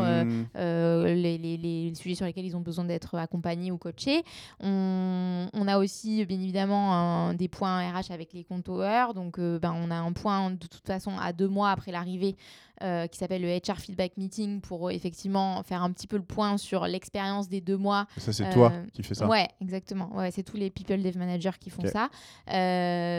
Euh, 0.56 1.14
les, 1.14 1.94
sujets 1.96 2.16
sur 2.16 2.26
lesquels 2.26 2.46
ils 2.46 2.56
ont 2.56 2.62
besoin 2.62 2.86
d'être 2.86 3.16
accompagnés 3.16 3.72
ou 3.72 3.78
coachés. 3.78 4.24
On, 4.60 5.48
on, 5.54 5.68
a 5.68 5.78
aussi, 5.78 6.26
bien 6.26 6.40
évidemment, 6.40 7.34
des 7.34 7.48
points 7.48 7.92
RH 7.92 8.12
avec 8.12 8.34
les 8.34 8.44
compteurs. 8.44 9.14
Donc, 9.14 9.40
euh, 9.40 9.60
ben, 9.60 9.74
on 9.76 9.92
a 9.92 9.96
un 9.96 10.14
point, 10.14 10.52
de 10.52 10.68
toute 10.68 10.86
façon, 10.86 11.18
à 11.20 11.34
deux 11.34 11.48
mois 11.48 11.72
après 11.72 11.92
l'arrivée, 11.92 12.36
euh, 12.84 13.08
qui 13.08 13.18
s'appelle 13.18 13.42
le 13.42 13.58
HR 13.58 13.78
Feedback 13.78 14.18
Meeting 14.18 14.62
pour 14.62 14.92
effectivement 14.92 15.64
faire 15.64 15.84
un 15.84 15.92
petit 15.92 16.08
peu 16.08 16.18
le 16.18 16.24
point 16.24 16.58
sur 16.58 16.86
l'expérience 16.88 17.50
des 17.50 17.62
deux 17.62 17.78
mois. 17.78 18.08
ça, 18.18 18.34
c'est 18.34 18.50
toi 18.52 18.72
qui 18.94 19.04
fais 19.04 19.16
ça 19.16 19.28
Ouais, 19.28 19.48
exactement. 19.62 20.16
Ouais, 20.16 20.32
c'est 20.32 20.44
tous 20.44 20.58
les 20.58 20.70
People 20.70 21.02
Dev 21.02 21.18
Managers 21.18 21.58
qui 21.60 21.70
font 21.70 21.84
ça. 21.86 22.10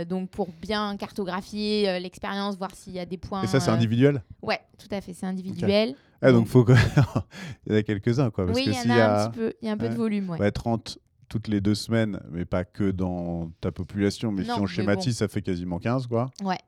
donc, 0.04 0.30
pour 0.30 0.48
bien 0.60 0.96
cartographier 0.96 2.00
l'expérience, 2.00 2.56
voir 2.56 2.74
s'il 2.74 2.94
y 2.94 3.00
a 3.00 3.06
des 3.06 3.18
points. 3.18 3.42
Et 3.42 3.46
ça, 3.46 3.60
c'est 3.60 3.70
individuel 3.70 4.22
Ouais, 4.42 4.60
tout 4.78 4.94
à 4.94 5.00
fait, 5.00 5.12
c'est 5.12 5.26
individuel. 5.26 5.94
Ah, 6.20 6.32
donc, 6.32 6.48
faut 6.48 6.66
il 7.66 7.72
y 7.72 7.76
en 7.76 7.78
a 7.78 7.82
quelques-uns, 7.82 8.30
quoi. 8.30 8.46
Parce 8.46 8.56
oui, 8.56 8.64
il 8.66 8.72
y 8.72 8.78
en 8.78 8.90
a, 8.90 9.24
un 9.24 9.28
petit 9.28 9.38
peu. 9.38 9.52
Il 9.62 9.66
y 9.66 9.68
a 9.68 9.72
un 9.72 9.76
peu 9.76 9.88
de 9.88 9.94
volume, 9.94 10.30
ouais. 10.30 10.50
30 10.50 10.98
toutes 11.28 11.48
les 11.48 11.60
deux 11.60 11.74
semaines, 11.74 12.20
mais 12.30 12.44
pas 12.44 12.64
que 12.64 12.90
dans 12.90 13.50
ta 13.60 13.70
population, 13.70 14.32
mais 14.32 14.44
si 14.44 14.50
on 14.50 14.66
schématise, 14.66 15.18
ça 15.18 15.28
fait 15.28 15.42
quasiment 15.42 15.78
15, 15.78 16.06
quoi. 16.06 16.30
Ouais. 16.42 16.58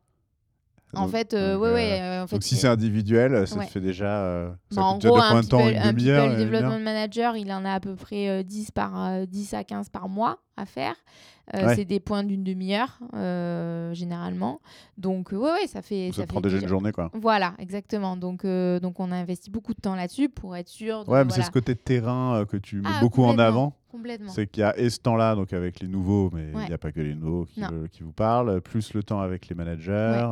En 0.94 1.08
fait, 1.08 1.34
euh, 1.34 1.56
ouais, 1.56 1.72
ouais, 1.72 2.00
euh, 2.00 2.22
en 2.22 2.26
fait, 2.26 2.36
donc 2.36 2.42
si 2.42 2.56
c'est 2.56 2.68
individuel, 2.68 3.46
ça 3.46 3.56
te 3.56 3.70
fait 3.70 3.80
déjà. 3.80 4.22
Euh, 4.22 4.50
ça 4.70 4.80
bah, 4.80 4.86
en 4.86 4.98
gros, 4.98 5.18
un 5.18 5.42
temps, 5.42 5.68
une 5.68 5.80
demi-heure. 5.82 6.28
Le 6.28 6.36
développement 6.36 6.78
manager, 6.78 7.36
il 7.36 7.52
en 7.52 7.64
a 7.64 7.74
à 7.74 7.80
peu 7.80 7.94
près 7.94 8.44
10, 8.44 8.70
par, 8.72 9.26
10 9.26 9.54
à 9.54 9.64
15 9.64 9.88
par 9.88 10.08
mois 10.08 10.38
à 10.56 10.66
faire. 10.66 10.94
Euh, 11.54 11.72
c'est 11.74 11.84
des 11.84 11.98
points 11.98 12.22
d'une 12.22 12.44
demi-heure, 12.44 12.98
euh, 13.14 13.92
généralement. 13.92 14.60
Donc, 14.98 15.32
ouais, 15.32 15.38
ouais, 15.38 15.66
ça 15.66 15.82
fait. 15.82 16.10
Ça, 16.14 16.26
prend 16.26 16.40
déjà 16.40 16.58
une 16.58 16.68
journée, 16.68 16.92
quoi. 16.92 17.10
Voilà, 17.14 17.54
exactement. 17.58 18.16
Donc, 18.16 18.44
euh, 18.44 18.78
donc 18.78 19.00
on 19.00 19.10
a 19.10 19.16
investi 19.16 19.50
beaucoup 19.50 19.74
de 19.74 19.80
temps 19.80 19.96
là-dessus 19.96 20.28
pour 20.28 20.56
être 20.56 20.68
sûr. 20.68 21.08
ouais, 21.08 21.24
mais 21.24 21.32
c'est 21.32 21.42
ce 21.42 21.50
côté 21.50 21.74
de 21.74 21.80
terrain 21.80 22.44
que 22.48 22.56
tu 22.56 22.76
mets 22.76 22.88
ah, 22.88 23.00
beaucoup 23.00 23.24
en 23.24 23.38
avant. 23.38 23.74
Complètement. 23.90 24.30
C'est 24.30 24.46
qu'il 24.46 24.60
y 24.60 24.64
a 24.64 24.78
et 24.78 24.88
ce 24.90 25.00
temps-là, 25.00 25.34
donc 25.34 25.52
avec 25.52 25.80
les 25.80 25.88
nouveaux, 25.88 26.30
mais 26.32 26.52
il 26.54 26.68
n'y 26.68 26.72
a 26.72 26.78
pas 26.78 26.92
que 26.92 27.00
les 27.00 27.14
nouveaux 27.14 27.46
qui, 27.46 27.62
qui, 27.90 28.02
vous 28.04 28.12
parlent, 28.12 28.60
plus 28.60 28.94
le 28.94 29.02
temps 29.02 29.20
avec 29.20 29.48
les 29.48 29.56
managers. 29.56 30.28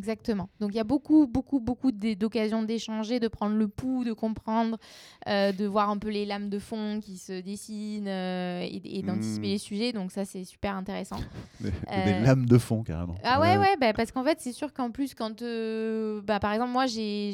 Exactement. 0.00 0.48
Donc 0.60 0.70
il 0.72 0.76
y 0.76 0.80
a 0.80 0.84
beaucoup, 0.84 1.26
beaucoup, 1.26 1.60
beaucoup 1.60 1.92
d'occasions 1.92 2.62
d'échanger, 2.62 3.20
de 3.20 3.28
prendre 3.28 3.56
le 3.56 3.68
pouls, 3.68 4.04
de 4.04 4.14
comprendre, 4.14 4.78
de 5.26 5.66
voir 5.66 5.90
un 5.90 5.98
peu 5.98 6.08
les 6.08 6.24
lames 6.24 6.48
de 6.48 6.58
fond 6.58 7.00
qui 7.00 7.18
se 7.18 7.40
dessinent 7.40 8.08
et, 8.08 9.02
d'anticiper 9.04 9.48
hmm. 9.48 9.50
les 9.50 9.58
sujets. 9.58 9.92
Donc 9.92 10.10
ça, 10.12 10.24
c'est 10.24 10.44
super 10.44 10.74
intéressant. 10.74 11.18
Des, 11.60 11.70
euh, 11.92 12.20
lames 12.22 12.46
de 12.46 12.58
fond, 12.58 12.82
carrément. 12.82 13.16
Ah 13.22 13.40
ouais, 13.40 13.56
ouais, 13.56 13.76
bah, 13.80 13.92
parce 13.92 14.12
qu'en 14.12 14.24
fait, 14.24 14.38
c'est 14.40 14.52
sûr 14.52 14.72
qu'en 14.72 14.90
plus, 14.90 15.14
quand. 15.14 15.42
Euh, 15.42 16.20
bah, 16.22 16.40
par 16.40 16.52
exemple, 16.52 16.72
moi, 16.72 16.86
j'ai. 16.86 17.32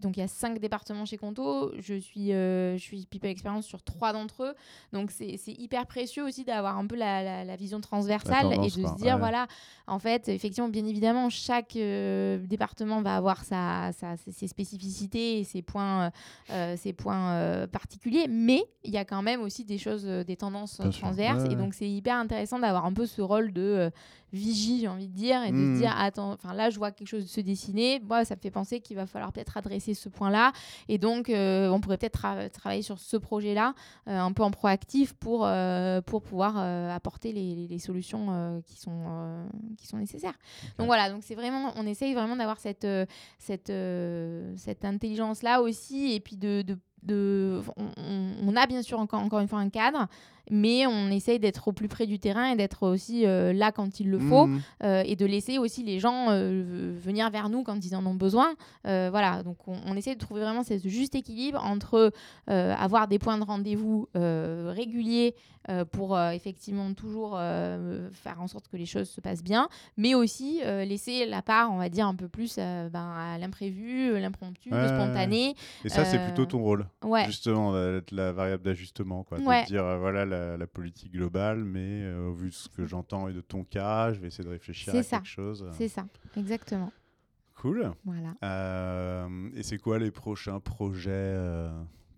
Donc, 0.00 0.16
il 0.16 0.20
y 0.20 0.22
a 0.22 0.28
cinq 0.28 0.58
départements 0.58 1.06
chez 1.06 1.16
Conto. 1.16 1.72
Je 1.78 1.94
suis, 1.94 2.32
euh, 2.32 2.76
je 2.76 2.82
suis 2.82 3.06
People 3.06 3.30
Experience 3.30 3.66
sur 3.66 3.82
trois 3.82 4.12
d'entre 4.12 4.44
eux. 4.44 4.54
Donc, 4.92 5.10
c'est 5.10 5.38
hyper 5.46 5.86
précieux 5.86 6.24
aussi 6.24 6.44
d'avoir 6.44 6.78
un 6.78 6.86
peu 6.86 6.96
la, 6.96 7.44
la, 7.44 7.56
vision 7.56 7.80
transversale 7.80 8.52
et 8.52 8.58
de 8.58 8.68
se 8.68 8.96
dire, 8.96 9.18
voilà, 9.18 9.46
en 9.86 9.98
fait, 9.98 10.28
effectivement, 10.28 10.68
bien 10.68 10.84
évidemment, 10.84 11.30
chaque 11.46 11.74
département 11.74 13.02
va 13.02 13.16
avoir 13.16 13.44
sa, 13.44 13.92
sa, 13.92 14.16
ses 14.16 14.48
spécificités 14.48 15.40
et 15.40 15.44
ses 15.44 15.62
points, 15.62 16.10
ses 16.76 16.92
points 16.92 17.66
particuliers. 17.68 18.26
Mais 18.28 18.64
il 18.84 18.92
y 18.92 18.98
a 18.98 19.04
quand 19.04 19.22
même 19.22 19.40
aussi 19.42 19.64
des 19.64 19.78
choses, 19.78 20.04
des 20.04 20.36
tendances 20.36 20.80
transverses. 21.00 21.44
Et 21.50 21.56
donc, 21.56 21.74
c'est 21.74 21.88
hyper 21.88 22.16
intéressant 22.16 22.58
d'avoir 22.58 22.84
un 22.84 22.92
peu 22.92 23.06
ce 23.06 23.22
rôle 23.22 23.52
de 23.52 23.62
euh, 23.62 23.90
vigie, 24.32 24.80
j'ai 24.80 24.88
envie 24.88 25.08
de 25.08 25.14
dire, 25.14 25.42
et 25.44 25.50
de 25.50 25.56
se 25.56 25.60
hmm. 25.60 25.78
dire, 25.78 25.94
attends, 25.96 26.32
enfin 26.32 26.52
là, 26.52 26.70
je 26.70 26.78
vois 26.78 26.90
quelque 26.90 27.08
chose 27.08 27.26
se 27.26 27.40
dessiner. 27.40 28.00
Moi, 28.00 28.24
ça 28.24 28.36
me 28.36 28.40
fait 28.40 28.50
penser 28.50 28.80
qu'il 28.80 28.96
va 28.96 29.06
falloir 29.06 29.32
peut-être 29.32 29.56
adresser 29.56 29.94
ce 29.94 30.08
point-là. 30.08 30.52
Et 30.88 30.98
donc, 30.98 31.30
euh, 31.30 31.68
on 31.68 31.80
pourrait 31.80 31.98
peut-être 31.98 32.50
travailler 32.50 32.82
sur 32.82 32.98
ce 32.98 33.16
projet-là, 33.16 33.74
euh, 34.08 34.18
un 34.18 34.32
peu 34.32 34.42
en 34.42 34.50
proactif, 34.50 35.12
pour, 35.14 35.48
pour 36.06 36.22
pouvoir 36.22 36.56
apporter 36.92 37.32
les, 37.32 37.66
les 37.68 37.78
solutions 37.78 38.62
qui, 38.66 38.78
sont, 38.78 39.46
qui 39.78 39.86
sont 39.86 39.98
nécessaires. 39.98 40.38
Donc 40.78 40.86
voilà, 40.86 41.10
donc 41.10 41.22
c'est 41.22 41.34
vraiment, 41.34 41.72
on 41.76 41.86
essaye 41.86 42.14
vraiment 42.14 42.36
d'avoir 42.36 42.58
cette, 42.58 42.86
cette, 43.38 43.72
cette 44.56 44.84
intelligence-là 44.84 45.62
aussi, 45.62 46.12
et 46.12 46.20
puis 46.20 46.36
de, 46.36 46.62
de 46.62 46.78
de, 47.06 47.62
on, 47.76 48.56
a 48.56 48.66
bien 48.66 48.82
sûr 48.82 48.98
encore, 48.98 49.20
encore 49.20 49.40
une 49.40 49.48
fois 49.48 49.58
un 49.58 49.68
cadre, 49.68 50.08
mais 50.50 50.86
on 50.86 51.08
essaye 51.10 51.38
d'être 51.38 51.68
au 51.68 51.72
plus 51.72 51.88
près 51.88 52.06
du 52.06 52.18
terrain 52.18 52.52
et 52.52 52.56
d'être 52.56 52.86
aussi 52.86 53.26
euh, 53.26 53.52
là 53.52 53.72
quand 53.72 54.00
il 54.00 54.10
le 54.10 54.18
faut 54.18 54.46
mmh. 54.46 54.60
euh, 54.84 55.02
et 55.04 55.16
de 55.16 55.26
laisser 55.26 55.58
aussi 55.58 55.82
les 55.82 55.98
gens 55.98 56.26
euh, 56.30 56.94
venir 56.98 57.30
vers 57.30 57.48
nous 57.48 57.62
quand 57.62 57.84
ils 57.84 57.96
en 57.96 58.04
ont 58.06 58.14
besoin. 58.14 58.54
voilà, 58.84 59.42
donc 59.42 59.56
on, 59.66 59.96
essaie 59.96 60.14
de 60.14 60.20
trouver 60.20 60.42
vraiment 60.42 60.62
ce 60.62 60.76
juste 60.88 61.14
équilibre 61.14 61.62
entre 61.64 62.12
avoir 62.46 63.08
des 63.08 63.18
points 63.18 63.38
de 63.38 63.44
rendez-vous 63.44 64.08
réguliers 64.14 65.34
pour 65.90 66.18
effectivement 66.20 66.92
toujours 66.94 67.32
faire 68.12 68.40
en 68.40 68.46
sorte 68.46 68.68
que 68.68 68.76
les 68.76 68.86
choses 68.86 69.08
se 69.08 69.20
passent 69.20 69.42
bien, 69.42 69.68
mais 69.96 70.14
aussi 70.14 70.60
laisser 70.62 71.26
la 71.26 71.42
part, 71.42 71.72
on 71.72 71.78
va 71.78 71.88
dire, 71.88 72.06
un 72.06 72.14
peu 72.14 72.28
plus 72.28 72.56
ben, 72.56 72.90
à 73.16 73.38
l'imprévu, 73.38 74.18
l'impromptu, 74.20 74.70
le 74.70 74.88
spontané. 74.88 75.54
Et 75.84 75.88
ça, 75.88 76.04
c'est 76.04 76.22
plutôt 76.22 76.46
ton 76.46 76.60
rôle 76.60 76.86
Justement, 77.26 77.72
la, 78.10 78.32
variable 78.32 78.62
d'ajustement, 78.62 79.22
quoi. 79.24 79.38
De 79.38 79.66
dire, 79.66 79.84
euh, 79.84 79.98
voilà 79.98 80.24
la, 80.56 80.66
politique 80.66 81.12
globale, 81.12 81.64
mais 81.64 82.02
euh, 82.02 82.28
au 82.28 82.34
vu 82.34 82.48
de 82.48 82.54
ce 82.54 82.68
que 82.68 82.84
j'entends 82.84 83.28
et 83.28 83.32
de 83.32 83.40
ton 83.40 83.64
cas, 83.64 84.12
je 84.12 84.20
vais 84.20 84.28
essayer 84.28 84.44
de 84.44 84.50
réfléchir 84.50 84.94
à 84.94 85.02
quelque 85.02 85.24
chose. 85.24 85.68
C'est 85.72 85.88
ça, 85.88 86.06
exactement. 86.36 86.92
Cool. 87.54 87.92
Voilà. 88.04 89.28
et 89.54 89.62
c'est 89.62 89.78
quoi 89.78 89.98
les 89.98 90.10
prochains 90.10 90.60
projets 90.60 91.36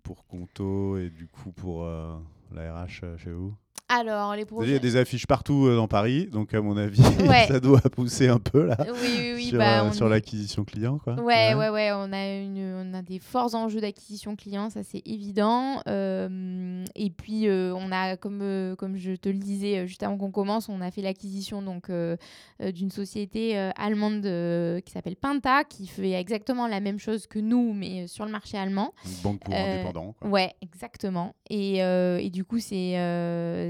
pour 0.03 0.25
Conto 0.27 0.97
et 0.97 1.09
du 1.09 1.27
coup 1.27 1.51
pour 1.51 1.85
la 2.51 2.83
RH 2.83 3.17
chez 3.17 3.31
vous? 3.31 3.55
Alors, 3.91 4.35
les 4.35 4.45
projets. 4.45 4.69
Il 4.69 4.73
y 4.73 4.75
a 4.75 4.79
des 4.79 4.97
affiches 4.97 5.25
partout 5.25 5.65
euh, 5.65 5.75
dans 5.75 5.87
Paris, 5.87 6.27
donc 6.31 6.53
à 6.53 6.61
mon 6.61 6.77
avis, 6.77 7.01
ça 7.47 7.59
doit 7.59 7.81
pousser 7.81 8.27
un 8.27 8.37
peu 8.37 8.67
là. 8.67 8.77
Oui, 9.01 9.31
oui, 9.33 9.45
sur, 9.45 9.57
bah, 9.57 9.83
euh, 9.85 9.91
sur 9.91 10.07
l'acquisition 10.07 10.63
client, 10.63 10.99
quoi. 10.99 11.15
Ouais, 11.15 11.55
ouais, 11.55 11.69
ouais, 11.69 11.91
On 11.93 12.13
a 12.13 12.35
une, 12.35 12.75
on 12.75 12.93
a 12.93 13.01
des 13.01 13.17
forts 13.17 13.55
enjeux 13.55 13.81
d'acquisition 13.81 14.35
client, 14.35 14.69
ça 14.69 14.83
c'est 14.83 15.01
évident. 15.07 15.81
Euh, 15.87 16.85
et 16.95 17.09
puis 17.09 17.47
on 17.49 17.91
a, 17.91 18.15
comme 18.15 18.75
comme 18.77 18.95
je 18.95 19.13
te 19.13 19.27
le 19.27 19.39
disais 19.39 19.87
juste 19.87 20.03
avant 20.03 20.17
qu'on 20.17 20.29
commence, 20.29 20.69
on 20.69 20.81
a 20.81 20.91
fait 20.91 21.01
l'acquisition 21.01 21.63
donc 21.63 21.91
d'une 22.61 22.91
société 22.91 23.57
allemande 23.75 24.21
qui 24.83 24.91
s'appelle 24.91 25.15
Pinta, 25.15 25.63
qui 25.63 25.87
fait 25.87 26.11
exactement 26.11 26.67
la 26.67 26.79
même 26.79 26.99
chose 26.99 27.25
que 27.25 27.39
nous, 27.39 27.73
mais 27.73 28.05
sur 28.05 28.25
le 28.25 28.31
marché 28.31 28.55
allemand. 28.55 28.93
Une 29.03 29.23
banque 29.23 29.39
pour 29.39 29.53
indépendants. 29.55 30.15
Quoi. 30.19 30.29
Ouais, 30.29 30.53
exactement. 30.61 31.33
Et, 31.49 31.77
et 31.79 32.29
du 32.29 32.45
coup, 32.45 32.59
c'est 32.59 32.95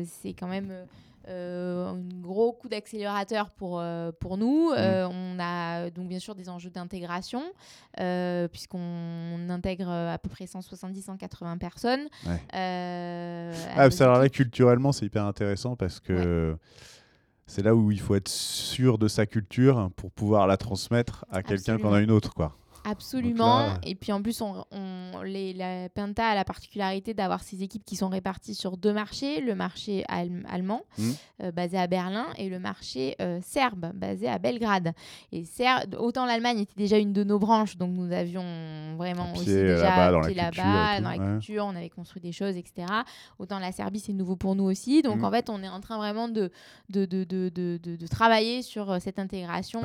c'est 0.09 0.33
quand 0.33 0.47
même 0.47 0.73
euh, 1.29 1.87
un 1.87 1.97
gros 2.21 2.53
coup 2.53 2.69
d'accélérateur 2.69 3.51
pour, 3.51 3.79
euh, 3.79 4.11
pour 4.19 4.37
nous. 4.37 4.71
Mmh. 4.71 4.75
Euh, 4.77 5.07
on 5.07 5.37
a 5.39 5.89
donc 5.89 6.07
bien 6.07 6.19
sûr 6.19 6.33
des 6.33 6.49
enjeux 6.49 6.69
d'intégration, 6.69 7.43
puisqu'on 8.51 9.49
intègre 9.49 9.89
à 9.89 10.17
peu 10.17 10.29
près 10.29 10.45
170-180 10.45 11.57
personnes. 11.57 12.07
ah, 13.75 13.89
alors 13.99 14.19
là, 14.19 14.29
culturellement, 14.29 14.91
c'est 14.91 15.05
hyper 15.05 15.25
intéressant 15.25 15.75
parce 15.75 15.99
que 15.99 16.57
c'est 17.45 17.63
là 17.63 17.75
où 17.75 17.91
il 17.91 17.99
faut 17.99 18.15
être 18.15 18.29
sûr 18.29 18.97
de 18.97 19.07
sa 19.07 19.25
culture 19.25 19.91
pour 19.95 20.11
pouvoir 20.11 20.47
la 20.47 20.57
transmettre 20.57 21.25
à 21.29 21.43
quelqu'un 21.43 21.77
qu'on 21.77 21.93
a 21.93 21.99
une 21.99 22.11
autre. 22.11 22.33
quoi. 22.33 22.55
Absolument. 22.89 23.75
Et 23.83 23.95
puis 23.95 24.11
en 24.11 24.21
plus, 24.21 24.41
on, 24.41 24.65
les, 25.23 25.53
la 25.53 25.89
Penta 25.89 26.27
a 26.27 26.35
la 26.35 26.43
particularité 26.43 27.13
d'avoir 27.13 27.43
ses 27.43 27.63
équipes 27.63 27.83
qui 27.85 27.95
sont 27.95 28.09
réparties 28.09 28.55
sur 28.55 28.77
deux 28.77 28.93
marchés, 28.93 29.41
le 29.41 29.55
marché 29.55 30.03
allemand, 30.07 30.81
mmh. 30.97 31.09
euh, 31.43 31.51
basé 31.51 31.77
à 31.77 31.87
Berlin, 31.87 32.27
et 32.37 32.49
le 32.49 32.59
marché 32.59 33.15
euh, 33.21 33.39
serbe, 33.41 33.91
basé 33.93 34.27
à 34.27 34.39
Belgrade. 34.39 34.93
Et 35.31 35.43
autant 35.97 36.25
l'Allemagne 36.25 36.59
était 36.59 36.75
déjà 36.75 36.97
une 36.97 37.13
de 37.13 37.23
nos 37.23 37.39
branches, 37.39 37.77
donc 37.77 37.91
nous 37.91 38.11
avions 38.11 38.95
vraiment 38.97 39.31
aussi 39.33 39.45
déjà 39.45 39.83
là-bas, 39.83 40.11
dans, 40.11 40.19
la, 40.19 40.45
culture, 40.51 40.63
dans 41.03 41.09
la 41.09 41.17
culture, 41.17 41.65
on 41.65 41.75
avait 41.75 41.89
construit 41.89 42.21
des 42.21 42.31
choses, 42.31 42.57
etc. 42.57 42.87
Autant 43.37 43.59
la 43.59 43.71
Serbie, 43.71 43.99
c'est 43.99 44.13
nouveau 44.13 44.35
pour 44.35 44.55
nous 44.55 44.65
aussi. 44.65 45.01
Donc 45.01 45.17
mmh. 45.17 45.25
en 45.25 45.31
fait, 45.31 45.49
on 45.49 45.61
est 45.63 45.69
en 45.69 45.79
train 45.79 45.97
vraiment 45.97 46.27
de, 46.27 46.51
de, 46.89 47.05
de, 47.05 47.23
de, 47.23 47.49
de 47.77 48.07
travailler 48.07 48.61
sur 48.61 48.91
euh, 48.91 48.97
cette 48.99 49.19
intégration, 49.19 49.81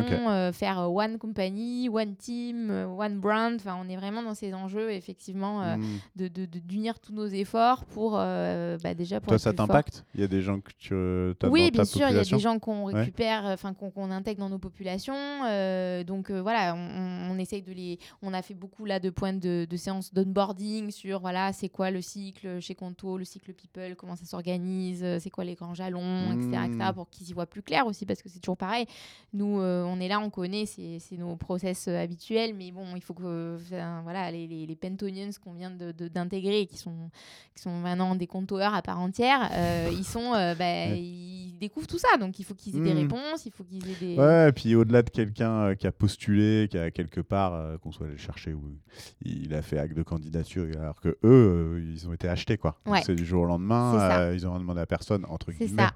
faire 0.52 0.90
one 0.90 1.18
company, 1.18 1.88
one 1.88 2.14
team, 2.16 2.70
one 2.98 3.18
brand. 3.18 3.54
Enfin, 3.56 3.78
on 3.80 3.88
est 3.88 3.96
vraiment 3.96 4.22
dans 4.22 4.34
ces 4.34 4.54
enjeux, 4.54 4.92
effectivement, 4.92 5.62
euh, 5.62 5.76
hmm. 5.76 5.98
de 6.16 6.28
d'unir 6.28 6.98
tous 6.98 7.12
nos 7.12 7.26
efforts 7.26 7.84
pour 7.84 8.14
euh, 8.16 8.78
bah, 8.82 8.94
déjà 8.94 9.20
pour. 9.20 9.28
Toi, 9.28 9.38
ça 9.38 9.52
t'impacte? 9.52 10.04
Il 10.14 10.20
y 10.20 10.24
a 10.24 10.28
des 10.28 10.42
gens 10.42 10.60
que 10.60 10.70
tu 10.78 10.94
as 10.94 11.48
Oui, 11.48 11.70
bien 11.70 11.84
sûr, 11.84 12.08
il 12.08 12.16
y 12.16 12.18
a 12.18 12.24
des 12.24 12.38
gens 12.38 12.58
qu'on 12.58 12.84
récupère, 12.84 13.44
enfin 13.44 13.74
qu'on 13.74 14.10
intègre 14.10 14.40
dans 14.40 14.48
nos 14.48 14.58
populations. 14.58 15.14
Euh, 15.46 16.04
donc 16.04 16.30
voilà, 16.30 16.74
on, 16.74 17.38
essaye 17.38 17.62
de 17.62 17.72
les. 17.72 17.98
On 18.22 18.32
a 18.32 18.42
fait 18.42 18.54
beaucoup 18.54 18.84
là 18.84 19.00
de 19.00 19.10
points 19.10 19.32
de, 19.32 19.66
séances 19.76 20.14
d'onboarding 20.14 20.90
sur 20.90 21.20
voilà, 21.20 21.52
c'est 21.52 21.68
quoi 21.68 21.90
le 21.90 22.00
cycle 22.00 22.60
chez 22.60 22.74
Conto, 22.74 23.18
le 23.18 23.24
cycle 23.24 23.52
People, 23.52 23.96
comment 23.96 24.16
ça 24.16 24.24
s'organise, 24.24 25.04
c'est 25.18 25.30
quoi 25.30 25.44
les 25.44 25.54
grands 25.54 25.74
jalons, 25.74 26.32
etc., 26.32 26.62
etc., 26.66 26.90
pour 26.94 27.08
qu'ils 27.10 27.28
y 27.28 27.32
voient 27.32 27.46
plus 27.46 27.62
clair 27.62 27.86
aussi, 27.86 28.06
parce 28.06 28.22
que 28.22 28.28
c'est 28.28 28.38
toujours 28.38 28.56
pareil. 28.56 28.86
Nous, 29.32 29.60
on 29.60 30.00
est 30.00 30.08
là, 30.08 30.20
on 30.20 30.30
connaît, 30.30 30.66
c'est 30.66 31.16
nos 31.16 31.36
process 31.36 31.88
habituels, 31.88 32.54
mais 32.54 32.70
bon, 32.74 32.84
il 32.96 33.02
faut 33.02 33.14
que 33.14 33.56
voilà, 34.02 34.30
les, 34.30 34.46
les, 34.46 34.66
les 34.66 34.76
Pentonians 34.76 35.30
qu'on 35.42 35.52
vient 35.52 35.70
d'intégrer 35.70 36.64
de, 36.64 36.70
qui 36.70 36.76
sont, 36.76 37.10
qui 37.54 37.62
sont 37.62 37.70
maintenant 37.70 38.14
des 38.16 38.26
compteurs 38.26 38.74
à 38.74 38.82
part 38.82 39.00
entière, 39.00 39.48
euh, 39.52 39.88
ils 39.92 40.04
sont, 40.04 40.34
euh, 40.34 40.54
bah, 40.54 40.88
ils 40.88 41.56
découvrent 41.60 41.86
tout 41.86 41.98
ça. 41.98 42.18
Donc 42.18 42.38
il 42.38 42.44
faut 42.44 42.54
qu'ils 42.54 42.76
aient 42.76 42.80
des 42.80 42.94
hmm. 42.94 42.98
réponses, 42.98 43.46
il 43.46 43.52
faut 43.52 43.64
qu'ils 43.64 43.88
aient 43.88 43.96
des. 44.00 44.16
Ouais, 44.16 44.48
et 44.48 44.52
puis 44.52 44.74
au-delà 44.74 45.02
de 45.02 45.10
quelqu'un 45.10 45.52
euh, 45.52 45.74
qui 45.74 45.86
a 45.86 45.92
postulé, 45.92 46.68
qui 46.70 46.76
a 46.76 46.90
quelque 46.90 47.20
part, 47.20 47.78
qu'on 47.80 47.92
soit 47.92 48.06
allé 48.06 48.18
chercher, 48.18 48.52
ou 48.52 48.76
il 49.22 49.54
a 49.54 49.62
fait 49.62 49.78
acte 49.78 49.96
de 49.96 50.02
candidature, 50.02 50.66
alors 50.78 51.00
que 51.00 51.16
eux, 51.24 51.82
ils 51.82 52.08
ont 52.08 52.12
été 52.12 52.28
achetés, 52.28 52.58
quoi. 52.58 52.78
C'est 53.04 53.14
du 53.14 53.24
jour 53.24 53.42
au 53.42 53.46
lendemain, 53.46 54.32
ils 54.32 54.46
ont 54.46 54.58
demandé 54.58 54.80
à 54.80 54.86
personne, 54.86 55.24
entre 55.28 55.52
guillemets. 55.52 55.82
Ça. 55.82 55.92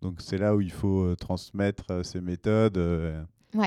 Donc 0.00 0.20
c'est 0.20 0.38
là 0.38 0.54
où 0.54 0.60
il 0.60 0.70
faut 0.70 1.16
transmettre 1.16 2.04
ces 2.04 2.20
méthodes. 2.20 2.78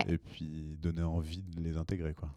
Et 0.07 0.17
puis 0.17 0.77
donner 0.81 1.01
envie 1.01 1.43
de 1.57 1.61
les 1.61 1.75
intégrer. 1.75 2.13
Quoi. 2.13 2.29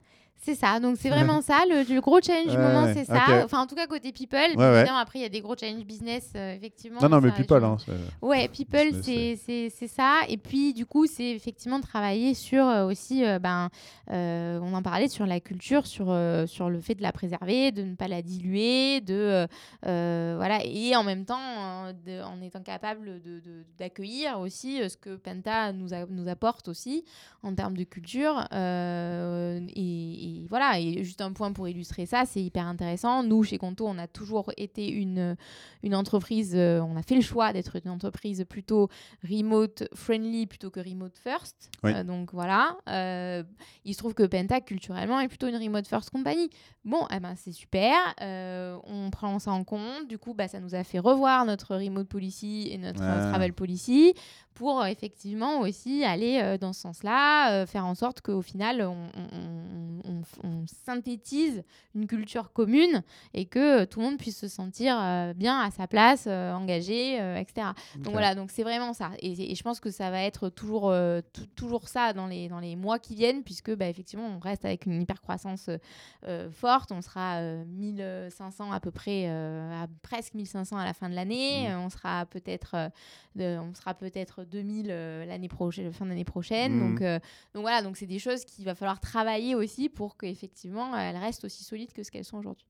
C'est 0.45 0.57
ça, 0.57 0.79
donc 0.79 0.99
c'est 1.01 1.09
vraiment 1.09 1.41
ça, 1.41 1.61
le, 1.67 2.01
gros 2.01 2.21
challenge 2.21 2.51
du 2.51 2.59
moment, 2.59 2.93
c'est 2.93 3.07
ça. 3.07 3.43
Enfin, 3.45 3.63
en 3.63 3.67
tout 3.67 3.75
cas, 3.75 3.87
côté 3.87 4.13
people. 4.13 4.39
évidemment, 4.39 4.99
après, 4.99 5.21
il 5.21 5.23
y 5.23 5.25
a 5.25 5.31
des 5.31 5.41
gros 5.41 5.57
challenges 5.57 5.87
business, 5.87 6.33
euh, 6.37 6.55
effectivement. 6.55 7.01
Non, 7.01 7.09
non, 7.09 7.21
mais 7.23 7.31
people. 7.31 7.65
Hein, 7.65 7.79
ouais, 8.21 8.49
people, 8.49 9.03
c'est 9.03 9.89
ça. 9.89 10.21
Et 10.29 10.37
puis, 10.37 10.75
du 10.75 10.85
coup, 10.85 11.07
c'est 11.07 11.31
effectivement 11.31 11.81
travailler 11.81 12.35
sur 12.35 12.67
euh, 12.67 12.85
aussi, 12.85 13.25
euh, 13.25 13.39
ben, 13.39 13.71
on 14.11 14.75
en 14.75 14.83
parlait, 14.83 15.09
sur 15.09 15.25
la 15.25 15.41
culture, 15.41 15.87
sur, 15.87 16.15
sur 16.47 16.69
le 16.69 16.81
fait 16.81 16.95
de 16.95 17.03
la 17.03 17.13
préserver, 17.13 17.73
de 17.73 17.83
ne 17.83 17.95
pas 17.95 18.09
la 18.09 18.21
diluer, 18.21 19.01
de. 19.01 19.47
voilà, 19.83 20.59
et 20.63 20.95
en 20.95 21.05
même 21.05 21.25
temps, 21.25 21.41
en 21.41 22.43
étant 22.43 22.61
capable 22.61 23.23
d'accueillir 23.79 24.39
de, 24.39 24.45
aussi 24.45 24.87
ce 24.91 24.99
que 24.99 25.17
Penta 25.17 25.73
nous, 25.73 25.89
nous 26.11 26.29
apporte 26.29 26.69
aussi 26.69 27.03
en 27.43 27.55
termes 27.55 27.79
de 27.79 27.85
culture. 27.85 28.47
et 28.53 30.34
voilà, 30.49 30.79
et 30.79 31.05
juste 31.05 31.21
un 31.21 31.33
point 31.33 31.53
pour 31.53 31.69
illustrer 31.69 32.07
ça, 32.07 32.25
c'est 32.27 32.43
hyper 32.43 32.67
intéressant. 32.67 33.23
Nous, 33.23 33.43
chez 33.43 33.59
Conto, 33.59 33.87
on 33.87 33.99
a 33.99 34.07
toujours 34.07 34.53
été 34.57 34.89
une, 34.89 35.37
une 35.83 35.95
entreprise, 35.95 36.55
euh, 36.55 36.81
on 36.81 36.97
a 36.97 37.03
fait 37.03 37.15
le 37.15 37.21
choix 37.21 37.53
d'être 37.53 37.77
une 37.85 37.91
entreprise 37.91 38.45
plutôt 38.49 38.89
remote 39.29 39.85
friendly 39.95 40.47
plutôt 40.47 40.71
que 40.71 40.81
remote 40.81 41.17
first. 41.17 41.71
Euh, 41.85 42.05
donc 42.05 42.33
voilà, 42.33 42.77
euh, 42.89 43.43
il 43.85 43.95
se 43.95 43.99
trouve 43.99 44.15
que 44.15 44.25
Penta, 44.25 44.61
culturellement, 44.61 45.21
est 45.21 45.29
plutôt 45.29 45.49
une 45.49 45.57
remote 45.57 45.87
first 45.87 46.11
compagnie. 46.11 46.51
Bon, 46.85 47.07
eh 47.15 47.21
ben, 47.21 47.35
c'est 47.37 47.53
super, 47.53 47.95
on 48.21 49.11
prend 49.11 49.39
ça 49.39 49.53
en 49.53 49.65
compte. 49.65 50.07
Du 50.09 50.19
coup, 50.19 50.35
bah, 50.35 50.49
ça 50.49 50.61
nous 50.61 50.75
a 50.75 50.85
fait 50.85 50.99
revoir 50.99 51.47
notre 51.47 51.77
remote 51.77 52.09
policy 52.09 52.69
et 52.71 52.79
notre 52.79 53.01
travel 53.01 53.53
policy 53.53 54.15
pour 54.55 54.81
euh, 54.81 54.87
effectivement 54.87 55.61
aussi 55.61 56.05
aller 56.05 56.41
euh, 56.41 56.57
dans 56.57 56.73
ce 56.73 56.81
sens-là, 56.81 57.53
euh, 57.53 57.67
faire 57.67 57.85
en 57.85 57.95
sorte 57.95 58.21
qu'au 58.21 58.43
final, 58.43 58.83
on, 58.83 58.95
synthétise 60.87 61.63
une 61.95 62.07
culture 62.07 62.53
commune 62.53 63.03
et 63.35 63.45
que 63.45 63.85
tout 63.85 64.01
le 64.01 64.07
monde 64.07 64.19
puisse 64.19 64.39
se 64.39 64.49
sentir 64.49 64.97
bien 65.37 65.61
à 65.61 65.71
sa 65.71 65.87
place, 65.87 66.27
engagé, 66.27 67.17
etc. 67.39 67.69
Donc 67.99 68.13
voilà, 68.13 68.35
donc 68.35 68.51
c'est 68.51 68.63
vraiment 68.63 68.95
ça. 68.95 69.11
Et, 69.21 69.55
je 69.55 69.63
pense 69.63 69.81
que 69.81 69.91
ça 69.91 70.11
va 70.11 70.23
être 70.23 70.49
toujours, 70.49 70.95
toujours 71.55 71.89
ça 71.89 72.13
dans 72.15 72.27
les, 72.27 72.49
dans 72.49 72.61
les 72.61 72.77
mois 72.77 72.99
qui 72.99 73.15
viennent, 73.15 73.43
puisque 73.43 73.75
bah, 73.75 73.89
effectivement, 73.89 74.27
on 74.27 74.39
reste 74.39 74.65
avec 74.65 74.87
une 74.87 75.03
hyper-croissance 75.03 75.69
forte. 76.53 76.93
On 76.93 77.03
sera 77.03 77.41
1500 77.41 78.73
à 78.73 78.81
peu 78.81 78.91
près, 78.91 79.27
à 79.27 79.87
presque 80.03 80.35
1500 80.35 80.77
à 80.77 80.85
la 80.85 80.95
fin 80.95 81.11
de 81.11 81.15
l'année. 81.15 81.69
Mmh. 81.69 81.79
on 81.79 81.91
sera 81.91 82.27
peut-être 82.27 82.91
on 83.39 83.75
sera 83.75 83.95
peut-être 84.45 84.51
2000 84.51 84.87
euh, 84.91 85.25
l'année 85.25 85.49
prochaine, 85.49 85.93
fin 85.93 86.07
d'année 86.07 86.25
prochaine. 86.25 86.79
Donc, 86.79 87.01
mmh. 87.01 87.05
euh, 87.05 87.19
donc 87.55 87.63
voilà, 87.63 87.83
donc 87.83 87.97
c'est 87.97 88.07
des 88.07 88.19
choses 88.19 88.45
qu'il 88.45 88.65
va 88.65 88.75
falloir 88.75 89.01
travailler 89.01 89.55
aussi 89.55 89.89
pour 89.89 90.17
qu'effectivement 90.17 90.97
elles 90.97 91.17
restent 91.17 91.45
aussi 91.45 91.65
solides 91.65 91.93
que 91.93 92.03
ce 92.03 92.11
qu'elles 92.11 92.25
sont 92.25 92.39
aujourd'hui. 92.39 92.67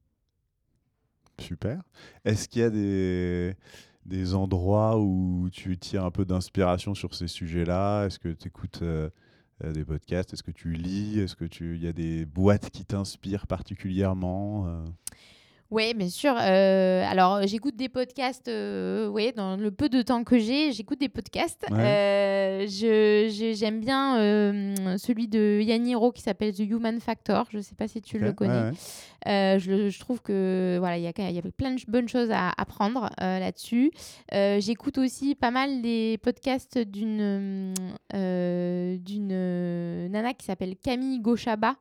Super. 1.40 1.82
Est-ce 2.24 2.48
qu'il 2.48 2.62
y 2.62 2.64
a 2.64 2.70
des, 2.70 3.54
des 4.06 4.34
endroits 4.34 4.98
où 4.98 5.48
tu 5.50 5.76
tires 5.76 6.04
un 6.04 6.10
peu 6.10 6.24
d'inspiration 6.24 6.94
sur 6.94 7.14
ces 7.14 7.26
sujets-là? 7.26 8.06
Est-ce 8.06 8.18
que 8.18 8.28
tu 8.28 8.48
écoutes 8.48 8.82
euh, 8.82 9.10
des 9.60 9.84
podcasts? 9.84 10.32
Est-ce 10.32 10.44
que 10.44 10.52
tu 10.52 10.72
lis? 10.72 11.18
Est-ce 11.18 11.34
qu'il 11.34 11.82
y 11.82 11.88
a 11.88 11.92
des 11.92 12.24
boîtes 12.24 12.70
qui 12.70 12.84
t'inspirent 12.84 13.46
particulièrement 13.48 14.84
oui, 15.70 15.94
bien 15.94 16.08
sûr. 16.08 16.34
Euh, 16.38 17.04
alors, 17.08 17.46
j'écoute 17.46 17.74
des 17.74 17.88
podcasts, 17.88 18.48
euh, 18.48 19.08
oui, 19.08 19.32
dans 19.34 19.56
le 19.56 19.70
peu 19.70 19.88
de 19.88 20.02
temps 20.02 20.22
que 20.22 20.38
j'ai, 20.38 20.72
j'écoute 20.72 21.00
des 21.00 21.08
podcasts. 21.08 21.64
Euh, 21.72 22.66
j'aime 22.68 23.80
bien 23.80 24.16
celui 24.98 25.26
de 25.26 25.60
Yaniro 25.62 26.12
qui 26.12 26.22
s'appelle 26.22 26.54
The 26.54 26.60
Human 26.60 27.00
Factor. 27.00 27.46
Je 27.50 27.56
ne 27.56 27.62
sais 27.62 27.74
pas 27.74 27.88
si 27.88 28.02
tu 28.02 28.18
le 28.18 28.32
connais. 28.32 28.70
Je, 29.26 29.98
trouve 29.98 30.20
que 30.20 30.76
voilà, 30.78 30.98
il 30.98 31.02
y, 31.02 31.08
a, 31.08 31.30
y 31.30 31.38
avait 31.38 31.50
plein 31.50 31.72
de 31.72 31.80
bonnes 31.88 32.08
choses 32.08 32.30
à 32.30 32.52
apprendre 32.56 33.10
là-dessus. 33.18 33.90
j'écoute 34.32 34.98
aussi 34.98 35.34
pas 35.34 35.50
mal 35.50 35.82
des 35.82 36.18
podcasts 36.22 36.78
d'une 36.78 37.74
d'une 38.12 40.08
nana 40.08 40.34
qui 40.34 40.44
s'appelle 40.44 40.76
Camille 40.76 41.20
Gauchaba. 41.20 41.74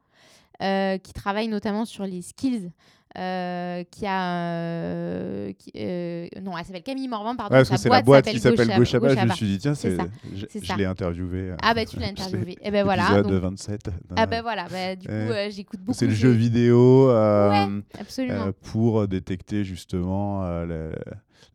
qui 0.59 1.13
travaille 1.13 1.49
notamment 1.49 1.85
sur 1.85 2.05
les 2.05 2.21
skills 2.21 2.71
qui 3.15 4.05
a. 4.05 5.47
non, 6.41 6.57
elle 6.57 6.65
s'appelle 6.65 6.83
Camille 6.83 7.07
Morvan, 7.07 7.35
pardon. 7.35 7.55
parce 7.55 7.69
que 7.69 7.77
c'est 7.77 7.89
la 7.89 8.01
boîte 8.01 8.25
qui 8.25 8.39
s'appelle 8.39 8.75
Gauchaba. 8.75 9.15
Je 9.15 9.25
me 9.25 9.31
suis 9.33 9.45
dit, 9.45 9.57
tiens, 9.59 9.73
je, 9.73 10.45
je 10.61 10.77
l'ai 10.77 10.85
interviewé. 10.85 11.53
Ah, 11.61 11.73
bah 11.73 11.85
tu 11.85 11.99
l'as 11.99 12.07
interviewé. 12.09 12.57
Et 12.61 12.71
ben 12.71 12.83
voilà. 12.83 13.19
Épisode 13.19 13.31
27. 13.31 13.89
Ah, 14.15 14.25
ben 14.25 14.41
voilà. 14.41 14.67
Bah, 14.69 14.95
du 14.95 15.07
coup, 15.07 15.13
j'écoute 15.49 15.79
beaucoup. 15.81 15.97
C'est 15.97 16.07
le 16.07 16.13
jeu 16.13 16.31
vidéo 16.31 17.09
absolument. 17.99 18.51
pour 18.61 19.07
détecter 19.07 19.63
justement 19.63 20.43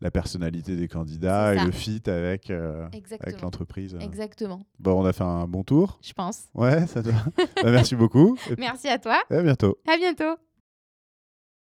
la 0.01 0.11
personnalité 0.11 0.75
des 0.75 0.87
candidats 0.87 1.53
et 1.55 1.65
le 1.65 1.71
fit 1.71 2.01
avec, 2.07 2.49
euh, 2.49 2.87
avec 3.19 3.41
l'entreprise. 3.41 3.97
Exactement. 3.99 4.61
Bon, 4.79 5.01
on 5.01 5.05
a 5.05 5.13
fait 5.13 5.23
un 5.23 5.47
bon 5.47 5.63
tour. 5.63 5.99
Je 6.01 6.13
pense. 6.13 6.43
Ouais, 6.53 6.87
ça 6.87 7.01
doit. 7.01 7.13
bah, 7.37 7.71
merci 7.71 7.95
beaucoup. 7.95 8.37
merci 8.57 8.87
à 8.87 8.97
toi. 8.97 9.21
Et 9.29 9.35
à 9.35 9.43
bientôt. 9.43 9.77
À 9.87 9.97
bientôt. 9.97 10.39